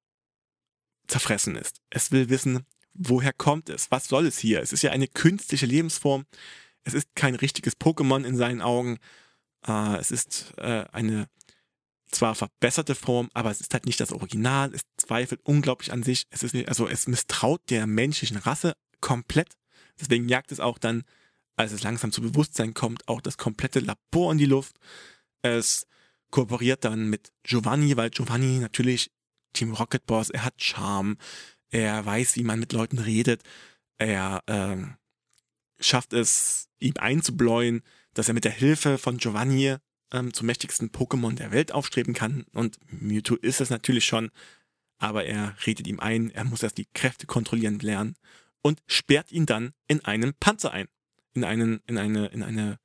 zerfressen 1.06 1.56
ist. 1.56 1.80
Es 1.88 2.10
will 2.12 2.28
wissen, 2.28 2.66
woher 2.92 3.32
kommt 3.32 3.68
es? 3.68 3.90
Was 3.90 4.08
soll 4.08 4.26
es 4.26 4.38
hier? 4.38 4.60
Es 4.60 4.72
ist 4.72 4.82
ja 4.82 4.90
eine 4.90 5.08
künstliche 5.08 5.66
Lebensform. 5.66 6.26
Es 6.84 6.94
ist 6.94 7.14
kein 7.14 7.34
richtiges 7.34 7.78
Pokémon 7.78 8.24
in 8.24 8.36
seinen 8.36 8.60
Augen. 8.60 8.98
Äh, 9.66 9.96
es 9.96 10.10
ist 10.10 10.54
äh, 10.58 10.84
eine 10.92 11.28
zwar 12.10 12.34
verbesserte 12.34 12.94
Form, 12.94 13.28
aber 13.34 13.50
es 13.50 13.60
ist 13.60 13.72
halt 13.72 13.86
nicht 13.86 14.00
das 14.00 14.12
Original. 14.12 14.72
Es 14.74 14.82
zweifelt 14.96 15.40
unglaublich 15.44 15.92
an 15.92 16.02
sich. 16.02 16.26
Es 16.30 16.42
ist 16.42 16.54
nicht, 16.54 16.68
also 16.68 16.86
es 16.88 17.06
misstraut 17.06 17.62
der 17.70 17.86
menschlichen 17.86 18.36
Rasse 18.36 18.76
komplett. 19.00 19.56
Deswegen 20.00 20.28
jagt 20.28 20.52
es 20.52 20.60
auch 20.60 20.78
dann, 20.78 21.04
als 21.56 21.72
es 21.72 21.82
langsam 21.82 22.12
zu 22.12 22.20
Bewusstsein 22.20 22.74
kommt, 22.74 23.08
auch 23.08 23.20
das 23.20 23.38
komplette 23.38 23.80
Labor 23.80 24.32
in 24.32 24.38
die 24.38 24.46
Luft. 24.46 24.76
Es 25.42 25.86
kooperiert 26.30 26.84
dann 26.84 27.08
mit 27.08 27.32
Giovanni, 27.42 27.96
weil 27.96 28.10
Giovanni 28.10 28.58
natürlich 28.58 29.10
Team 29.52 29.72
Rocket 29.72 30.04
Boss, 30.06 30.30
er 30.30 30.44
hat 30.44 30.62
Charme, 30.62 31.16
er 31.70 32.04
weiß, 32.04 32.36
wie 32.36 32.44
man 32.44 32.60
mit 32.60 32.72
Leuten 32.72 32.98
redet, 32.98 33.42
er 33.96 34.42
äh, 34.46 34.76
schafft 35.80 36.12
es, 36.12 36.68
ihm 36.78 36.94
einzubläuen, 36.98 37.82
dass 38.12 38.28
er 38.28 38.34
mit 38.34 38.44
der 38.44 38.52
Hilfe 38.52 38.98
von 38.98 39.16
Giovanni 39.16 39.76
ähm, 40.12 40.32
zum 40.32 40.46
mächtigsten 40.46 40.90
Pokémon 40.90 41.34
der 41.34 41.52
Welt 41.52 41.72
aufstreben 41.72 42.14
kann. 42.14 42.44
Und 42.52 42.78
Mewtwo 42.90 43.34
ist 43.36 43.60
es 43.60 43.70
natürlich 43.70 44.04
schon, 44.04 44.30
aber 44.98 45.24
er 45.24 45.56
redet 45.66 45.86
ihm 45.86 46.00
ein, 46.00 46.30
er 46.30 46.44
muss 46.44 46.62
erst 46.62 46.78
die 46.78 46.88
Kräfte 46.94 47.26
kontrollieren 47.26 47.78
lernen 47.78 48.16
und 48.62 48.80
sperrt 48.86 49.32
ihn 49.32 49.46
dann 49.46 49.72
in 49.88 50.04
einen 50.04 50.34
Panzer 50.34 50.72
ein. 50.72 50.88
In, 51.34 51.44
einen, 51.44 51.80
in, 51.86 51.98
eine, 51.98 52.26
in 52.28 52.42
eine 52.42 52.78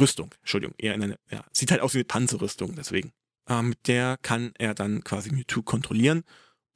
Rüstung, 0.00 0.34
Entschuldigung, 0.40 0.74
eher 0.78 0.94
in 0.94 1.02
eine, 1.02 1.18
ja, 1.30 1.44
sieht 1.52 1.70
halt 1.70 1.82
aus 1.82 1.92
wie 1.92 1.98
eine 1.98 2.04
Panzerrüstung, 2.04 2.74
deswegen. 2.74 3.12
Ähm, 3.46 3.70
mit 3.70 3.86
der 3.86 4.18
kann 4.22 4.52
er 4.58 4.74
dann 4.74 5.04
quasi 5.04 5.30
Mewtwo 5.30 5.62
kontrollieren, 5.62 6.24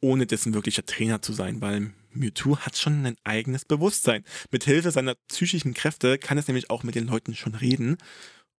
ohne 0.01 0.27
dessen 0.27 0.53
wirklicher 0.53 0.85
Trainer 0.85 1.23
zu 1.23 1.33
sein, 1.33 1.63
weil 1.63 1.95
Mewtwo 2.11 2.59
hat 2.59 2.77
schon 2.77 3.07
ein 3.07 3.17
eigenes 3.25 3.65
Bewusstsein. 3.65 4.25
Mit 4.51 4.65
Hilfe 4.65 4.91
seiner 4.91 5.15
psychischen 5.29 5.73
Kräfte 5.73 6.19
kann 6.19 6.37
es 6.37 6.49
nämlich 6.49 6.69
auch 6.69 6.83
mit 6.83 6.95
den 6.95 7.07
Leuten 7.07 7.35
schon 7.35 7.55
reden 7.55 7.97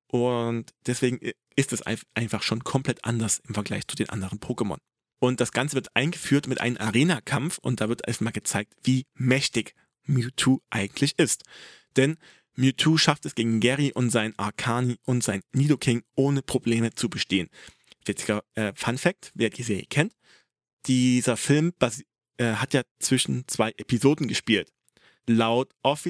und 0.08 0.74
deswegen 0.86 1.20
ist 1.56 1.74
es 1.74 1.82
einfach 1.82 2.44
schon 2.44 2.64
komplett 2.64 3.04
anders 3.04 3.42
im 3.48 3.54
Vergleich 3.54 3.88
zu 3.88 3.96
den 3.96 4.10
anderen 4.10 4.40
Pokémon. 4.40 4.78
Und 5.20 5.42
das 5.42 5.52
Ganze 5.52 5.76
wird 5.76 5.96
eingeführt 5.96 6.48
mit 6.48 6.62
einem 6.62 6.78
Arena-Kampf 6.78 7.58
und 7.58 7.82
da 7.82 7.90
wird 7.90 8.08
erstmal 8.08 8.34
gezeigt, 8.34 8.74
wie 8.84 9.06
mächtig 9.16 9.74
Mewtwo 10.04 10.62
eigentlich 10.70 11.18
ist. 11.18 11.44
Denn 11.96 12.18
Mewtwo 12.56 12.98
schafft 12.98 13.26
es 13.26 13.36
gegen 13.36 13.60
Gary 13.60 13.92
und 13.94 14.12
sein 14.12 14.38
Arcani 14.38 14.98
und 15.06 15.24
sein 15.24 15.42
Nidoking 15.54 16.04
ohne 16.16 16.42
Probleme 16.42 16.94
zu 16.94 17.10
bestehen. 17.10 17.50
Witziger 18.06 18.44
äh, 18.56 18.74
Fun 18.76 18.98
Fact, 18.98 19.32
wer 19.36 19.50
die 19.50 19.64
Serie 19.64 19.86
kennt, 19.90 20.14
dieser 20.86 21.38
Film 21.38 21.74
äh, 22.38 22.54
hat 22.54 22.74
ja 22.74 22.84
zwischen 23.00 23.48
zwei 23.48 23.72
Episoden 23.72 24.28
gespielt. 24.28 24.72
Laut, 25.28 25.70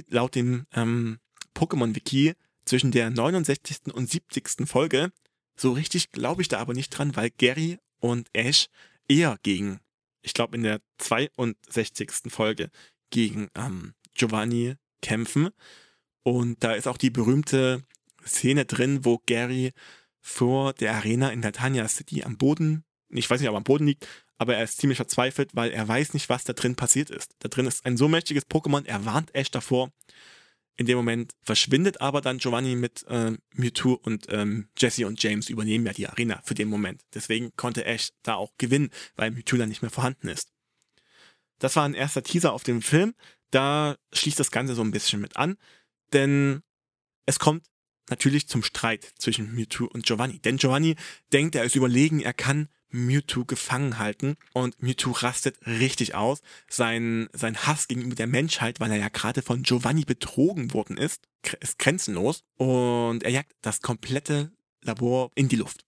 laut 0.10 0.36
dem 0.36 0.68
ähm, 0.74 1.20
Pokémon-Wiki 1.56 2.36
zwischen 2.68 2.92
der 2.92 3.10
69. 3.10 3.94
und 3.94 4.10
70. 4.10 4.68
Folge. 4.68 5.12
So 5.56 5.72
richtig 5.72 6.12
glaube 6.12 6.42
ich 6.42 6.48
da 6.48 6.60
aber 6.60 6.74
nicht 6.74 6.90
dran, 6.90 7.16
weil 7.16 7.32
Gary 7.32 7.80
und 8.00 8.30
Ash 8.34 8.68
eher 9.08 9.38
gegen, 9.42 9.80
ich 10.22 10.34
glaube 10.34 10.56
in 10.56 10.64
der 10.64 10.82
62. 11.00 12.12
Folge, 12.30 12.70
gegen 13.10 13.50
ähm, 13.56 13.94
Giovanni 14.14 14.76
kämpfen. 15.02 15.50
Und 16.24 16.64
da 16.64 16.74
ist 16.74 16.88
auch 16.88 16.98
die 16.98 17.10
berühmte 17.10 17.84
Szene 18.26 18.66
drin, 18.66 19.06
wo 19.06 19.20
Gary 19.26 19.72
vor 20.22 20.74
der 20.74 20.94
Arena 20.94 21.30
in 21.30 21.40
Natania 21.40 21.88
City 21.88 22.24
am 22.24 22.38
Boden, 22.38 22.84
ich 23.10 23.30
weiß 23.30 23.40
nicht, 23.40 23.50
ob 23.50 23.56
er 23.56 23.60
am 23.60 23.64
Boden 23.64 23.88
liegt, 23.88 24.08
aber 24.38 24.56
er 24.56 24.64
ist 24.64 24.78
ziemlich 24.78 24.98
verzweifelt, 24.98 25.52
weil 25.54 25.72
er 25.72 25.88
weiß 25.88 26.14
nicht, 26.14 26.30
was 26.30 26.44
da 26.44 26.54
drin 26.54 26.76
passiert 26.76 27.10
ist. 27.10 27.34
Da 27.40 27.48
drin 27.48 27.66
ist 27.66 27.86
ein 27.86 27.98
so 27.98 28.08
mächtiges 28.08 28.46
Pokémon, 28.46 28.86
er 28.86 29.06
warnt 29.06 29.34
Ash 29.34 29.50
davor. 29.50 29.92
In 30.78 30.86
dem 30.86 30.98
Moment 30.98 31.34
verschwindet 31.42 32.02
aber 32.02 32.22
dann 32.22 32.38
Giovanni 32.38 32.76
mit 32.76 33.04
ähm, 33.10 33.40
Mewtwo 33.54 33.94
und 33.94 34.28
ähm, 34.30 34.70
Jesse 34.78 35.08
und 35.08 35.22
James 35.22 35.50
übernehmen 35.50 35.88
ja 35.88 35.94
die 35.94 36.08
Arena 36.08 36.40
für 36.44 36.54
den 36.54 36.70
Moment. 36.70 37.02
Deswegen 37.16 37.52
konnte 37.56 37.84
Ash 37.84 38.12
da 38.22 38.36
auch 38.36 38.54
gewinnen, 38.60 38.92
weil 39.16 39.32
Mewtwo 39.32 39.58
dann 39.58 39.70
nicht 39.70 39.82
mehr 39.82 39.92
vorhanden 39.92 40.28
ist. 40.28 40.52
Das 41.58 41.76
war 41.76 41.86
ein 41.86 41.96
erster 41.96 42.22
Teaser 42.22 42.54
auf 42.54 42.64
dem 42.64 42.84
Film. 42.84 43.16
Da 43.50 43.98
schließt 44.14 44.40
das 44.40 44.52
Ganze 44.52 44.76
so 44.76 44.84
ein 44.84 44.92
bisschen 44.92 45.20
mit 45.20 45.36
an, 45.36 45.58
denn 46.14 46.62
es 47.26 47.40
kommt 47.40 47.66
natürlich 48.10 48.48
zum 48.48 48.62
Streit 48.62 49.14
zwischen 49.18 49.56
Mewtwo 49.56 49.86
und 49.86 50.06
Giovanni. 50.06 50.40
Denn 50.40 50.58
Giovanni 50.58 50.96
denkt, 51.34 51.56
er 51.56 51.64
ist 51.64 51.76
überlegen, 51.76 52.22
er 52.22 52.34
kann 52.34 52.70
Mewtwo 52.90 53.46
gefangen 53.46 54.00
halten 54.00 54.38
und 54.54 54.82
Mewtwo 54.82 55.12
rastet 55.12 55.58
richtig 55.66 56.16
aus. 56.16 56.42
Sein, 56.70 57.30
sein 57.34 57.58
Hass 57.58 57.88
gegenüber 57.88 58.16
der 58.16 58.28
Menschheit, 58.28 58.80
weil 58.80 58.92
er 58.92 58.98
ja 58.98 59.10
gerade 59.10 59.42
von 59.42 59.64
Giovanni 59.64 60.06
betrogen 60.06 60.74
worden 60.74 60.98
ist, 60.98 61.28
ist 61.60 61.80
grenzenlos 61.80 62.44
und 62.56 63.24
er 63.24 63.32
jagt 63.32 63.56
das 63.62 63.82
komplette 63.82 64.52
Labor 64.82 65.32
in 65.36 65.50
die 65.50 65.58
Luft. 65.58 65.86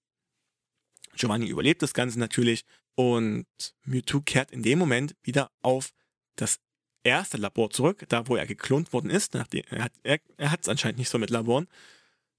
Giovanni 1.15 1.47
überlebt 1.47 1.81
das 1.81 1.93
Ganze 1.93 2.19
natürlich 2.19 2.65
und 2.95 3.45
Mewtwo 3.85 4.21
kehrt 4.21 4.51
in 4.51 4.63
dem 4.63 4.79
Moment 4.79 5.15
wieder 5.23 5.51
auf 5.61 5.93
das 6.35 6.59
erste 7.03 7.37
Labor 7.37 7.69
zurück, 7.69 8.05
da 8.09 8.27
wo 8.27 8.35
er 8.35 8.45
geklont 8.45 8.93
worden 8.93 9.09
ist. 9.09 9.33
Nachdem, 9.33 9.63
er 9.69 9.83
hat 9.83 9.93
es 10.03 10.21
er, 10.37 10.71
anscheinend 10.71 10.99
nicht 10.99 11.09
so 11.09 11.17
mit 11.17 11.29
Laboren. 11.29 11.67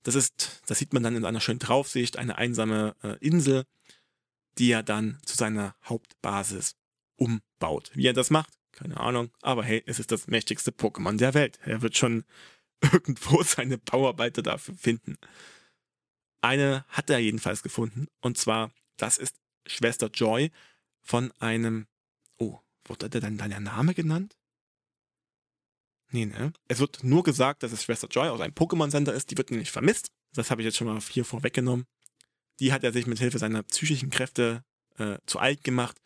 Das 0.03 0.15
ist, 0.15 0.63
das 0.67 0.79
sieht 0.79 0.93
man 0.93 1.03
dann 1.03 1.17
in 1.17 1.25
einer 1.25 1.41
schönen 1.41 1.59
Draufsicht, 1.59 2.17
eine 2.17 2.39
einsame 2.39 2.95
äh, 3.03 3.17
Insel 3.21 3.65
die 4.59 4.71
er 4.71 4.83
dann 4.83 5.19
zu 5.25 5.37
seiner 5.37 5.75
Hauptbasis 5.85 6.77
umbaut. 7.17 7.91
Wie 7.95 8.07
er 8.07 8.13
das 8.13 8.31
macht, 8.31 8.53
keine 8.73 8.99
Ahnung, 8.99 9.31
aber 9.43 9.65
hey, 9.65 9.83
es 9.87 9.99
ist 9.99 10.13
das 10.13 10.27
mächtigste 10.27 10.71
Pokémon 10.71 11.17
der 11.17 11.35
Welt. 11.35 11.59
Er 11.65 11.83
wird 11.83 11.97
schon 11.97 12.25
irgendwo 12.93 13.43
seine 13.43 13.79
Bauarbeiter 13.79 14.43
dafür 14.43 14.75
finden. 14.75 15.19
Eine 16.41 16.85
hat 16.89 17.11
er 17.11 17.19
jedenfalls 17.19 17.63
gefunden, 17.63 18.07
und 18.21 18.39
zwar, 18.39 18.73
das 18.97 19.19
ist 19.19 19.37
Schwester 19.67 20.09
Joy 20.09 20.51
von 21.03 21.33
einem, 21.39 21.87
oh, 22.39 22.59
wurde 22.85 23.11
dann 23.11 23.37
der 23.37 23.61
Name 23.61 23.95
genannt? 23.95 24.37
Nee, 26.13 26.27
ne? 26.27 26.53
Es 26.67 26.81
wird 26.81 27.05
nur 27.05 27.23
gesagt, 27.23 27.63
dass 27.63 27.73
es 27.73 27.85
Schwester 27.85 28.09
Joy 28.09 28.29
aus 28.29 28.41
einem 28.41 28.55
Pokémon 28.55 28.91
Center 28.91 29.13
ist, 29.13 29.31
die 29.31 29.39
wird 29.39 29.51
nämlich 29.51 29.71
vermisst. 29.71 30.11
Das 30.35 30.51
habe 30.51 30.63
ich 30.63 30.67
jetzt 30.67 30.77
schon 30.77 30.87
mal 30.87 31.01
hier 31.01 31.25
vorweggenommen. 31.25 31.87
Die 32.61 32.73
hat 32.73 32.85
er 32.85 32.93
sich 32.93 33.07
mit 33.07 33.19
Hilfe 33.19 33.39
seiner 33.39 33.63
psychischen 33.63 34.11
Kräfte 34.11 34.65
äh, 34.99 35.17
zu 35.27 35.39
alt 35.39 35.65
gemacht 35.65 35.99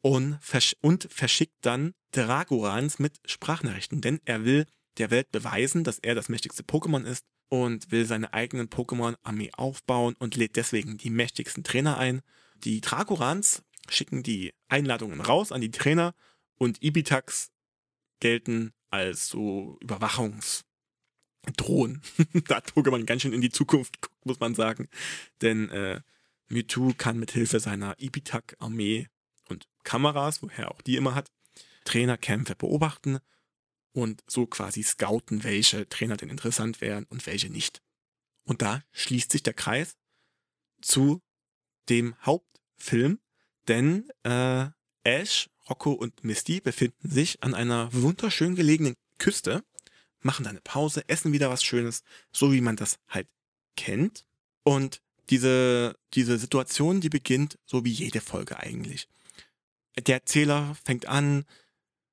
und, 0.00 0.38
versch 0.40 0.74
und 0.80 1.08
verschickt 1.10 1.58
dann 1.60 1.94
Dragorans 2.12 2.98
mit 2.98 3.20
Sprachnachrichten, 3.26 4.00
denn 4.00 4.20
er 4.24 4.44
will 4.44 4.66
der 4.98 5.10
Welt 5.10 5.30
beweisen, 5.30 5.84
dass 5.84 5.98
er 5.98 6.14
das 6.14 6.28
mächtigste 6.28 6.62
Pokémon 6.62 7.04
ist 7.04 7.24
und 7.48 7.90
will 7.92 8.06
seine 8.06 8.32
eigenen 8.32 8.68
Pokémon-Armee 8.68 9.50
aufbauen 9.52 10.16
und 10.18 10.36
lädt 10.36 10.56
deswegen 10.56 10.96
die 10.96 11.10
mächtigsten 11.10 11.64
Trainer 11.64 11.98
ein. 11.98 12.22
Die 12.56 12.80
Dragorans 12.80 13.62
schicken 13.88 14.22
die 14.22 14.52
Einladungen 14.68 15.20
raus 15.20 15.52
an 15.52 15.60
die 15.60 15.70
Trainer 15.70 16.14
und 16.56 16.82
Ibitax 16.82 17.50
gelten 18.20 18.72
als 18.90 19.28
so 19.28 19.78
Überwachungs- 19.82 20.64
drohen. 21.56 22.02
da 22.48 22.56
hat 22.56 22.72
Pokémon 22.72 23.04
ganz 23.04 23.22
schön 23.22 23.32
in 23.32 23.40
die 23.40 23.50
Zukunft 23.50 24.09
muss 24.24 24.40
man 24.40 24.54
sagen. 24.54 24.88
Denn 25.42 25.68
äh, 25.70 26.00
Mewtwo 26.48 26.92
kann 26.96 27.18
mit 27.18 27.30
Hilfe 27.30 27.60
seiner 27.60 27.94
Ibitak-Armee 27.98 29.08
und 29.48 29.68
Kameras, 29.84 30.42
woher 30.42 30.70
auch 30.70 30.82
die 30.82 30.96
immer 30.96 31.14
hat, 31.14 31.30
Trainerkämpfe 31.84 32.54
beobachten 32.54 33.18
und 33.92 34.22
so 34.26 34.46
quasi 34.46 34.82
scouten, 34.82 35.44
welche 35.44 35.88
Trainer 35.88 36.16
denn 36.16 36.30
interessant 36.30 36.80
wären 36.80 37.04
und 37.04 37.26
welche 37.26 37.50
nicht. 37.50 37.82
Und 38.44 38.62
da 38.62 38.82
schließt 38.92 39.32
sich 39.32 39.42
der 39.42 39.54
Kreis 39.54 39.96
zu 40.80 41.22
dem 41.88 42.14
Hauptfilm, 42.24 43.20
denn 43.68 44.08
äh, 44.24 44.66
Ash, 45.04 45.48
Rocco 45.68 45.92
und 45.92 46.24
Misty 46.24 46.60
befinden 46.60 47.08
sich 47.08 47.42
an 47.42 47.54
einer 47.54 47.92
wunderschön 47.92 48.54
gelegenen 48.54 48.94
Küste 49.18 49.64
machen 50.22 50.44
da 50.44 50.50
eine 50.50 50.60
Pause, 50.60 51.08
essen 51.08 51.32
wieder 51.32 51.50
was 51.50 51.62
Schönes, 51.62 52.02
so 52.32 52.52
wie 52.52 52.60
man 52.60 52.76
das 52.76 52.98
halt 53.08 53.28
kennt. 53.80 54.26
Und 54.62 55.00
diese, 55.30 55.96
diese 56.12 56.38
Situation, 56.38 57.00
die 57.00 57.08
beginnt 57.08 57.58
so 57.64 57.84
wie 57.84 57.90
jede 57.90 58.20
Folge 58.20 58.58
eigentlich. 58.58 59.08
Der 59.98 60.16
Erzähler 60.16 60.76
fängt 60.84 61.06
an, 61.06 61.44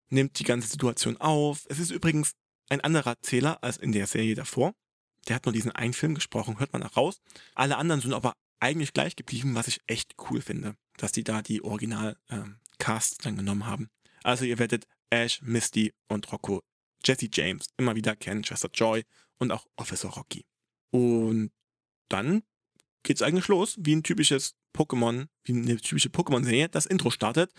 nimmt 0.10 0.40
die 0.40 0.44
ganze 0.44 0.70
Situation 0.70 1.18
auf. 1.18 1.66
Es 1.70 1.80
ist 1.80 1.92
übrigens 1.92 2.32
ein 2.70 2.82
anderer 2.82 3.12
Erzähler 3.12 3.64
als 3.64 3.78
in 3.78 3.92
der 3.92 4.08
Serie 4.08 4.36
davor. 4.36 4.74
Der 5.28 5.36
hat 5.36 5.46
nur 5.46 5.54
diesen 5.54 5.72
einen 5.72 5.94
Film 5.94 6.16
gesprochen, 6.16 6.60
hört 6.60 6.72
man 6.72 6.84
auch 6.84 6.96
raus. 6.96 7.20
Alle 7.54 7.78
anderen 7.78 8.02
sind 8.02 8.14
aber 8.14 8.34
eigentlich 8.60 8.94
gleich 8.94 9.16
geblieben, 9.16 9.56
was 9.56 9.68
ich 9.68 9.82
echt 9.88 10.16
cool 10.30 10.42
finde, 10.42 10.76
dass 10.98 11.12
die 11.12 11.24
da 11.24 11.42
die 11.42 11.64
Original-Cast 11.64 13.14
ähm, 13.14 13.24
dann 13.24 13.36
genommen 13.36 13.66
haben. 13.66 13.90
Also 14.24 14.46
ihr 14.46 14.58
werdet 14.58 14.88
Ash, 15.10 15.42
Misty 15.42 15.94
und 16.08 16.32
Rocco 16.32 16.62
Jesse 17.04 17.30
James 17.32 17.68
immer 17.78 17.96
wieder 17.96 18.16
kennen, 18.16 18.44
Chester 18.44 18.70
Joy 18.74 19.04
und 19.38 19.52
auch 19.52 19.66
Officer 19.76 20.10
Rocky. 20.10 20.46
Und 20.92 21.52
dann 22.10 22.44
geht's 23.04 23.22
eigentlich 23.22 23.48
los, 23.48 23.76
wie 23.80 23.96
ein 23.96 24.04
typisches 24.04 24.56
Pokémon, 24.76 25.28
wie 25.44 25.54
eine 25.54 25.78
typische 25.78 26.10
Pokémon-Serie. 26.10 26.70
Das 26.70 26.86
Intro 26.86 27.10
startet 27.10 27.52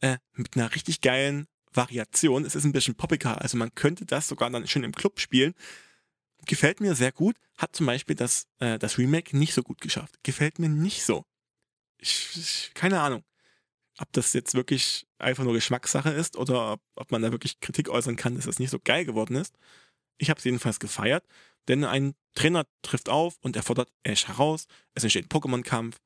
äh, 0.00 0.18
mit 0.32 0.56
einer 0.56 0.74
richtig 0.74 1.00
geilen 1.00 1.46
Variation. 1.72 2.44
Es 2.44 2.54
ist 2.54 2.64
ein 2.64 2.72
bisschen 2.72 2.96
poppiger, 2.96 3.40
also 3.40 3.56
man 3.56 3.74
könnte 3.74 4.04
das 4.04 4.28
sogar 4.28 4.50
dann 4.50 4.66
schön 4.66 4.84
im 4.84 4.94
Club 4.94 5.20
spielen. 5.20 5.54
Gefällt 6.46 6.80
mir 6.80 6.94
sehr 6.94 7.12
gut. 7.12 7.36
Hat 7.58 7.76
zum 7.76 7.86
Beispiel 7.86 8.16
das, 8.16 8.46
äh, 8.58 8.78
das 8.78 8.98
Remake 8.98 9.36
nicht 9.36 9.54
so 9.54 9.62
gut 9.62 9.80
geschafft. 9.80 10.14
Gefällt 10.22 10.58
mir 10.58 10.68
nicht 10.68 11.04
so. 11.04 11.24
Ich, 11.98 12.30
ich, 12.34 12.70
keine 12.74 13.00
Ahnung 13.00 13.24
ob 14.00 14.10
das 14.12 14.32
jetzt 14.32 14.54
wirklich 14.54 15.06
einfach 15.18 15.44
nur 15.44 15.52
Geschmackssache 15.52 16.10
ist 16.10 16.36
oder 16.36 16.72
ob, 16.72 16.80
ob 16.94 17.10
man 17.12 17.22
da 17.22 17.32
wirklich 17.32 17.60
Kritik 17.60 17.90
äußern 17.90 18.16
kann, 18.16 18.34
dass 18.34 18.46
das 18.46 18.58
nicht 18.58 18.70
so 18.70 18.78
geil 18.82 19.04
geworden 19.04 19.36
ist. 19.36 19.56
Ich 20.16 20.30
habe 20.30 20.38
es 20.38 20.44
jedenfalls 20.44 20.80
gefeiert, 20.80 21.24
denn 21.68 21.84
ein 21.84 22.14
Trainer 22.34 22.66
trifft 22.82 23.08
auf 23.08 23.36
und 23.40 23.56
er 23.56 23.62
fordert 23.62 23.90
Ash 24.02 24.28
heraus. 24.28 24.66
Es 24.94 25.02
entsteht 25.02 25.26
ein 25.26 25.28
Pokémon-Kampf 25.28 25.98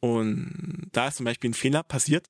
und 0.00 0.88
da 0.92 1.08
ist 1.08 1.16
zum 1.16 1.24
Beispiel 1.24 1.50
ein 1.50 1.54
Fehler 1.54 1.82
passiert, 1.82 2.28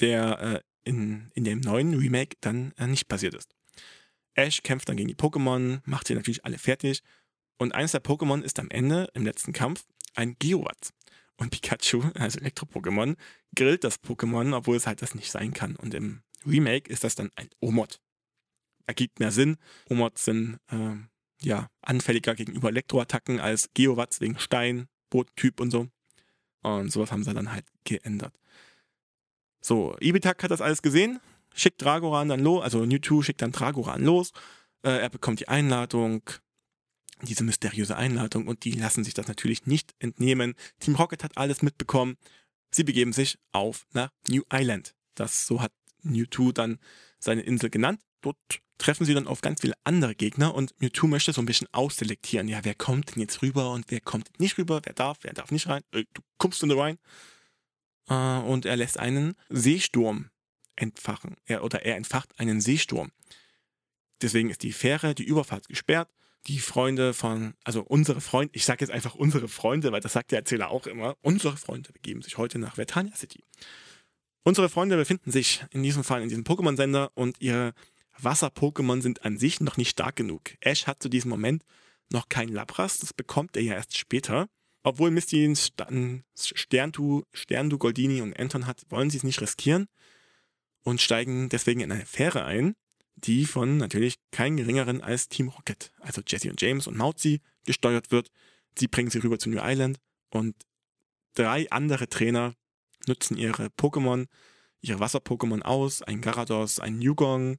der 0.00 0.40
äh, 0.40 0.60
in, 0.84 1.30
in 1.34 1.44
dem 1.44 1.60
neuen 1.60 1.94
Remake 1.94 2.36
dann 2.40 2.72
äh, 2.76 2.86
nicht 2.86 3.08
passiert 3.08 3.34
ist. 3.34 3.54
Ash 4.34 4.62
kämpft 4.62 4.88
dann 4.88 4.96
gegen 4.96 5.08
die 5.08 5.16
Pokémon, 5.16 5.80
macht 5.84 6.06
sie 6.06 6.14
natürlich 6.14 6.44
alle 6.44 6.58
fertig 6.58 7.02
und 7.58 7.74
eines 7.74 7.92
der 7.92 8.02
Pokémon 8.02 8.42
ist 8.42 8.58
am 8.58 8.70
Ende 8.70 9.08
im 9.14 9.24
letzten 9.24 9.52
Kampf 9.52 9.84
ein 10.14 10.36
Geowatz. 10.38 10.92
Und 11.36 11.50
Pikachu, 11.50 12.02
also 12.14 12.40
Elektro-Pokémon, 12.40 13.16
grillt 13.54 13.84
das 13.84 14.02
Pokémon, 14.02 14.56
obwohl 14.56 14.76
es 14.76 14.86
halt 14.86 15.02
das 15.02 15.14
nicht 15.14 15.30
sein 15.30 15.52
kann. 15.52 15.76
Und 15.76 15.94
im 15.94 16.22
Remake 16.44 16.90
ist 16.90 17.04
das 17.04 17.14
dann 17.14 17.30
ein 17.36 17.48
Omod. 17.60 18.00
Ergibt 18.86 19.20
mehr 19.20 19.30
Sinn. 19.30 19.56
Omods 19.88 20.24
sind 20.24 20.58
äh, 20.68 20.96
ja 21.42 21.68
anfälliger 21.82 22.34
gegenüber 22.34 22.68
Elektroattacken 22.68 23.40
als 23.40 23.70
Geowatts 23.74 24.20
wegen 24.20 24.38
Stein, 24.38 24.88
Boottyp 25.10 25.60
und 25.60 25.70
so. 25.70 25.88
Und 26.62 26.92
sowas 26.92 27.12
haben 27.12 27.24
sie 27.24 27.34
dann 27.34 27.52
halt 27.52 27.64
geändert. 27.84 28.34
So, 29.60 29.96
Ibitak 30.00 30.42
hat 30.42 30.50
das 30.50 30.60
alles 30.60 30.82
gesehen, 30.82 31.20
schickt 31.54 31.82
Dragoran 31.82 32.28
dann 32.28 32.40
los, 32.40 32.62
also 32.62 32.84
Mewtwo 32.84 33.22
schickt 33.22 33.42
dann 33.42 33.52
Dragoran 33.52 34.02
los. 34.02 34.32
Äh, 34.82 35.00
er 35.00 35.10
bekommt 35.10 35.40
die 35.40 35.48
Einladung, 35.48 36.22
diese 37.22 37.44
mysteriöse 37.44 37.96
Einladung 37.96 38.46
und 38.46 38.64
die 38.64 38.72
lassen 38.72 39.04
sich 39.04 39.14
das 39.14 39.26
natürlich 39.26 39.66
nicht 39.66 39.94
entnehmen. 39.98 40.54
Team 40.78 40.94
Rocket 40.94 41.24
hat 41.24 41.36
alles 41.36 41.62
mitbekommen. 41.62 42.16
Sie 42.70 42.84
begeben 42.84 43.12
sich 43.12 43.38
auf 43.52 43.86
nach 43.92 44.10
New 44.28 44.42
Island. 44.52 44.94
Das 45.14 45.46
so 45.46 45.60
hat 45.60 45.72
Mewtwo 46.02 46.52
dann 46.52 46.78
seine 47.18 47.42
Insel 47.42 47.70
genannt. 47.70 48.00
Dort 48.20 48.36
treffen 48.78 49.04
sie 49.04 49.14
dann 49.14 49.26
auf 49.26 49.40
ganz 49.40 49.60
viele 49.60 49.74
andere 49.84 50.14
Gegner 50.14 50.54
und 50.54 50.80
Mewtwo 50.80 51.06
möchte 51.06 51.32
so 51.32 51.42
ein 51.42 51.46
bisschen 51.46 51.68
ausselektieren. 51.72 52.48
Ja, 52.48 52.60
wer 52.62 52.74
kommt 52.74 53.14
denn 53.14 53.20
jetzt 53.20 53.42
rüber 53.42 53.72
und 53.72 53.86
wer 53.88 54.00
kommt 54.00 54.28
nicht 54.38 54.56
rüber? 54.56 54.80
Wer 54.84 54.94
darf, 54.94 55.18
wer 55.22 55.32
darf 55.32 55.50
nicht 55.50 55.66
rein? 55.68 55.82
Äh, 55.92 56.04
du 56.14 56.22
kommst 56.38 56.62
in 56.62 56.70
rein. 56.70 56.98
Äh, 58.08 58.14
und 58.14 58.64
er 58.64 58.76
lässt 58.76 58.98
einen 58.98 59.34
Seesturm 59.48 60.30
entfachen. 60.76 61.36
Er, 61.44 61.64
oder 61.64 61.84
er 61.84 61.96
entfacht 61.96 62.38
einen 62.38 62.60
Seesturm. 62.60 63.10
Deswegen 64.22 64.50
ist 64.50 64.62
die 64.62 64.72
Fähre, 64.72 65.14
die 65.14 65.24
Überfahrt 65.24 65.68
gesperrt 65.68 66.08
Die 66.46 66.60
Freunde 66.60 67.14
von, 67.14 67.54
also 67.64 67.82
unsere 67.82 68.20
Freunde, 68.20 68.52
ich 68.54 68.64
sage 68.64 68.84
jetzt 68.84 68.90
einfach 68.90 69.14
unsere 69.14 69.48
Freunde, 69.48 69.92
weil 69.92 70.00
das 70.00 70.12
sagt 70.12 70.30
der 70.30 70.38
Erzähler 70.38 70.70
auch 70.70 70.86
immer, 70.86 71.16
unsere 71.20 71.56
Freunde 71.56 71.92
begeben 71.92 72.22
sich 72.22 72.38
heute 72.38 72.58
nach 72.58 72.76
Vertania 72.76 73.14
City. 73.14 73.44
Unsere 74.44 74.68
Freunde 74.68 74.96
befinden 74.96 75.30
sich 75.30 75.64
in 75.70 75.82
diesem 75.82 76.04
Fall 76.04 76.22
in 76.22 76.28
diesem 76.28 76.44
Pokémon-Sender 76.44 77.10
und 77.14 77.40
ihre 77.40 77.74
Wasser-Pokémon 78.20 79.00
sind 79.00 79.24
an 79.24 79.38
sich 79.38 79.60
noch 79.60 79.76
nicht 79.76 79.90
stark 79.90 80.16
genug. 80.16 80.52
Ash 80.60 80.86
hat 80.86 81.02
zu 81.02 81.08
diesem 81.08 81.30
Moment 81.30 81.64
noch 82.10 82.28
kein 82.28 82.48
Lapras, 82.48 82.98
das 82.98 83.12
bekommt 83.12 83.56
er 83.56 83.62
ja 83.62 83.74
erst 83.74 83.96
später. 83.96 84.48
Obwohl 84.82 85.10
Misty 85.10 85.54
Sterntu, 86.34 87.22
Sterndu, 87.32 87.78
Goldini 87.78 88.22
und 88.22 88.38
Anton 88.38 88.66
hat, 88.66 88.82
wollen 88.88 89.10
sie 89.10 89.18
es 89.18 89.24
nicht 89.24 89.40
riskieren 89.40 89.86
und 90.82 91.00
steigen 91.00 91.48
deswegen 91.48 91.80
in 91.80 91.92
eine 91.92 92.06
Fähre 92.06 92.44
ein, 92.44 92.74
die 93.16 93.44
von 93.44 93.76
natürlich 93.76 94.16
keinen 94.30 94.56
geringeren 94.56 95.02
als 95.02 95.28
Team 95.28 95.48
Rocket, 95.48 95.92
also 96.00 96.22
Jesse 96.26 96.50
und 96.50 96.60
James 96.60 96.86
und 96.86 96.96
Mauzi, 96.96 97.40
gesteuert 97.66 98.10
wird. 98.10 98.30
Sie 98.78 98.88
bringen 98.88 99.10
sie 99.10 99.18
rüber 99.18 99.38
zu 99.38 99.50
New 99.50 99.60
Island 99.60 99.98
und 100.30 100.54
drei 101.34 101.70
andere 101.70 102.08
Trainer 102.08 102.54
nutzen 103.06 103.36
ihre 103.36 103.66
Pokémon, 103.66 104.26
ihre 104.80 105.00
Wasser-Pokémon 105.00 105.62
aus, 105.62 106.02
ein 106.02 106.20
Garados, 106.20 106.78
ein 106.78 107.00
Yugong 107.00 107.58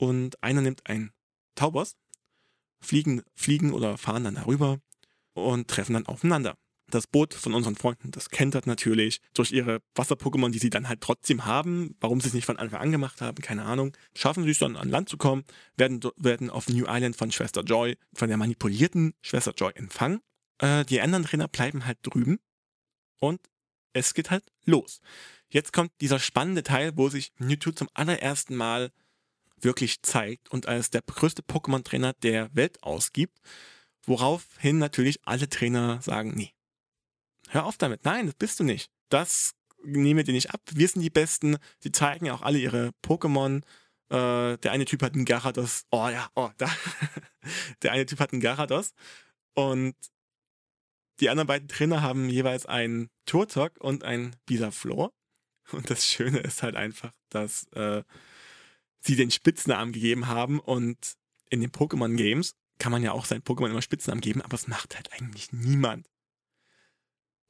und 0.00 0.42
einer 0.42 0.62
nimmt 0.62 0.86
ein 0.86 1.12
Taubos, 1.54 1.94
fliegen, 2.80 3.22
fliegen 3.34 3.74
oder 3.74 3.98
fahren 3.98 4.24
dann 4.24 4.36
darüber 4.36 4.80
und 5.34 5.68
treffen 5.68 5.92
dann 5.92 6.06
aufeinander. 6.06 6.56
Das 6.86 7.06
Boot 7.06 7.34
von 7.34 7.54
unseren 7.54 7.76
Freunden, 7.76 8.10
das 8.10 8.30
kentert 8.30 8.66
natürlich 8.66 9.20
durch 9.34 9.52
ihre 9.52 9.80
Wasser-Pokémon, 9.94 10.50
die 10.50 10.58
sie 10.58 10.70
dann 10.70 10.88
halt 10.88 11.02
trotzdem 11.02 11.44
haben. 11.44 11.96
Warum 12.00 12.20
sie 12.20 12.28
es 12.28 12.34
nicht 12.34 12.46
von 12.46 12.56
Anfang 12.56 12.80
an 12.80 12.90
gemacht 12.90 13.20
haben, 13.20 13.40
keine 13.42 13.64
Ahnung. 13.64 13.94
Schaffen 14.16 14.44
sie 14.44 14.50
es 14.50 14.58
dann 14.58 14.76
an 14.76 14.88
Land 14.88 15.10
zu 15.10 15.18
kommen, 15.18 15.44
werden, 15.76 16.00
werden 16.16 16.48
auf 16.48 16.68
New 16.68 16.86
Island 16.88 17.14
von 17.14 17.30
Schwester 17.30 17.62
Joy, 17.62 17.96
von 18.14 18.28
der 18.28 18.38
manipulierten 18.38 19.12
Schwester 19.20 19.52
Joy 19.54 19.72
empfangen. 19.74 20.20
Äh, 20.58 20.84
die 20.86 21.00
anderen 21.02 21.26
Trainer 21.26 21.46
bleiben 21.46 21.84
halt 21.84 21.98
drüben 22.02 22.40
und 23.20 23.40
es 23.92 24.14
geht 24.14 24.30
halt 24.30 24.44
los. 24.64 25.00
Jetzt 25.50 25.72
kommt 25.74 25.92
dieser 26.00 26.18
spannende 26.18 26.62
Teil, 26.62 26.96
wo 26.96 27.10
sich 27.10 27.32
Mewtwo 27.36 27.70
zum 27.72 27.88
allerersten 27.92 28.56
Mal 28.56 28.90
wirklich 29.62 30.02
zeigt 30.02 30.50
und 30.50 30.66
als 30.66 30.90
der 30.90 31.02
größte 31.02 31.42
Pokémon-Trainer 31.42 32.14
der 32.22 32.54
Welt 32.54 32.82
ausgibt, 32.82 33.38
woraufhin 34.04 34.78
natürlich 34.78 35.20
alle 35.24 35.48
Trainer 35.48 36.00
sagen, 36.02 36.32
nee, 36.34 36.52
hör 37.48 37.66
auf 37.66 37.76
damit, 37.76 38.04
nein, 38.04 38.26
das 38.26 38.34
bist 38.34 38.60
du 38.60 38.64
nicht. 38.64 38.90
Das 39.08 39.54
nehmen 39.82 40.18
wir 40.18 40.24
dir 40.24 40.32
nicht 40.32 40.52
ab, 40.52 40.60
wir 40.72 40.88
sind 40.88 41.02
die 41.02 41.10
Besten, 41.10 41.56
sie 41.78 41.92
zeigen 41.92 42.26
ja 42.26 42.34
auch 42.34 42.42
alle 42.42 42.58
ihre 42.58 42.90
Pokémon, 43.02 43.62
äh, 44.10 44.58
der 44.58 44.72
eine 44.72 44.84
Typ 44.84 45.02
hat 45.02 45.14
einen 45.14 45.24
Garados, 45.24 45.84
oh 45.90 46.08
ja, 46.08 46.28
oh, 46.34 46.50
da, 46.58 46.68
der 47.82 47.92
eine 47.92 48.06
Typ 48.06 48.20
hat 48.20 48.32
einen 48.32 48.42
Garados. 48.42 48.92
Und 49.54 49.94
die 51.20 51.28
anderen 51.28 51.46
beiden 51.46 51.68
Trainer 51.68 52.02
haben 52.02 52.28
jeweils 52.28 52.66
einen 52.66 53.10
Turtok 53.26 53.78
und 53.78 54.04
einen 54.04 54.36
Bisaflor. 54.46 55.12
Und 55.72 55.90
das 55.90 56.06
Schöne 56.06 56.38
ist 56.38 56.62
halt 56.62 56.76
einfach, 56.76 57.12
dass 57.28 57.64
äh, 57.72 58.02
sie 59.00 59.16
den 59.16 59.30
Spitznamen 59.30 59.92
gegeben 59.92 60.26
haben 60.26 60.60
und 60.60 61.16
in 61.50 61.60
den 61.60 61.70
Pokémon 61.70 62.16
Games 62.16 62.54
kann 62.78 62.92
man 62.92 63.02
ja 63.02 63.12
auch 63.12 63.24
seinen 63.24 63.42
Pokémon 63.42 63.70
immer 63.70 63.82
Spitznamen 63.82 64.20
geben, 64.20 64.42
aber 64.42 64.54
es 64.54 64.68
macht 64.68 64.96
halt 64.96 65.12
eigentlich 65.12 65.52
niemand. 65.52 66.08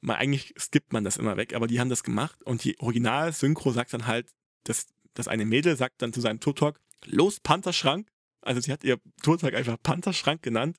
Mal 0.01 0.15
eigentlich 0.15 0.53
skippt 0.57 0.93
man 0.93 1.03
das 1.03 1.17
immer 1.17 1.37
weg, 1.37 1.53
aber 1.53 1.67
die 1.67 1.79
haben 1.79 1.89
das 1.89 2.03
gemacht 2.03 2.41
und 2.43 2.63
die 2.63 2.79
Original-Synchro 2.79 3.71
sagt 3.71 3.93
dann 3.93 4.07
halt, 4.07 4.33
dass 4.63 4.87
das 5.13 5.27
eine 5.27 5.45
Mädel 5.45 5.77
sagt 5.77 6.01
dann 6.01 6.13
zu 6.13 6.21
seinem 6.21 6.39
Turtok, 6.39 6.79
los 7.05 7.39
Pantherschrank. 7.39 8.09
Also 8.41 8.61
sie 8.61 8.71
hat 8.71 8.83
ihr 8.83 8.99
Turtok 9.21 9.53
einfach 9.53 9.77
Pantherschrank 9.81 10.41
genannt 10.41 10.77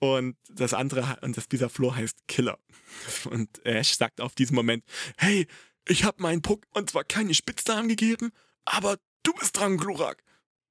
und 0.00 0.36
das 0.48 0.74
andere 0.74 1.18
und 1.22 1.36
das 1.36 1.48
dieser 1.48 1.68
Floor 1.68 1.96
heißt 1.96 2.26
Killer. 2.28 2.58
Und 3.30 3.64
Ash 3.66 3.96
sagt 3.96 4.20
auf 4.20 4.34
diesen 4.34 4.54
Moment, 4.54 4.82
hey, 5.18 5.46
ich 5.86 6.04
habe 6.04 6.22
meinen 6.22 6.42
Pokémon 6.42 6.86
zwar 6.86 7.04
keine 7.04 7.34
Spitznamen 7.34 7.88
gegeben, 7.88 8.30
aber 8.64 8.98
du 9.28 9.34
bist 9.34 9.56
dran, 9.56 9.76
Glurak. 9.76 10.22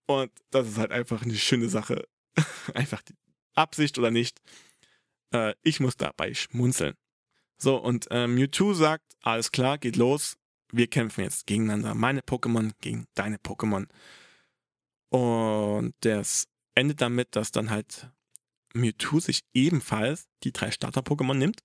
Und 0.08 0.32
das 0.50 0.68
ist 0.68 0.78
halt 0.78 0.92
einfach 0.92 1.22
eine 1.22 1.36
schöne 1.36 1.70
Sache. 1.70 2.08
einfach 2.74 3.02
die 3.04 3.16
Absicht 3.54 3.98
oder 3.98 4.12
nicht. 4.12 4.40
Äh, 5.34 5.54
ich 5.62 5.80
muss 5.80 5.98
dabei 5.98 6.34
schmunzeln. 6.34 6.96
So, 7.58 7.78
und 7.78 8.08
äh, 8.12 8.28
Mewtwo 8.28 8.74
sagt, 8.74 9.16
alles 9.22 9.52
klar, 9.52 9.78
geht 9.78 9.96
los. 9.96 10.38
Wir 10.72 10.88
kämpfen 10.88 11.24
jetzt 11.24 11.48
gegeneinander. 11.48 11.96
Meine 11.96 12.22
Pokémon 12.22 12.72
gegen 12.82 13.08
deine 13.14 13.38
Pokémon. 13.38 13.88
Und 15.10 15.96
das 16.02 16.48
endet 16.76 17.02
damit, 17.02 17.36
dass 17.36 17.52
dann 17.52 17.70
halt 17.70 18.10
Mewtwo 18.74 19.20
sich 19.20 19.42
ebenfalls 19.54 20.28
die 20.44 20.52
drei 20.52 20.72
Starter-Pokémon 20.72 21.34
nimmt 21.34 21.62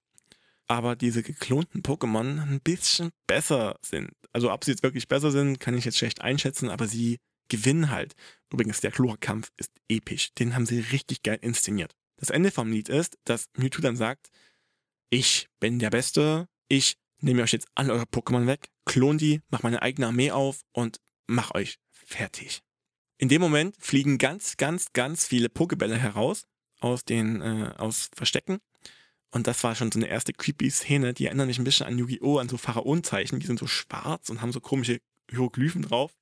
aber 0.67 0.97
diese 0.97 1.23
geklonten 1.23 1.83
Pokémon 1.83 2.41
ein 2.41 2.61
bisschen 2.61 3.11
besser 3.27 3.79
sind. 3.83 4.11
Also 4.33 4.53
ob 4.53 4.65
sie 4.65 4.71
jetzt 4.71 4.83
wirklich 4.83 5.09
besser 5.09 5.31
sind, 5.31 5.61
kann 5.61 5.77
ich 5.77 5.85
jetzt 5.85 5.99
schlecht 5.99 6.23
einschätzen, 6.23 6.71
aber 6.71 6.89
sie 6.89 7.19
gewinnen 7.49 7.91
halt. 7.91 8.15
Übrigens, 8.51 8.81
der 8.81 8.93
Chlorkampf 8.93 9.51
ist 9.57 9.71
episch. 9.89 10.33
Den 10.35 10.55
haben 10.55 10.67
sie 10.67 10.81
richtig 10.81 11.23
geil 11.23 11.39
inszeniert. 11.43 11.95
Das 12.17 12.31
Ende 12.31 12.51
vom 12.51 12.71
Lied 12.71 12.89
ist, 12.89 13.19
dass 13.25 13.47
Mewtwo 13.57 13.83
dann 13.83 13.97
sagt, 13.97 14.31
ich 15.11 15.49
bin 15.61 15.79
der 15.79 15.91
Beste, 15.91 16.49
ich 16.69 16.97
nehme 17.19 17.43
euch 17.43 17.53
jetzt 17.53 17.69
alle 17.75 17.93
eure 17.93 18.05
Pokémon 18.05 18.47
weg, 18.47 18.69
klon 18.85 19.19
die, 19.19 19.41
mach 19.51 19.63
meine 19.63 19.83
eigene 19.83 20.07
Armee 20.07 20.31
auf 20.31 20.63
und 20.73 20.99
mach 21.27 21.55
euch 21.55 21.79
fertig. 21.91 22.63
In 23.19 23.29
dem 23.29 23.41
Moment 23.41 23.77
fliegen 23.79 24.19
ganz, 24.19 24.57
ganz, 24.57 24.93
ganz 24.93 25.27
viele 25.27 25.49
Pokebälle 25.49 25.97
heraus 25.97 26.45
aus 26.81 27.05
den 27.05 27.41
äh, 27.41 27.73
aus 27.77 28.11
Verstecken 28.15 28.59
und 29.33 29.47
das 29.47 29.65
war 29.65 29.75
schon 29.75 29.91
so 29.91 29.99
eine 29.99 30.09
erste 30.09 30.33
creepy 30.33 30.71
Szene, 30.71 31.15
die 31.15 31.27
erinnern 31.27 31.49
mich 31.49 31.59
ein 31.59 31.65
bisschen 31.65 31.87
an 31.87 31.99
Yu-Gi-Oh!, 31.99 32.39
an 32.39 32.51
so 32.51 32.59
Pharaonenzeichen, 32.59 33.41
die 33.41 33.47
sind 33.47 33.59
so 33.59 33.67
schwarz 33.67 34.29
und 34.29 34.43
haben 34.43 34.53
so 34.53 34.61
komische 34.61 35.01
Hieroglyphen 35.31 35.83
drauf. 35.83 36.13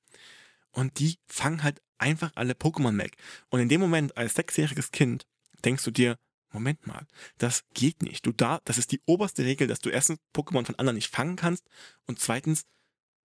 Und 0.70 1.00
die 1.00 1.18
fangen 1.26 1.64
halt 1.64 1.82
einfach 1.98 2.30
alle 2.36 2.52
Pokémon 2.52 2.96
weg. 2.98 3.16
Und 3.48 3.58
in 3.58 3.68
dem 3.68 3.80
Moment, 3.80 4.16
als 4.16 4.34
sechsjähriges 4.34 4.92
Kind, 4.92 5.26
denkst 5.64 5.82
du 5.82 5.90
dir, 5.90 6.16
Moment 6.52 6.86
mal, 6.86 7.06
das 7.38 7.64
geht 7.74 8.02
nicht. 8.02 8.26
Du 8.26 8.32
da, 8.32 8.60
das 8.64 8.78
ist 8.78 8.92
die 8.92 9.00
oberste 9.06 9.44
Regel, 9.44 9.66
dass 9.66 9.80
du 9.80 9.90
erstens 9.90 10.20
Pokémon 10.34 10.64
von 10.64 10.76
anderen 10.76 10.96
nicht 10.96 11.10
fangen 11.10 11.36
kannst 11.36 11.64
und 12.06 12.20
zweitens, 12.20 12.62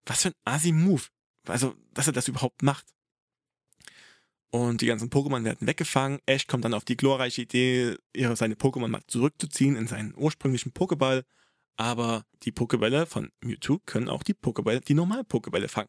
was 0.04 0.22
für 0.22 0.28
ein 0.28 0.34
Asi-Move. 0.44 1.02
Also, 1.46 1.76
dass 1.92 2.08
er 2.08 2.12
das 2.12 2.26
überhaupt 2.26 2.62
macht. 2.62 2.86
Und 4.50 4.80
die 4.80 4.86
ganzen 4.86 5.10
Pokémon 5.10 5.44
werden 5.44 5.66
weggefangen. 5.66 6.20
Ash 6.26 6.46
kommt 6.46 6.64
dann 6.64 6.74
auf 6.74 6.84
die 6.84 6.96
glorreiche 6.96 7.42
Idee, 7.42 7.96
ihre, 8.14 8.36
seine 8.36 8.54
Pokémon 8.54 8.88
mal 8.88 9.02
zurückzuziehen 9.06 9.76
in 9.76 9.86
seinen 9.86 10.14
ursprünglichen 10.16 10.72
Pokéball. 10.72 11.24
Aber 11.76 12.24
die 12.42 12.52
Pokébälle 12.52 13.06
von 13.06 13.30
Mewtwo 13.40 13.80
können 13.84 14.08
auch 14.08 14.22
die 14.22 14.34
Pokébälle, 14.34 14.80
die 14.80 14.94
normalen 14.94 15.26
Pokébälle 15.26 15.68
fangen. 15.68 15.88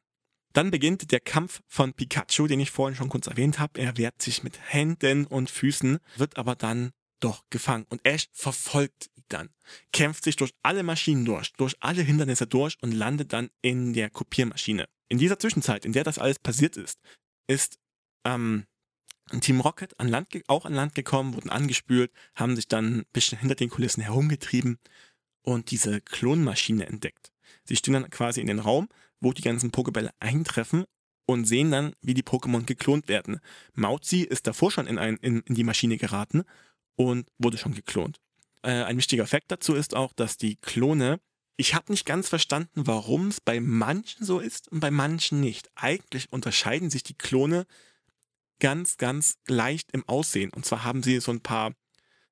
Dann 0.53 0.71
beginnt 0.71 1.11
der 1.11 1.19
Kampf 1.19 1.61
von 1.67 1.93
Pikachu, 1.93 2.47
den 2.47 2.59
ich 2.59 2.71
vorhin 2.71 2.95
schon 2.95 3.09
kurz 3.09 3.27
erwähnt 3.27 3.59
habe. 3.59 3.79
Er 3.79 3.97
wehrt 3.97 4.21
sich 4.21 4.43
mit 4.43 4.59
Händen 4.71 5.27
und 5.27 5.49
Füßen, 5.49 5.99
wird 6.15 6.37
aber 6.37 6.55
dann 6.55 6.91
doch 7.19 7.43
gefangen. 7.49 7.85
Und 7.89 8.01
Ash 8.03 8.27
verfolgt 8.31 9.09
ihn 9.15 9.23
dann, 9.29 9.49
kämpft 9.91 10.23
sich 10.23 10.35
durch 10.35 10.51
alle 10.63 10.83
Maschinen 10.83 11.25
durch, 11.25 11.53
durch 11.53 11.75
alle 11.79 12.01
Hindernisse 12.01 12.47
durch 12.47 12.77
und 12.81 12.91
landet 12.91 13.33
dann 13.33 13.49
in 13.61 13.93
der 13.93 14.09
Kopiermaschine. 14.09 14.87
In 15.09 15.17
dieser 15.17 15.39
Zwischenzeit, 15.39 15.85
in 15.85 15.93
der 15.93 16.03
das 16.03 16.17
alles 16.17 16.39
passiert 16.39 16.75
ist, 16.75 16.99
ist 17.47 17.77
ähm, 18.23 18.65
Team 19.41 19.59
Rocket 19.59 19.99
an 19.99 20.07
Land, 20.07 20.29
auch 20.47 20.65
an 20.65 20.73
Land 20.73 20.95
gekommen, 20.95 21.33
wurden 21.35 21.49
angespült, 21.49 22.11
haben 22.35 22.55
sich 22.55 22.67
dann 22.67 22.99
ein 22.99 23.05
bisschen 23.11 23.37
hinter 23.37 23.55
den 23.55 23.69
Kulissen 23.69 24.01
herumgetrieben 24.01 24.79
und 25.41 25.71
diese 25.71 26.01
Klonmaschine 26.01 26.87
entdeckt. 26.87 27.31
Sie 27.65 27.75
stehen 27.75 27.93
dann 27.93 28.09
quasi 28.09 28.41
in 28.41 28.47
den 28.47 28.59
Raum, 28.59 28.87
wo 29.19 29.33
die 29.33 29.41
ganzen 29.41 29.71
Pokebälle 29.71 30.11
eintreffen 30.19 30.85
und 31.25 31.45
sehen 31.45 31.71
dann, 31.71 31.93
wie 32.01 32.13
die 32.13 32.23
Pokémon 32.23 32.65
geklont 32.65 33.07
werden. 33.07 33.39
Mauzi 33.73 34.21
ist 34.21 34.47
davor 34.47 34.71
schon 34.71 34.87
in, 34.87 34.97
ein, 34.97 35.17
in, 35.17 35.41
in 35.41 35.55
die 35.55 35.63
Maschine 35.63 35.97
geraten 35.97 36.43
und 36.95 37.29
wurde 37.37 37.57
schon 37.57 37.73
geklont. 37.73 38.19
Äh, 38.63 38.83
ein 38.83 38.97
wichtiger 38.97 39.27
Fakt 39.27 39.51
dazu 39.51 39.75
ist 39.75 39.95
auch, 39.95 40.13
dass 40.13 40.37
die 40.37 40.55
Klone, 40.55 41.19
ich 41.57 41.75
habe 41.75 41.91
nicht 41.91 42.05
ganz 42.05 42.29
verstanden, 42.29 42.87
warum 42.87 43.27
es 43.27 43.41
bei 43.41 43.59
manchen 43.59 44.25
so 44.25 44.39
ist 44.39 44.69
und 44.69 44.79
bei 44.79 44.91
manchen 44.91 45.41
nicht. 45.41 45.69
Eigentlich 45.75 46.31
unterscheiden 46.31 46.89
sich 46.89 47.03
die 47.03 47.17
Klone 47.17 47.65
ganz, 48.59 48.97
ganz 48.97 49.37
leicht 49.47 49.91
im 49.91 50.07
Aussehen. 50.07 50.51
Und 50.53 50.65
zwar 50.65 50.83
haben 50.83 51.03
sie 51.03 51.19
so 51.19 51.31
ein 51.31 51.41
paar, 51.41 51.73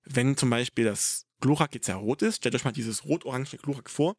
wenn 0.04 0.38
zum 0.38 0.50
Beispiel 0.50 0.86
das 0.86 1.26
Glurak 1.42 1.76
jetzt 1.76 1.88
ja 1.88 1.96
rot 1.96 2.22
ist, 2.22 2.38
stellt 2.38 2.56
euch 2.56 2.66
mal 2.66 2.72
dieses 2.72 3.06
rot-orange 3.06 3.58
Glurak 3.58 3.90
vor, 3.90 4.16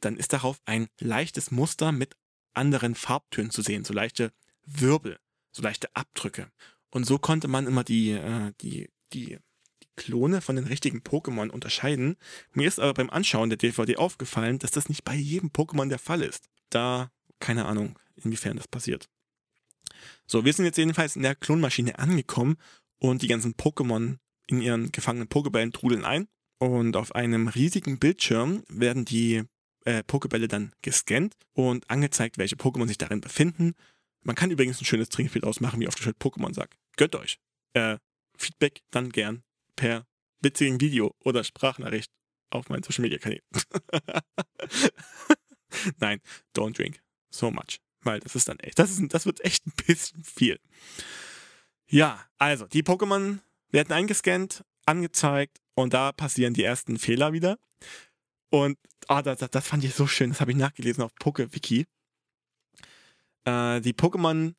dann 0.00 0.16
ist 0.16 0.32
darauf 0.32 0.60
ein 0.64 0.88
leichtes 0.98 1.50
Muster 1.50 1.92
mit 1.92 2.16
anderen 2.54 2.94
Farbtönen 2.94 3.50
zu 3.50 3.62
sehen, 3.62 3.84
so 3.84 3.92
leichte 3.92 4.32
Wirbel, 4.64 5.18
so 5.52 5.62
leichte 5.62 5.94
Abdrücke. 5.94 6.50
Und 6.90 7.04
so 7.04 7.18
konnte 7.18 7.48
man 7.48 7.66
immer 7.66 7.84
die, 7.84 8.12
äh, 8.12 8.52
die, 8.60 8.90
die, 9.12 9.38
die 9.82 9.88
Klone 9.96 10.40
von 10.40 10.56
den 10.56 10.66
richtigen 10.66 11.00
Pokémon 11.00 11.50
unterscheiden. 11.50 12.16
Mir 12.52 12.66
ist 12.66 12.80
aber 12.80 12.94
beim 12.94 13.10
Anschauen 13.10 13.50
der 13.50 13.58
DVD 13.58 13.96
aufgefallen, 13.96 14.58
dass 14.58 14.70
das 14.70 14.88
nicht 14.88 15.04
bei 15.04 15.14
jedem 15.14 15.50
Pokémon 15.50 15.88
der 15.88 15.98
Fall 15.98 16.22
ist. 16.22 16.48
Da, 16.70 17.10
keine 17.38 17.66
Ahnung, 17.66 17.98
inwiefern 18.16 18.56
das 18.56 18.68
passiert. 18.68 19.08
So, 20.26 20.44
wir 20.44 20.52
sind 20.52 20.64
jetzt 20.64 20.78
jedenfalls 20.78 21.16
in 21.16 21.22
der 21.22 21.34
Klonmaschine 21.34 21.98
angekommen 21.98 22.56
und 22.98 23.22
die 23.22 23.28
ganzen 23.28 23.54
Pokémon 23.54 24.18
in 24.46 24.60
ihren 24.60 24.92
gefangenen 24.92 25.28
Pokebällen 25.28 25.72
trudeln 25.72 26.04
ein 26.04 26.28
und 26.58 26.96
auf 26.96 27.14
einem 27.14 27.48
riesigen 27.48 27.98
Bildschirm 27.98 28.64
werden 28.68 29.04
die 29.04 29.44
äh, 29.84 30.02
Pokebälle 30.02 30.48
dann 30.48 30.72
gescannt 30.82 31.34
und 31.52 31.88
angezeigt, 31.88 32.38
welche 32.38 32.56
Pokémon 32.56 32.86
sich 32.86 32.98
darin 32.98 33.20
befinden. 33.20 33.74
Man 34.22 34.36
kann 34.36 34.50
übrigens 34.50 34.80
ein 34.80 34.84
schönes 34.84 35.08
Trinkspiel 35.08 35.44
ausmachen, 35.44 35.80
wie 35.80 35.86
ich 35.86 36.06
halt 36.06 36.18
Pokémon 36.18 36.54
sage. 36.54 36.76
Gönnt 36.96 37.16
euch. 37.16 37.38
Äh, 37.72 37.96
Feedback 38.36 38.82
dann 38.90 39.10
gern 39.10 39.42
per 39.76 40.06
witzigen 40.40 40.80
Video 40.80 41.14
oder 41.24 41.44
Sprachnachricht 41.44 42.10
auf 42.50 42.68
meinen 42.68 42.82
Social 42.82 43.02
Media 43.02 43.18
Kanälen. 43.18 43.42
Nein, 45.98 46.20
don't 46.54 46.76
drink 46.76 47.00
so 47.30 47.50
much. 47.50 47.80
Weil 48.02 48.20
das 48.20 48.34
ist 48.34 48.48
dann 48.48 48.58
echt, 48.60 48.78
das, 48.78 48.90
ist, 48.90 49.02
das 49.12 49.26
wird 49.26 49.44
echt 49.44 49.66
ein 49.66 49.72
bisschen 49.86 50.24
viel. 50.24 50.58
Ja, 51.88 52.24
also, 52.38 52.66
die 52.66 52.82
Pokémon 52.82 53.40
werden 53.70 53.92
eingescannt, 53.92 54.64
angezeigt 54.86 55.58
und 55.74 55.92
da 55.92 56.12
passieren 56.12 56.54
die 56.54 56.64
ersten 56.64 56.98
Fehler 56.98 57.32
wieder. 57.32 57.58
Und 58.50 58.78
ah, 59.08 59.22
das, 59.22 59.38
das 59.38 59.66
fand 59.66 59.84
ich 59.84 59.94
so 59.94 60.06
schön, 60.06 60.30
das 60.30 60.40
habe 60.40 60.50
ich 60.50 60.56
nachgelesen 60.56 61.02
auf 61.02 61.14
PokeWiki. 61.16 61.86
Äh, 63.44 63.80
die 63.80 63.92
Pokémon 63.92 64.54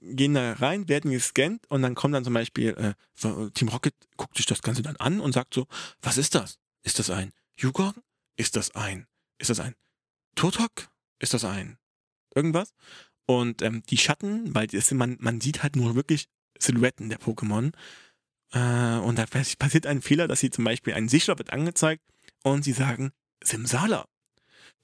gehen 0.00 0.34
da 0.34 0.52
rein, 0.54 0.88
werden 0.88 1.10
gescannt 1.10 1.66
und 1.68 1.82
dann 1.82 1.94
kommt 1.94 2.14
dann 2.14 2.24
zum 2.24 2.34
Beispiel 2.34 2.70
äh, 2.76 3.50
Team 3.50 3.68
Rocket 3.68 3.94
guckt 4.16 4.36
sich 4.36 4.46
das 4.46 4.62
Ganze 4.62 4.82
dann 4.82 4.96
an 4.96 5.20
und 5.20 5.32
sagt 5.32 5.54
so, 5.54 5.66
was 6.00 6.18
ist 6.18 6.34
das? 6.34 6.58
Ist 6.82 6.98
das 6.98 7.10
ein 7.10 7.32
Yugong? 7.56 7.94
Ist 8.36 8.54
das 8.54 8.74
ein, 8.74 9.06
ist 9.38 9.50
das 9.50 9.60
ein 9.60 9.74
Turtok? 10.36 10.88
Ist 11.18 11.34
das 11.34 11.44
ein 11.44 11.77
irgendwas? 12.38 12.72
Und 13.26 13.60
ähm, 13.62 13.82
die 13.90 13.98
Schatten, 13.98 14.54
weil 14.54 14.68
das, 14.68 14.90
man, 14.92 15.16
man 15.20 15.40
sieht 15.40 15.62
halt 15.62 15.76
nur 15.76 15.94
wirklich 15.94 16.28
Silhouetten 16.58 17.10
der 17.10 17.20
Pokémon. 17.20 17.72
Äh, 18.52 18.98
und 19.00 19.18
da 19.18 19.26
passiert 19.26 19.86
ein 19.86 20.00
Fehler, 20.00 20.28
dass 20.28 20.40
sie 20.40 20.50
zum 20.50 20.64
Beispiel 20.64 20.94
ein 20.94 21.08
Sichtler 21.08 21.36
wird 21.38 21.52
angezeigt 21.52 22.02
und 22.42 22.62
sie 22.62 22.72
sagen 22.72 23.12
Simsala. 23.42 24.06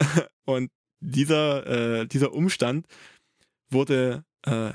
und 0.44 0.70
dieser, 1.00 1.66
äh, 2.00 2.06
dieser 2.06 2.32
Umstand 2.32 2.86
wurde, 3.70 4.24
äh, 4.42 4.72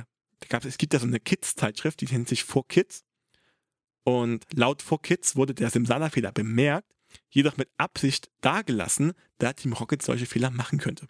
gab, 0.48 0.66
es 0.66 0.78
gibt 0.78 0.94
ja 0.94 1.00
so 1.00 1.08
eine 1.08 1.20
Kids-Zeitschrift, 1.20 2.02
die 2.02 2.06
nennt 2.06 2.30
sich 2.30 2.44
4 2.44 2.64
Kids. 2.68 3.04
Und 4.04 4.46
laut 4.54 4.82
4 4.82 4.98
Kids 5.00 5.36
wurde 5.36 5.54
der 5.54 5.70
Simsala-Fehler 5.70 6.32
bemerkt, 6.32 6.92
jedoch 7.30 7.58
mit 7.58 7.70
Absicht 7.78 8.32
dagelassen, 8.42 9.14
da 9.38 9.54
Team 9.54 9.74
Rocket 9.74 10.02
solche 10.02 10.26
Fehler 10.26 10.50
machen 10.50 10.80
könnte. 10.80 11.08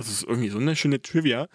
Das 0.00 0.08
ist 0.08 0.22
irgendwie 0.22 0.48
so 0.48 0.56
eine 0.56 0.76
schöne 0.76 1.02
Trivia, 1.02 1.46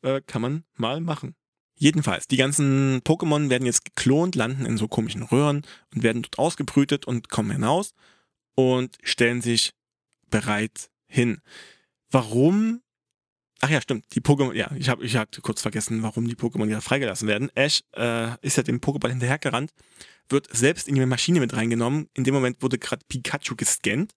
äh, 0.00 0.22
kann 0.26 0.40
man 0.40 0.64
mal 0.76 1.02
machen. 1.02 1.34
Jedenfalls, 1.74 2.26
die 2.26 2.38
ganzen 2.38 3.02
Pokémon 3.02 3.50
werden 3.50 3.66
jetzt 3.66 3.84
geklont, 3.84 4.34
landen 4.34 4.64
in 4.64 4.78
so 4.78 4.88
komischen 4.88 5.22
Röhren 5.22 5.60
und 5.94 6.02
werden 6.02 6.22
dort 6.22 6.38
ausgebrütet 6.38 7.04
und 7.04 7.28
kommen 7.28 7.50
hinaus 7.50 7.92
und 8.54 8.96
stellen 9.02 9.42
sich 9.42 9.74
bereit 10.30 10.88
hin. 11.06 11.42
Warum? 12.10 12.80
Ach 13.60 13.68
ja, 13.68 13.82
stimmt. 13.82 14.06
Die 14.14 14.22
Pokémon, 14.22 14.54
ja, 14.54 14.70
ich 14.74 14.88
habe 14.88 15.04
ich 15.04 15.16
hab 15.16 15.30
kurz 15.42 15.60
vergessen, 15.60 16.02
warum 16.02 16.26
die 16.26 16.34
Pokémon 16.34 16.68
wieder 16.68 16.80
freigelassen 16.80 17.28
werden. 17.28 17.50
Ash 17.54 17.82
äh, 17.94 18.38
ist 18.40 18.56
ja 18.56 18.62
dem 18.62 18.80
Pokéball 18.80 19.10
hinterhergerannt, 19.10 19.70
wird 20.30 20.48
selbst 20.50 20.88
in 20.88 20.94
die 20.94 21.04
Maschine 21.04 21.40
mit 21.40 21.54
reingenommen. 21.54 22.08
In 22.14 22.24
dem 22.24 22.32
Moment 22.32 22.62
wurde 22.62 22.78
gerade 22.78 23.04
Pikachu 23.06 23.54
gescannt, 23.54 24.14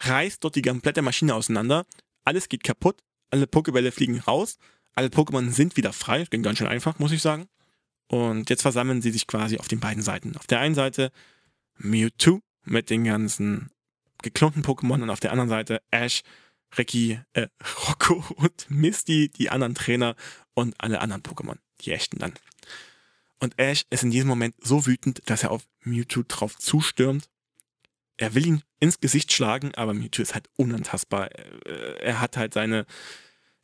reißt 0.00 0.42
dort 0.42 0.56
die 0.56 0.62
komplette 0.62 1.02
Maschine 1.02 1.34
auseinander, 1.34 1.84
alles 2.28 2.50
geht 2.50 2.62
kaputt, 2.62 3.02
alle 3.30 3.46
Pokébälle 3.46 3.90
fliegen 3.90 4.20
raus, 4.20 4.58
alle 4.94 5.08
Pokémon 5.08 5.50
sind 5.50 5.76
wieder 5.78 5.94
frei. 5.94 6.24
Ging 6.24 6.42
ganz 6.42 6.58
schön 6.58 6.66
einfach, 6.66 6.98
muss 6.98 7.12
ich 7.12 7.22
sagen. 7.22 7.48
Und 8.06 8.50
jetzt 8.50 8.62
versammeln 8.62 9.00
sie 9.00 9.10
sich 9.10 9.26
quasi 9.26 9.58
auf 9.58 9.66
den 9.66 9.80
beiden 9.80 10.02
Seiten. 10.02 10.36
Auf 10.36 10.46
der 10.46 10.60
einen 10.60 10.74
Seite 10.74 11.10
Mewtwo 11.78 12.40
mit 12.64 12.90
den 12.90 13.04
ganzen 13.04 13.70
geklonten 14.22 14.62
Pokémon 14.62 15.02
und 15.02 15.10
auf 15.10 15.20
der 15.20 15.32
anderen 15.32 15.48
Seite 15.48 15.80
Ash, 15.90 16.22
Ricky, 16.76 17.18
äh, 17.32 17.48
Rocco 17.86 18.22
und 18.36 18.70
Misty, 18.70 19.30
die 19.30 19.48
anderen 19.48 19.74
Trainer 19.74 20.14
und 20.52 20.74
alle 20.78 21.00
anderen 21.00 21.22
Pokémon, 21.22 21.56
die 21.80 21.92
echten 21.92 22.18
dann. 22.18 22.34
Und 23.40 23.58
Ash 23.58 23.84
ist 23.88 24.02
in 24.02 24.10
diesem 24.10 24.28
Moment 24.28 24.54
so 24.60 24.84
wütend, 24.84 25.22
dass 25.26 25.44
er 25.44 25.50
auf 25.50 25.66
Mewtwo 25.80 26.24
drauf 26.26 26.58
zustürmt. 26.58 27.30
Er 28.18 28.34
will 28.34 28.46
ihn 28.46 28.62
ins 28.80 29.00
Gesicht 29.00 29.32
schlagen, 29.32 29.74
aber 29.74 29.94
Mewtwo 29.94 30.22
ist 30.22 30.34
halt 30.34 30.48
unantastbar. 30.56 31.30
Er 31.30 32.20
hat 32.20 32.36
halt 32.36 32.52
seine, 32.52 32.84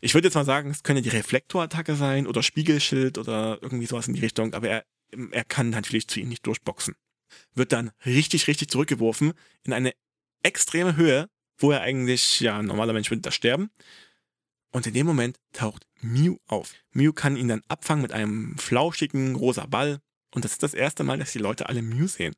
ich 0.01 0.15
würde 0.15 0.29
jetzt 0.29 0.35
mal 0.35 0.45
sagen, 0.45 0.71
es 0.71 0.83
könnte 0.83 1.03
die 1.03 1.09
Reflektorattacke 1.11 1.97
sein 1.97 2.27
oder 2.27 2.43
Spiegelschild 2.43 3.19
oder 3.19 3.59
irgendwie 3.61 3.87
sowas 3.87 4.09
in 4.09 4.15
die 4.15 4.21
Richtung, 4.21 4.55
aber 4.55 4.69
er, 4.69 4.85
er 5.33 5.45
kann 5.45 5.71
natürlich 5.71 6.09
zu 6.09 6.21
ihm 6.21 6.29
nicht 6.29 6.47
durchboxen. 6.47 6.95
Wird 7.55 7.73
dann 7.73 7.91
richtig, 8.07 8.47
richtig 8.47 8.71
zurückgeworfen 8.71 9.33
in 9.65 9.73
eine 9.73 9.93
extreme 10.43 10.97
Höhe, 10.97 11.29
wo 11.59 11.73
er 11.73 11.81
eigentlich, 11.81 12.41
ja, 12.41 12.59
ein 12.59 12.67
normaler 12.67 12.93
Mensch 12.93 13.11
würde 13.11 13.23
da 13.23 13.33
sterben. 13.33 13.71
Und 14.71 14.87
in 14.87 14.95
dem 14.95 15.07
Moment 15.07 15.39
taucht 15.53 15.87
Mew 16.01 16.37
auf. 16.47 16.75
Mew 16.93 17.13
kann 17.13 17.37
ihn 17.37 17.49
dann 17.49 17.63
abfangen 17.69 18.03
mit 18.03 18.13
einem 18.13 18.57
flauschigen 18.59 19.35
rosa 19.37 19.67
Ball. 19.67 20.01
Und 20.33 20.45
das 20.45 20.53
ist 20.53 20.63
das 20.63 20.75
erste 20.75 21.05
Mal, 21.05 21.19
dass 21.19 21.33
die 21.33 21.39
Leute 21.39 21.69
alle 21.69 21.83
Mew 21.83 22.07
sehen. 22.09 22.35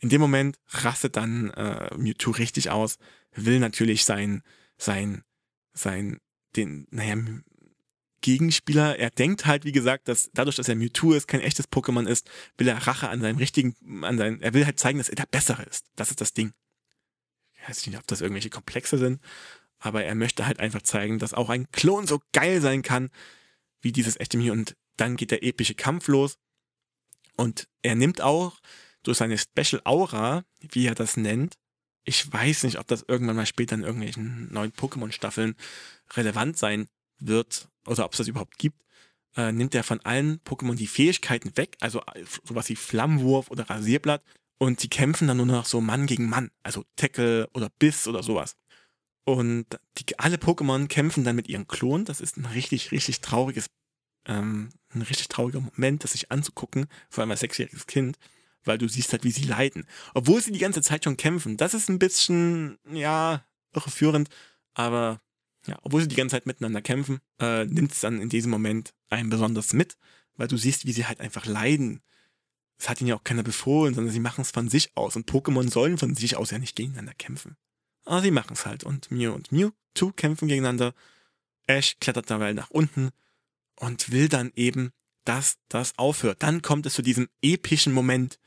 In 0.00 0.08
dem 0.08 0.20
Moment 0.20 0.58
rastet 0.68 1.16
dann 1.16 1.50
äh, 1.50 1.94
Mewtwo 1.96 2.30
richtig 2.30 2.70
aus, 2.70 2.96
will 3.32 3.60
natürlich 3.60 4.04
sein, 4.04 4.42
sein, 4.76 5.22
sein, 5.72 6.18
den, 6.56 6.86
naja, 6.90 7.16
Gegenspieler, 8.22 8.98
er 8.98 9.10
denkt 9.10 9.46
halt, 9.46 9.64
wie 9.64 9.72
gesagt, 9.72 10.08
dass 10.08 10.30
dadurch, 10.32 10.56
dass 10.56 10.68
er 10.68 10.74
Mewtwo 10.74 11.12
ist, 11.12 11.28
kein 11.28 11.40
echtes 11.40 11.70
Pokémon 11.70 12.06
ist, 12.06 12.30
will 12.58 12.68
er 12.68 12.86
Rache 12.86 13.08
an 13.08 13.20
seinem 13.20 13.38
richtigen, 13.38 13.74
an 14.04 14.18
seinem, 14.18 14.40
er 14.40 14.54
will 14.54 14.66
halt 14.66 14.78
zeigen, 14.78 14.98
dass 14.98 15.08
er 15.08 15.16
der 15.16 15.26
Bessere 15.26 15.62
ist. 15.62 15.86
Das 15.96 16.10
ist 16.10 16.20
das 16.20 16.32
Ding. 16.32 16.52
Ich 17.54 17.68
weiß 17.68 17.86
nicht, 17.86 17.98
ob 17.98 18.06
das 18.06 18.20
irgendwelche 18.20 18.50
Komplexe 18.50 18.98
sind, 18.98 19.20
aber 19.78 20.04
er 20.04 20.14
möchte 20.14 20.46
halt 20.46 20.60
einfach 20.60 20.82
zeigen, 20.82 21.18
dass 21.18 21.34
auch 21.34 21.48
ein 21.48 21.70
Klon 21.72 22.06
so 22.06 22.20
geil 22.32 22.60
sein 22.60 22.82
kann, 22.82 23.10
wie 23.80 23.92
dieses 23.92 24.20
echte 24.20 24.36
Mew. 24.36 24.52
Und 24.52 24.76
dann 24.96 25.16
geht 25.16 25.30
der 25.30 25.42
epische 25.42 25.74
Kampf 25.74 26.08
los. 26.08 26.38
Und 27.36 27.68
er 27.82 27.94
nimmt 27.94 28.20
auch 28.20 28.60
durch 29.02 29.18
seine 29.18 29.38
Special 29.38 29.82
Aura, 29.84 30.44
wie 30.60 30.86
er 30.86 30.94
das 30.94 31.16
nennt, 31.16 31.56
ich 32.04 32.32
weiß 32.32 32.64
nicht, 32.64 32.78
ob 32.78 32.86
das 32.86 33.04
irgendwann 33.06 33.36
mal 33.36 33.46
später 33.46 33.74
in 33.74 33.82
irgendwelchen 33.82 34.52
neuen 34.52 34.72
Pokémon-Staffeln 34.72 35.54
relevant 36.14 36.56
sein 36.56 36.88
wird 37.18 37.68
oder 37.86 38.04
ob 38.04 38.12
es 38.12 38.18
das 38.18 38.28
überhaupt 38.28 38.58
gibt, 38.58 38.82
äh, 39.36 39.52
nimmt 39.52 39.74
er 39.74 39.84
von 39.84 40.00
allen 40.00 40.40
Pokémon 40.40 40.74
die 40.74 40.86
Fähigkeiten 40.86 41.56
weg, 41.56 41.76
also 41.80 42.00
äh, 42.14 42.24
sowas 42.44 42.68
wie 42.68 42.76
Flammenwurf 42.76 43.50
oder 43.50 43.68
Rasierblatt 43.68 44.22
und 44.58 44.80
sie 44.80 44.88
kämpfen 44.88 45.28
dann 45.28 45.36
nur 45.36 45.46
noch 45.46 45.66
so 45.66 45.80
Mann 45.80 46.06
gegen 46.06 46.28
Mann, 46.28 46.50
also 46.62 46.84
Tackle 46.96 47.48
oder 47.54 47.70
Biss 47.78 48.08
oder 48.08 48.22
sowas. 48.22 48.56
Und 49.24 49.66
die, 49.98 50.18
alle 50.18 50.36
Pokémon 50.36 50.88
kämpfen 50.88 51.24
dann 51.24 51.36
mit 51.36 51.48
ihren 51.48 51.68
Klonen. 51.68 52.04
Das 52.04 52.20
ist 52.20 52.36
ein 52.36 52.46
richtig, 52.46 52.90
richtig 52.90 53.20
trauriges, 53.20 53.66
ähm, 54.26 54.70
ein 54.92 55.02
richtig 55.02 55.28
trauriger 55.28 55.60
Moment, 55.60 56.02
das 56.02 56.12
sich 56.12 56.32
anzugucken, 56.32 56.86
vor 57.10 57.22
allem 57.22 57.30
als 57.30 57.40
sechsjähriges 57.40 57.86
Kind, 57.86 58.18
weil 58.64 58.78
du 58.78 58.88
siehst 58.88 59.12
halt, 59.12 59.24
wie 59.24 59.30
sie 59.30 59.44
leiden. 59.44 59.86
Obwohl 60.14 60.40
sie 60.40 60.52
die 60.52 60.58
ganze 60.58 60.82
Zeit 60.82 61.04
schon 61.04 61.16
kämpfen. 61.16 61.56
Das 61.56 61.74
ist 61.74 61.88
ein 61.88 61.98
bisschen, 61.98 62.78
ja, 62.92 63.44
irreführend, 63.74 64.28
aber 64.74 65.20
ja, 65.66 65.78
obwohl 65.82 66.02
sie 66.02 66.08
die 66.08 66.16
ganze 66.16 66.36
Zeit 66.36 66.46
miteinander 66.46 66.82
kämpfen, 66.82 67.20
äh, 67.38 67.64
nimmt 67.66 67.92
es 67.92 68.00
dann 68.00 68.20
in 68.20 68.28
diesem 68.28 68.50
Moment 68.50 68.94
einen 69.08 69.30
besonders 69.30 69.72
mit, 69.72 69.96
weil 70.36 70.48
du 70.48 70.56
siehst, 70.56 70.86
wie 70.86 70.92
sie 70.92 71.06
halt 71.06 71.20
einfach 71.20 71.46
leiden. 71.46 72.00
Es 72.78 72.88
hat 72.88 73.00
ihnen 73.00 73.08
ja 73.08 73.16
auch 73.16 73.24
keiner 73.24 73.42
befohlen, 73.42 73.94
sondern 73.94 74.12
sie 74.12 74.20
machen 74.20 74.40
es 74.40 74.52
von 74.52 74.70
sich 74.70 74.96
aus. 74.96 75.16
Und 75.16 75.30
Pokémon 75.30 75.70
sollen 75.70 75.98
von 75.98 76.14
sich 76.14 76.36
aus 76.36 76.50
ja 76.50 76.58
nicht 76.58 76.76
gegeneinander 76.76 77.12
kämpfen. 77.14 77.56
Aber 78.06 78.22
sie 78.22 78.30
machen 78.30 78.54
es 78.54 78.64
halt. 78.64 78.84
Und 78.84 79.10
Mew 79.10 79.32
und 79.32 79.52
Mewtwo 79.52 80.12
kämpfen 80.12 80.48
gegeneinander. 80.48 80.94
Ash 81.66 81.96
klettert 82.00 82.30
dabei 82.30 82.54
nach 82.54 82.70
unten 82.70 83.10
und 83.76 84.10
will 84.12 84.28
dann 84.28 84.50
eben, 84.56 84.92
dass 85.24 85.58
das 85.68 85.98
aufhört. 85.98 86.42
Dann 86.42 86.62
kommt 86.62 86.86
es 86.86 86.94
zu 86.94 87.02
diesem 87.02 87.28
epischen 87.42 87.92
Moment, 87.92 88.38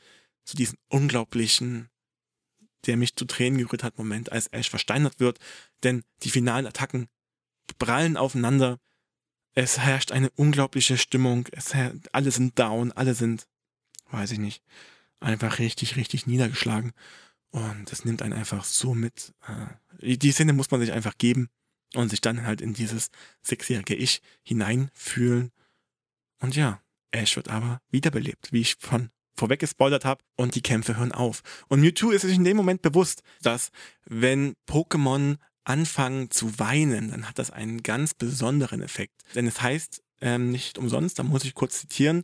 zu 0.45 0.55
diesem 0.55 0.77
unglaublichen 0.89 1.89
der 2.85 2.97
mich 2.97 3.15
zu 3.15 3.25
Tränen 3.25 3.59
gerührt 3.59 3.83
hat, 3.83 3.97
Moment, 3.97 4.31
als 4.31 4.47
Ash 4.47 4.69
versteinert 4.69 5.19
wird, 5.19 5.39
denn 5.83 6.03
die 6.23 6.29
finalen 6.29 6.65
Attacken 6.65 7.07
prallen 7.77 8.17
aufeinander. 8.17 8.79
Es 9.53 9.79
herrscht 9.79 10.11
eine 10.11 10.29
unglaubliche 10.31 10.97
Stimmung. 10.97 11.47
Es 11.51 11.73
alle 12.11 12.31
sind 12.31 12.57
down, 12.59 12.91
alle 12.91 13.13
sind, 13.13 13.47
weiß 14.09 14.31
ich 14.31 14.39
nicht, 14.39 14.63
einfach 15.19 15.59
richtig, 15.59 15.95
richtig 15.95 16.27
niedergeschlagen. 16.27 16.93
Und 17.51 17.91
es 17.91 18.03
nimmt 18.03 18.21
einen 18.21 18.33
einfach 18.33 18.63
so 18.63 18.95
mit. 18.95 19.33
Äh, 19.47 20.17
die 20.17 20.31
Szene 20.31 20.53
muss 20.53 20.71
man 20.71 20.81
sich 20.81 20.91
einfach 20.91 21.17
geben 21.17 21.49
und 21.93 22.09
sich 22.09 22.19
dann 22.19 22.45
halt 22.45 22.61
in 22.61 22.73
dieses 22.73 23.09
sechsjährige 23.43 23.95
Ich 23.95 24.21
hineinfühlen. 24.41 25.51
Und 26.39 26.55
ja, 26.55 26.81
Ash 27.11 27.35
wird 27.35 27.49
aber 27.49 27.79
wiederbelebt, 27.91 28.51
wie 28.51 28.61
ich 28.61 28.75
von 28.79 29.11
vorweg 29.35 29.59
gespoilert 29.59 30.05
habe 30.05 30.23
und 30.35 30.55
die 30.55 30.61
Kämpfe 30.61 30.97
hören 30.97 31.11
auf. 31.11 31.41
Und 31.67 31.81
Mewtwo 31.81 32.11
ist 32.11 32.21
sich 32.21 32.35
in 32.35 32.43
dem 32.43 32.57
Moment 32.57 32.81
bewusst, 32.81 33.23
dass 33.41 33.71
wenn 34.05 34.55
Pokémon 34.67 35.37
anfangen 35.63 36.29
zu 36.29 36.59
weinen, 36.59 37.11
dann 37.11 37.27
hat 37.27 37.39
das 37.39 37.51
einen 37.51 37.83
ganz 37.83 38.13
besonderen 38.13 38.81
Effekt. 38.81 39.23
Denn 39.33 39.47
es 39.47 39.61
heißt 39.61 40.03
ähm, 40.21 40.51
nicht 40.51 40.77
umsonst, 40.77 41.19
da 41.19 41.23
muss 41.23 41.45
ich 41.45 41.53
kurz 41.53 41.79
zitieren, 41.79 42.23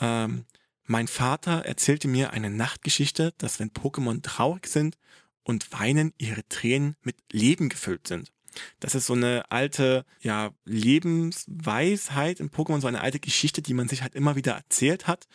ähm, 0.00 0.44
Mein 0.84 1.08
Vater 1.08 1.64
erzählte 1.64 2.08
mir 2.08 2.32
eine 2.32 2.50
Nachtgeschichte, 2.50 3.32
dass 3.38 3.60
wenn 3.60 3.70
Pokémon 3.70 4.22
traurig 4.22 4.66
sind 4.66 4.96
und 5.42 5.72
weinen, 5.72 6.12
ihre 6.18 6.46
Tränen 6.48 6.96
mit 7.02 7.16
Leben 7.32 7.68
gefüllt 7.68 8.06
sind. 8.08 8.32
Das 8.80 8.94
ist 8.94 9.06
so 9.06 9.14
eine 9.14 9.50
alte, 9.50 10.04
ja, 10.20 10.50
Lebensweisheit 10.64 12.40
im 12.40 12.50
Pokémon, 12.50 12.80
so 12.80 12.88
eine 12.88 13.00
alte 13.00 13.20
Geschichte, 13.20 13.62
die 13.62 13.74
man 13.74 13.88
sich 13.88 14.02
halt 14.02 14.14
immer 14.14 14.34
wieder 14.34 14.54
erzählt 14.54 15.06
hat. 15.06 15.28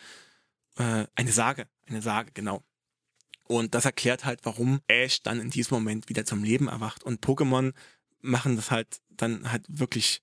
Äh, 0.76 1.06
eine 1.14 1.32
Sage, 1.32 1.68
eine 1.86 2.02
Sage, 2.02 2.32
genau. 2.32 2.62
Und 3.44 3.74
das 3.74 3.84
erklärt 3.84 4.24
halt, 4.24 4.40
warum 4.44 4.80
Ash 4.88 5.22
dann 5.22 5.40
in 5.40 5.50
diesem 5.50 5.76
Moment 5.76 6.08
wieder 6.08 6.24
zum 6.24 6.42
Leben 6.42 6.68
erwacht. 6.68 7.04
Und 7.04 7.24
Pokémon 7.24 7.72
machen 8.20 8.56
das 8.56 8.70
halt 8.70 9.00
dann 9.10 9.50
halt 9.50 9.64
wirklich 9.68 10.22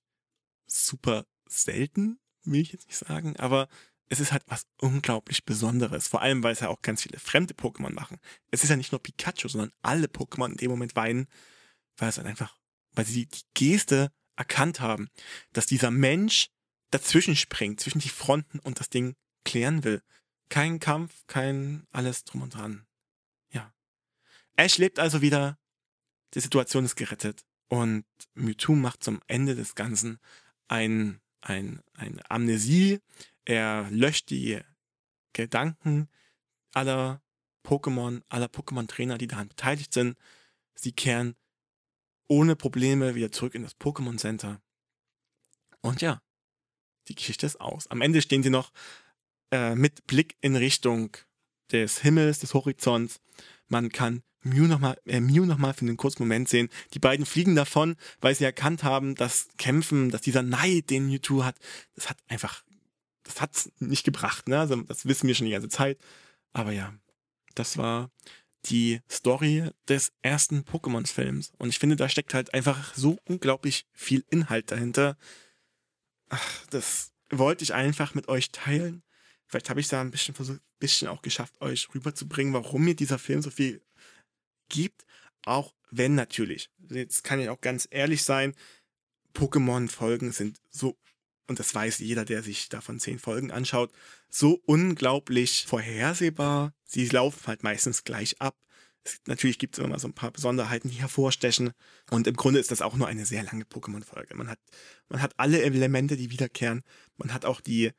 super 0.66 1.26
selten, 1.46 2.18
will 2.44 2.60
ich 2.60 2.72
jetzt 2.72 2.86
nicht 2.86 2.98
sagen, 2.98 3.36
aber 3.36 3.68
es 4.08 4.20
ist 4.20 4.32
halt 4.32 4.42
was 4.46 4.66
unglaublich 4.80 5.44
Besonderes. 5.44 6.08
Vor 6.08 6.20
allem, 6.20 6.42
weil 6.42 6.52
es 6.52 6.60
ja 6.60 6.68
auch 6.68 6.82
ganz 6.82 7.02
viele 7.02 7.18
fremde 7.18 7.54
Pokémon 7.54 7.92
machen. 7.92 8.18
Es 8.50 8.62
ist 8.62 8.70
ja 8.70 8.76
nicht 8.76 8.92
nur 8.92 9.02
Pikachu, 9.02 9.48
sondern 9.48 9.72
alle 9.82 10.06
Pokémon 10.06 10.50
in 10.50 10.56
dem 10.56 10.70
Moment 10.70 10.94
weinen, 10.94 11.26
weil 11.96 12.10
es 12.10 12.16
dann 12.16 12.26
einfach, 12.26 12.56
weil 12.92 13.06
sie 13.06 13.26
die 13.26 13.42
Geste 13.54 14.12
erkannt 14.36 14.80
haben, 14.80 15.08
dass 15.52 15.66
dieser 15.66 15.90
Mensch 15.90 16.50
dazwischen 16.90 17.36
springt, 17.36 17.80
zwischen 17.80 18.00
die 18.00 18.08
Fronten 18.08 18.58
und 18.58 18.78
das 18.78 18.90
Ding 18.90 19.14
klären 19.44 19.84
will. 19.84 20.02
Kein 20.54 20.78
Kampf, 20.78 21.26
kein 21.26 21.84
alles 21.90 22.22
drum 22.22 22.42
und 22.42 22.54
dran. 22.54 22.86
Ja. 23.50 23.74
Ash 24.54 24.78
lebt 24.78 25.00
also 25.00 25.20
wieder, 25.20 25.58
die 26.34 26.38
Situation 26.38 26.84
ist 26.84 26.94
gerettet 26.94 27.44
und 27.66 28.04
Mewtwo 28.34 28.76
macht 28.76 29.02
zum 29.02 29.20
Ende 29.26 29.56
des 29.56 29.74
Ganzen 29.74 30.20
ein, 30.68 31.20
ein, 31.40 31.82
eine 31.94 32.30
Amnesie. 32.30 33.00
Er 33.44 33.90
löscht 33.90 34.30
die 34.30 34.60
Gedanken 35.32 36.08
aller 36.72 37.20
Pokémon, 37.66 38.22
aller 38.28 38.46
Pokémon-Trainer, 38.46 39.18
die 39.18 39.26
daran 39.26 39.48
beteiligt 39.48 39.92
sind. 39.92 40.16
Sie 40.76 40.92
kehren 40.92 41.34
ohne 42.28 42.54
Probleme 42.54 43.16
wieder 43.16 43.32
zurück 43.32 43.56
in 43.56 43.64
das 43.64 43.76
Pokémon 43.80 44.18
Center. 44.18 44.62
Und 45.80 46.00
ja, 46.00 46.22
die 47.08 47.16
Geschichte 47.16 47.44
ist 47.44 47.60
aus. 47.60 47.88
Am 47.88 48.02
Ende 48.02 48.22
stehen 48.22 48.44
sie 48.44 48.50
noch 48.50 48.70
äh, 49.54 49.76
mit 49.76 50.08
Blick 50.08 50.36
in 50.40 50.56
Richtung 50.56 51.16
des 51.70 52.00
Himmels, 52.00 52.40
des 52.40 52.54
Horizonts. 52.54 53.20
Man 53.68 53.90
kann 53.90 54.24
Mew 54.42 54.66
nochmal 54.66 54.98
äh, 55.06 55.20
noch 55.20 55.74
für 55.76 55.82
einen 55.82 55.96
kurzen 55.96 56.24
Moment 56.24 56.48
sehen. 56.48 56.68
Die 56.92 56.98
beiden 56.98 57.24
fliegen 57.24 57.54
davon, 57.54 57.94
weil 58.20 58.34
sie 58.34 58.42
erkannt 58.44 58.82
haben, 58.82 59.14
dass 59.14 59.46
Kämpfen, 59.56 60.10
dass 60.10 60.22
dieser 60.22 60.42
Neid, 60.42 60.90
den 60.90 61.06
Mewtwo 61.06 61.44
hat, 61.44 61.56
das 61.94 62.10
hat 62.10 62.18
einfach, 62.26 62.64
das 63.22 63.40
hat's 63.40 63.70
nicht 63.78 64.04
gebracht. 64.04 64.48
Ne? 64.48 64.58
Also 64.58 64.74
das 64.82 65.06
wissen 65.06 65.28
wir 65.28 65.36
schon 65.36 65.46
die 65.46 65.52
ganze 65.52 65.68
Zeit. 65.68 65.98
Aber 66.52 66.72
ja, 66.72 66.92
das 67.54 67.78
war 67.78 68.10
die 68.66 69.02
Story 69.08 69.70
des 69.88 70.12
ersten 70.22 70.64
Pokémon-Films. 70.64 71.52
Und 71.58 71.68
ich 71.68 71.78
finde, 71.78 71.94
da 71.94 72.08
steckt 72.08 72.34
halt 72.34 72.52
einfach 72.54 72.92
so 72.94 73.18
unglaublich 73.24 73.86
viel 73.92 74.24
Inhalt 74.30 74.72
dahinter. 74.72 75.16
Ach, 76.28 76.66
das 76.70 77.12
wollte 77.30 77.62
ich 77.62 77.72
einfach 77.72 78.14
mit 78.14 78.26
euch 78.28 78.50
teilen. 78.50 79.03
Vielleicht 79.46 79.70
habe 79.70 79.80
ich 79.80 79.88
da 79.88 80.00
ein 80.00 80.10
bisschen 80.10 80.34
versucht, 80.34 80.60
bisschen 80.78 81.08
auch 81.08 81.22
geschafft, 81.22 81.60
euch 81.60 81.88
rüberzubringen, 81.94 82.54
warum 82.54 82.84
mir 82.84 82.96
dieser 82.96 83.18
Film 83.18 83.42
so 83.42 83.50
viel 83.50 83.82
gibt, 84.68 85.04
auch 85.44 85.74
wenn 85.90 86.14
natürlich, 86.14 86.70
jetzt 86.90 87.22
kann 87.24 87.40
ich 87.40 87.48
auch 87.48 87.60
ganz 87.60 87.86
ehrlich 87.90 88.24
sein, 88.24 88.54
Pokémon-Folgen 89.34 90.32
sind 90.32 90.60
so, 90.70 90.96
und 91.46 91.58
das 91.58 91.74
weiß 91.74 91.98
jeder, 91.98 92.24
der 92.24 92.42
sich 92.42 92.68
davon 92.68 93.00
zehn 93.00 93.18
Folgen 93.18 93.50
anschaut, 93.50 93.92
so 94.30 94.62
unglaublich 94.64 95.66
vorhersehbar. 95.66 96.72
Sie 96.84 97.06
laufen 97.08 97.46
halt 97.46 97.62
meistens 97.62 98.04
gleich 98.04 98.40
ab. 98.40 98.56
Es, 99.04 99.20
natürlich 99.26 99.58
gibt 99.58 99.74
es 99.74 99.78
immer 99.78 99.88
mal 99.88 99.98
so 99.98 100.08
ein 100.08 100.14
paar 100.14 100.30
Besonderheiten, 100.30 100.88
die 100.88 100.96
hervorstechen. 100.96 101.72
Und 102.10 102.26
im 102.26 102.36
Grunde 102.36 102.60
ist 102.60 102.70
das 102.70 102.80
auch 102.80 102.96
nur 102.96 103.06
eine 103.06 103.26
sehr 103.26 103.42
lange 103.42 103.64
Pokémon-Folge. 103.64 104.34
Man 104.34 104.48
hat, 104.48 104.58
man 105.08 105.20
hat 105.20 105.34
alle 105.36 105.62
Elemente, 105.62 106.16
die 106.16 106.30
wiederkehren. 106.30 106.82
Man 107.18 107.34
hat 107.34 107.44
auch 107.44 107.60
die, 107.60 107.92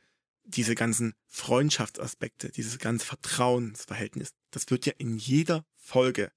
diese 0.46 0.76
ganzen 0.76 1.16
Freundschaftsaspekte, 1.28 2.50
dieses 2.50 2.80
ganze 2.80 3.06
Vertrauensverhältnis. 3.06 4.34
Das 4.52 4.70
wird 4.70 4.86
ja 4.86 4.93
in 4.98 5.18
jeder 5.18 5.66
Folge 5.76 6.32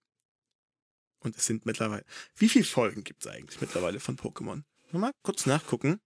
und 1.20 1.36
es 1.36 1.46
sind 1.46 1.66
mittlerweile. 1.66 2.04
Wie 2.36 2.48
viele 2.48 2.64
Folgen 2.64 3.04
gibt 3.04 3.24
es 3.24 3.30
eigentlich 3.30 3.60
mittlerweile 3.60 4.00
von 4.00 4.16
Pokémon? 4.16 4.62
Mal 4.92 5.12
kurz 5.22 5.46
nachgucken. 5.46 6.00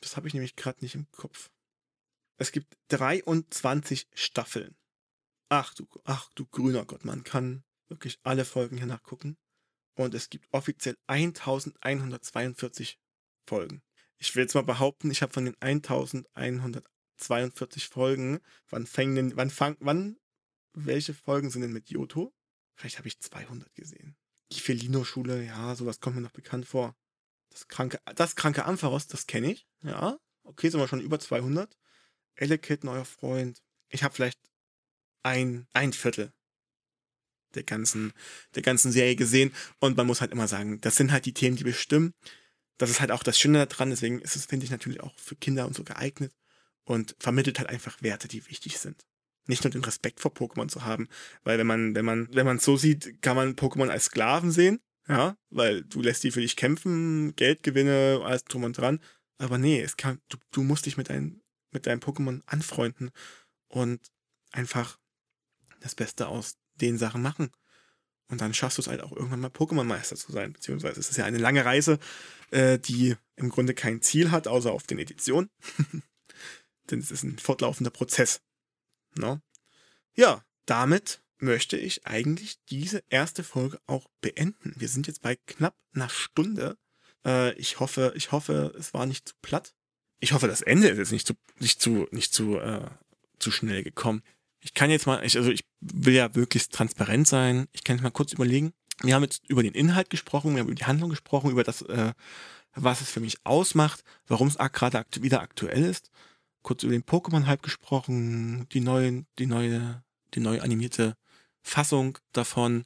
Das 0.00 0.16
habe 0.16 0.28
ich 0.28 0.34
nämlich 0.34 0.56
gerade 0.56 0.82
nicht 0.82 0.94
im 0.94 1.10
Kopf. 1.10 1.50
Es 2.36 2.52
gibt 2.52 2.76
23 2.88 4.06
Staffeln. 4.12 4.76
Ach 5.48 5.72
du, 5.74 5.88
ach 6.04 6.28
du 6.34 6.44
grüner 6.46 6.84
Gott, 6.84 7.04
man 7.04 7.24
kann 7.24 7.64
wirklich 7.88 8.18
alle 8.24 8.44
Folgen 8.44 8.76
hier 8.76 8.86
nachgucken. 8.86 9.38
Und 9.94 10.14
es 10.14 10.28
gibt 10.28 10.46
offiziell 10.52 10.98
1142 11.06 12.98
Folgen. 13.46 13.82
Ich 14.18 14.34
will 14.34 14.42
jetzt 14.42 14.54
mal 14.54 14.62
behaupten, 14.62 15.10
ich 15.10 15.22
habe 15.22 15.32
von 15.32 15.46
den 15.46 15.56
1142 17.20 17.88
Folgen, 17.88 18.40
wann 18.68 18.86
fängen 18.86 19.14
denn, 19.14 19.36
wann 19.36 19.50
fang, 19.50 19.76
wann, 19.80 20.18
welche 20.72 21.14
Folgen 21.14 21.50
sind 21.50 21.62
denn 21.62 21.72
mit 21.72 21.90
Yoto? 21.90 22.32
Vielleicht 22.74 22.98
habe 22.98 23.08
ich 23.08 23.20
200 23.20 23.74
gesehen. 23.74 24.16
Die 24.52 24.60
Felino-Schule, 24.60 25.44
ja, 25.44 25.74
sowas 25.74 26.00
kommt 26.00 26.16
mir 26.16 26.22
noch 26.22 26.32
bekannt 26.32 26.66
vor. 26.66 26.94
Das 27.50 27.68
kranke, 27.68 27.98
das 28.14 28.36
kranke 28.36 28.64
Ampharos, 28.64 29.06
das 29.06 29.26
kenne 29.26 29.52
ich. 29.52 29.66
Ja, 29.82 30.18
okay, 30.42 30.68
sind 30.68 30.80
wir 30.80 30.88
schon 30.88 31.00
über 31.00 31.18
200. 31.18 31.76
Elekid, 32.34 32.84
neuer 32.84 33.04
Freund. 33.04 33.62
Ich 33.88 34.04
habe 34.04 34.14
vielleicht 34.14 34.38
ein, 35.22 35.66
ein 35.72 35.92
Viertel 35.92 36.32
der 37.54 37.64
ganzen, 37.64 38.12
der 38.54 38.62
ganzen 38.62 38.92
Serie 38.92 39.16
gesehen. 39.16 39.52
Und 39.80 39.96
man 39.96 40.06
muss 40.06 40.20
halt 40.20 40.32
immer 40.32 40.48
sagen, 40.48 40.80
das 40.80 40.96
sind 40.96 41.12
halt 41.12 41.26
die 41.26 41.34
Themen, 41.34 41.56
die 41.56 41.64
bestimmen. 41.64 42.14
Das 42.78 42.90
ist 42.90 43.00
halt 43.00 43.10
auch 43.10 43.22
das 43.22 43.38
Schöne 43.38 43.66
daran. 43.66 43.90
Deswegen 43.90 44.20
ist 44.20 44.36
es, 44.36 44.46
finde 44.46 44.64
ich, 44.64 44.70
natürlich 44.70 45.00
auch 45.00 45.18
für 45.18 45.36
Kinder 45.36 45.66
und 45.66 45.74
so 45.74 45.82
geeignet. 45.82 46.32
Und 46.86 47.16
vermittelt 47.18 47.58
halt 47.58 47.68
einfach 47.68 48.00
Werte, 48.00 48.28
die 48.28 48.48
wichtig 48.48 48.78
sind 48.78 49.04
nicht 49.48 49.64
nur 49.64 49.70
den 49.70 49.84
Respekt 49.84 50.20
vor 50.20 50.32
Pokémon 50.32 50.68
zu 50.68 50.84
haben, 50.84 51.08
weil 51.44 51.58
wenn 51.58 51.66
man, 51.66 51.94
wenn 51.94 52.04
man, 52.04 52.28
wenn 52.34 52.46
man 52.46 52.56
es 52.56 52.64
so 52.64 52.76
sieht, 52.76 53.22
kann 53.22 53.36
man 53.36 53.54
Pokémon 53.54 53.88
als 53.88 54.06
Sklaven 54.06 54.50
sehen, 54.50 54.80
ja, 55.08 55.36
weil 55.50 55.84
du 55.84 56.02
lässt 56.02 56.24
die 56.24 56.32
für 56.32 56.40
dich 56.40 56.56
kämpfen, 56.56 57.34
Geldgewinne, 57.36 58.22
alles 58.24 58.44
drum 58.44 58.64
und 58.64 58.76
dran, 58.76 59.00
aber 59.38 59.58
nee, 59.58 59.80
es 59.80 59.96
kann, 59.96 60.20
du, 60.28 60.38
du 60.50 60.62
musst 60.62 60.86
dich 60.86 60.96
mit 60.96 61.10
deinem, 61.10 61.42
mit 61.70 61.86
deinem 61.86 62.00
Pokémon 62.00 62.42
anfreunden 62.46 63.10
und 63.68 64.00
einfach 64.52 64.98
das 65.80 65.94
Beste 65.94 66.28
aus 66.28 66.56
den 66.74 66.98
Sachen 66.98 67.22
machen. 67.22 67.50
Und 68.28 68.40
dann 68.40 68.54
schaffst 68.54 68.78
du 68.78 68.82
es 68.82 68.88
halt 68.88 69.02
auch 69.02 69.12
irgendwann 69.12 69.38
mal 69.38 69.50
Pokémon-Meister 69.50 70.16
zu 70.16 70.32
sein. 70.32 70.52
Beziehungsweise 70.52 70.98
es 70.98 71.10
ist 71.10 71.16
ja 71.16 71.26
eine 71.26 71.38
lange 71.38 71.64
Reise, 71.64 72.00
äh, 72.50 72.76
die 72.76 73.14
im 73.36 73.50
Grunde 73.50 73.72
kein 73.72 74.02
Ziel 74.02 74.32
hat, 74.32 74.48
außer 74.48 74.72
auf 74.72 74.82
den 74.82 74.98
Editionen. 74.98 75.48
Denn 76.90 77.00
es 77.00 77.10
ist 77.10 77.22
ein 77.22 77.38
fortlaufender 77.38 77.90
Prozess. 77.90 78.40
No? 79.16 79.40
Ja, 80.14 80.44
damit 80.66 81.20
möchte 81.38 81.76
ich 81.76 82.06
eigentlich 82.06 82.58
diese 82.70 83.02
erste 83.08 83.44
Folge 83.44 83.78
auch 83.86 84.06
beenden. 84.20 84.74
Wir 84.76 84.88
sind 84.88 85.06
jetzt 85.06 85.22
bei 85.22 85.36
knapp 85.46 85.76
einer 85.94 86.08
Stunde. 86.08 86.76
Äh, 87.24 87.52
ich 87.54 87.80
hoffe, 87.80 88.12
ich 88.16 88.32
hoffe, 88.32 88.74
es 88.78 88.94
war 88.94 89.06
nicht 89.06 89.28
zu 89.28 89.34
platt. 89.42 89.74
Ich 90.18 90.32
hoffe, 90.32 90.48
das 90.48 90.62
Ende 90.62 90.88
ist 90.88 90.98
jetzt 90.98 91.12
nicht 91.12 91.26
zu, 91.26 91.34
nicht 91.58 91.80
zu, 91.80 92.08
nicht 92.10 92.32
zu, 92.32 92.58
äh, 92.58 92.88
zu 93.38 93.50
schnell 93.50 93.82
gekommen. 93.82 94.22
Ich 94.60 94.74
kann 94.74 94.90
jetzt 94.90 95.06
mal, 95.06 95.24
ich, 95.24 95.36
also 95.36 95.50
ich 95.50 95.64
will 95.80 96.14
ja 96.14 96.34
wirklich 96.34 96.68
transparent 96.68 97.28
sein. 97.28 97.66
Ich 97.72 97.84
kann 97.84 97.96
jetzt 97.96 98.02
mal 98.02 98.10
kurz 98.10 98.32
überlegen. 98.32 98.72
Wir 99.02 99.14
haben 99.14 99.22
jetzt 99.22 99.42
über 99.48 99.62
den 99.62 99.74
Inhalt 99.74 100.08
gesprochen, 100.08 100.54
wir 100.54 100.60
haben 100.60 100.68
über 100.68 100.74
die 100.74 100.86
Handlung 100.86 101.10
gesprochen, 101.10 101.50
über 101.50 101.64
das, 101.64 101.82
äh, 101.82 102.14
was 102.74 103.02
es 103.02 103.10
für 103.10 103.20
mich 103.20 103.44
ausmacht, 103.44 104.02
warum 104.26 104.48
es 104.48 104.56
gerade 104.56 104.98
aktu 104.98 105.22
wieder 105.22 105.42
aktuell 105.42 105.84
ist 105.84 106.10
kurz 106.66 106.82
über 106.82 106.92
den 106.92 107.04
Pokémon-Hype 107.04 107.62
gesprochen, 107.62 108.68
die 108.72 108.80
neuen, 108.80 109.26
die 109.38 109.46
neue, 109.46 110.02
die 110.34 110.40
neue 110.40 110.62
animierte 110.62 111.14
Fassung 111.62 112.18
davon, 112.32 112.84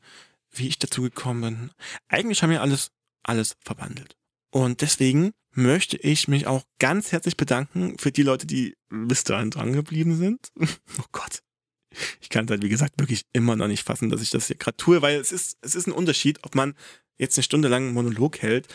wie 0.50 0.68
ich 0.68 0.78
dazu 0.78 1.00
gekommen 1.00 1.40
bin. 1.40 1.70
Eigentlich 2.06 2.42
haben 2.42 2.50
wir 2.50 2.60
alles, 2.60 2.90
alles 3.22 3.56
verwandelt. 3.58 4.16
Und 4.50 4.82
deswegen 4.82 5.32
möchte 5.52 5.96
ich 5.96 6.28
mich 6.28 6.46
auch 6.46 6.64
ganz 6.78 7.10
herzlich 7.10 7.38
bedanken 7.38 7.96
für 7.98 8.12
die 8.12 8.22
Leute, 8.22 8.46
die 8.46 8.76
bis 8.90 9.24
dahin 9.24 9.50
dran 9.50 9.72
geblieben 9.72 10.14
sind. 10.14 10.48
oh 10.98 11.04
Gott. 11.12 11.42
Ich 12.20 12.28
kann 12.28 12.44
es 12.44 12.50
halt, 12.50 12.62
wie 12.62 12.68
gesagt, 12.68 13.00
wirklich 13.00 13.24
immer 13.32 13.56
noch 13.56 13.66
nicht 13.66 13.84
fassen, 13.84 14.10
dass 14.10 14.20
ich 14.20 14.30
das 14.30 14.46
hier 14.46 14.56
gerade 14.56 14.76
tue, 14.76 15.00
weil 15.00 15.18
es 15.18 15.32
ist, 15.32 15.56
es 15.62 15.74
ist 15.74 15.86
ein 15.86 15.92
Unterschied, 15.92 16.44
ob 16.44 16.54
man 16.54 16.74
jetzt 17.16 17.38
eine 17.38 17.44
Stunde 17.44 17.68
lang 17.68 17.84
einen 17.84 17.94
Monolog 17.94 18.42
hält 18.42 18.68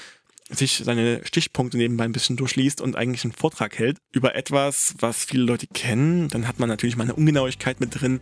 sich 0.49 0.81
seine 0.83 1.21
Stichpunkte 1.25 1.77
nebenbei 1.77 2.03
ein 2.03 2.11
bisschen 2.11 2.37
durchliest 2.37 2.81
und 2.81 2.95
eigentlich 2.95 3.23
einen 3.23 3.33
Vortrag 3.33 3.77
hält 3.79 3.97
über 4.11 4.35
etwas, 4.35 4.95
was 4.99 5.25
viele 5.25 5.43
Leute 5.43 5.67
kennen, 5.67 6.27
dann 6.27 6.47
hat 6.47 6.59
man 6.59 6.69
natürlich 6.69 6.97
mal 6.97 7.03
eine 7.03 7.15
Ungenauigkeit 7.15 7.79
mit 7.79 7.99
drin. 7.99 8.21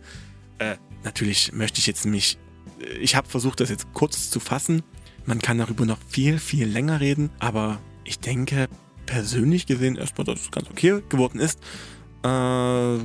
Äh, 0.58 0.76
natürlich 1.02 1.52
möchte 1.52 1.78
ich 1.80 1.86
jetzt 1.86 2.06
mich, 2.06 2.38
äh, 2.80 2.96
ich 2.98 3.14
habe 3.14 3.28
versucht, 3.28 3.60
das 3.60 3.68
jetzt 3.68 3.92
kurz 3.92 4.30
zu 4.30 4.40
fassen. 4.40 4.82
Man 5.26 5.40
kann 5.40 5.58
darüber 5.58 5.84
noch 5.86 5.98
viel, 6.08 6.38
viel 6.38 6.66
länger 6.66 7.00
reden, 7.00 7.30
aber 7.38 7.80
ich 8.04 8.18
denke, 8.18 8.68
persönlich 9.06 9.66
gesehen 9.66 9.96
erstmal, 9.96 10.24
dass 10.24 10.40
es 10.40 10.50
ganz 10.50 10.68
okay 10.70 11.02
geworden 11.08 11.40
ist. 11.40 11.58
Äh, 12.24 12.98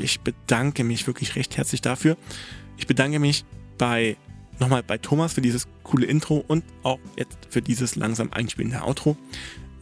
Ich 0.00 0.20
bedanke 0.20 0.84
mich 0.84 1.06
wirklich 1.08 1.34
recht 1.34 1.56
herzlich 1.56 1.80
dafür. 1.80 2.16
Ich 2.76 2.86
bedanke 2.86 3.18
mich 3.18 3.44
bei 3.78 4.16
nochmal 4.60 4.82
bei 4.82 4.98
Thomas 4.98 5.32
für 5.32 5.40
dieses 5.40 5.66
coole 5.82 6.06
Intro 6.06 6.44
und 6.46 6.64
auch 6.82 6.98
jetzt 7.16 7.38
für 7.50 7.62
dieses 7.62 7.96
langsam 7.96 8.32
einspielende 8.32 8.82
Outro. 8.82 9.16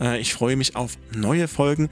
Äh, 0.00 0.20
ich 0.20 0.32
freue 0.32 0.56
mich 0.56 0.76
auf 0.76 0.98
neue 1.14 1.48
Folgen. 1.48 1.88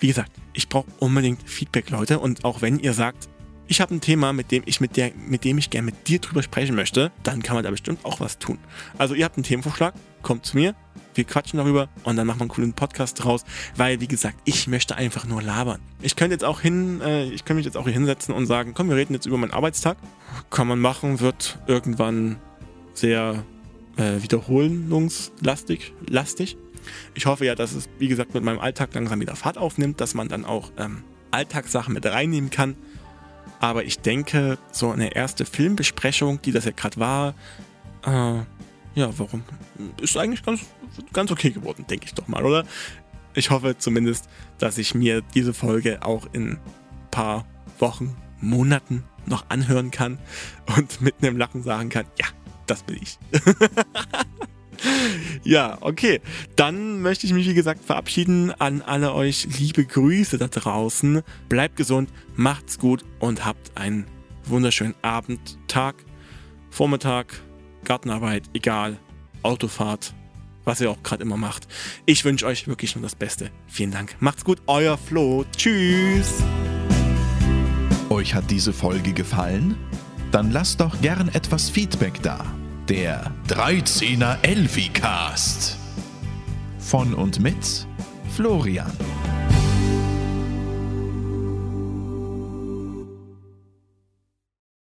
Wie 0.00 0.08
gesagt, 0.08 0.32
ich 0.52 0.68
brauche 0.68 0.86
unbedingt 0.98 1.48
Feedback, 1.48 1.90
Leute. 1.90 2.18
Und 2.18 2.44
auch 2.44 2.62
wenn 2.62 2.78
ihr 2.78 2.92
sagt, 2.92 3.28
ich 3.68 3.80
habe 3.80 3.94
ein 3.94 4.00
Thema, 4.00 4.32
mit 4.32 4.50
dem 4.50 4.62
ich 4.66 4.80
mit 4.80 4.96
der, 4.96 5.12
mit 5.14 5.44
dem 5.44 5.58
ich 5.58 5.70
gerne 5.70 5.86
mit 5.86 6.08
dir 6.08 6.20
drüber 6.20 6.42
sprechen 6.42 6.76
möchte, 6.76 7.10
dann 7.22 7.42
kann 7.42 7.56
man 7.56 7.64
da 7.64 7.70
bestimmt 7.70 8.04
auch 8.04 8.20
was 8.20 8.38
tun. 8.38 8.58
Also 8.98 9.14
ihr 9.14 9.24
habt 9.24 9.36
einen 9.36 9.44
Themenvorschlag, 9.44 9.94
kommt 10.22 10.46
zu 10.46 10.56
mir, 10.56 10.74
wir 11.14 11.24
quatschen 11.24 11.58
darüber 11.58 11.88
und 12.04 12.16
dann 12.16 12.26
machen 12.26 12.40
wir 12.40 12.42
einen 12.42 12.50
coolen 12.50 12.72
Podcast 12.72 13.22
draus, 13.22 13.44
weil 13.76 14.00
wie 14.00 14.08
gesagt, 14.08 14.36
ich 14.44 14.66
möchte 14.68 14.96
einfach 14.96 15.24
nur 15.26 15.42
labern. 15.42 15.80
Ich 16.02 16.16
könnte 16.16 16.34
jetzt 16.34 16.44
auch 16.44 16.60
hin, 16.60 17.00
äh, 17.00 17.24
ich 17.24 17.44
könnte 17.44 17.54
mich 17.54 17.64
jetzt 17.64 17.76
auch 17.76 17.84
hier 17.84 17.94
hinsetzen 17.94 18.34
und 18.34 18.46
sagen, 18.46 18.72
komm, 18.74 18.88
wir 18.88 18.96
reden 18.96 19.14
jetzt 19.14 19.26
über 19.26 19.38
meinen 19.38 19.52
Arbeitstag. 19.52 19.96
Kann 20.50 20.66
man 20.66 20.78
machen, 20.78 21.20
wird 21.20 21.58
irgendwann 21.66 22.36
sehr 22.94 23.44
äh, 23.96 24.22
wiederholungslastig, 24.22 25.92
lastig. 26.08 26.56
Ich 27.14 27.26
hoffe 27.26 27.44
ja, 27.46 27.54
dass 27.54 27.72
es, 27.72 27.88
wie 27.98 28.08
gesagt, 28.08 28.34
mit 28.34 28.44
meinem 28.44 28.60
Alltag 28.60 28.94
langsam 28.94 29.20
wieder 29.20 29.34
Fahrt 29.34 29.58
aufnimmt, 29.58 30.00
dass 30.00 30.14
man 30.14 30.28
dann 30.28 30.44
auch 30.44 30.70
ähm, 30.76 31.02
Alltagssachen 31.30 31.94
mit 31.94 32.06
reinnehmen 32.06 32.50
kann. 32.50 32.76
Aber 33.60 33.84
ich 33.84 34.00
denke, 34.00 34.58
so 34.70 34.90
eine 34.90 35.14
erste 35.14 35.44
Filmbesprechung, 35.44 36.40
die 36.42 36.52
das 36.52 36.64
ja 36.64 36.72
gerade 36.72 36.98
war, 36.98 37.34
äh, 38.04 38.40
ja, 38.94 39.18
warum? 39.18 39.42
Ist 40.00 40.16
eigentlich 40.16 40.42
ganz, 40.42 40.62
ganz 41.12 41.30
okay 41.30 41.50
geworden, 41.50 41.84
denke 41.88 42.06
ich 42.06 42.14
doch 42.14 42.28
mal, 42.28 42.44
oder? 42.44 42.64
Ich 43.34 43.50
hoffe 43.50 43.76
zumindest, 43.76 44.28
dass 44.58 44.78
ich 44.78 44.94
mir 44.94 45.22
diese 45.34 45.52
Folge 45.52 46.02
auch 46.02 46.26
in 46.32 46.52
ein 46.52 46.60
paar 47.10 47.46
Wochen, 47.78 48.16
Monaten 48.40 49.04
noch 49.26 49.44
anhören 49.48 49.90
kann 49.90 50.18
und 50.76 51.00
mit 51.00 51.16
einem 51.20 51.36
Lachen 51.36 51.62
sagen 51.62 51.88
kann, 51.88 52.06
ja, 52.18 52.26
das 52.66 52.82
bin 52.82 52.96
ich. 53.02 53.18
ja, 55.44 55.78
okay. 55.80 56.20
Dann 56.56 57.02
möchte 57.02 57.26
ich 57.26 57.32
mich, 57.32 57.48
wie 57.48 57.54
gesagt, 57.54 57.84
verabschieden 57.84 58.52
an 58.52 58.82
alle 58.82 59.14
euch. 59.14 59.46
Liebe 59.58 59.84
Grüße 59.84 60.38
da 60.38 60.48
draußen. 60.48 61.22
Bleibt 61.48 61.76
gesund, 61.76 62.10
macht's 62.34 62.78
gut 62.78 63.04
und 63.18 63.44
habt 63.44 63.76
einen 63.76 64.06
wunderschönen 64.44 64.94
Abend, 65.02 65.58
Tag, 65.68 65.96
Vormittag, 66.70 67.40
Gartenarbeit, 67.84 68.44
egal, 68.52 68.98
Autofahrt, 69.42 70.14
was 70.64 70.80
ihr 70.80 70.90
auch 70.90 71.02
gerade 71.02 71.22
immer 71.22 71.36
macht. 71.36 71.68
Ich 72.04 72.24
wünsche 72.24 72.46
euch 72.46 72.68
wirklich 72.68 72.96
nur 72.96 73.02
das 73.02 73.14
Beste. 73.14 73.50
Vielen 73.66 73.92
Dank. 73.92 74.16
Macht's 74.20 74.44
gut, 74.44 74.60
euer 74.66 74.98
Flo. 74.98 75.44
Tschüss. 75.56 76.42
Euch 78.08 78.34
hat 78.34 78.50
diese 78.50 78.72
Folge 78.72 79.12
gefallen? 79.12 79.76
Dann 80.30 80.50
lasst 80.50 80.80
doch 80.80 81.00
gern 81.00 81.28
etwas 81.28 81.70
Feedback 81.70 82.20
da. 82.22 82.44
Der 82.88 83.32
13er 83.48 84.36
Elfi 84.42 84.90
Cast. 84.90 85.76
Von 86.78 87.14
und 87.14 87.40
mit 87.40 87.84
Florian. 88.36 88.92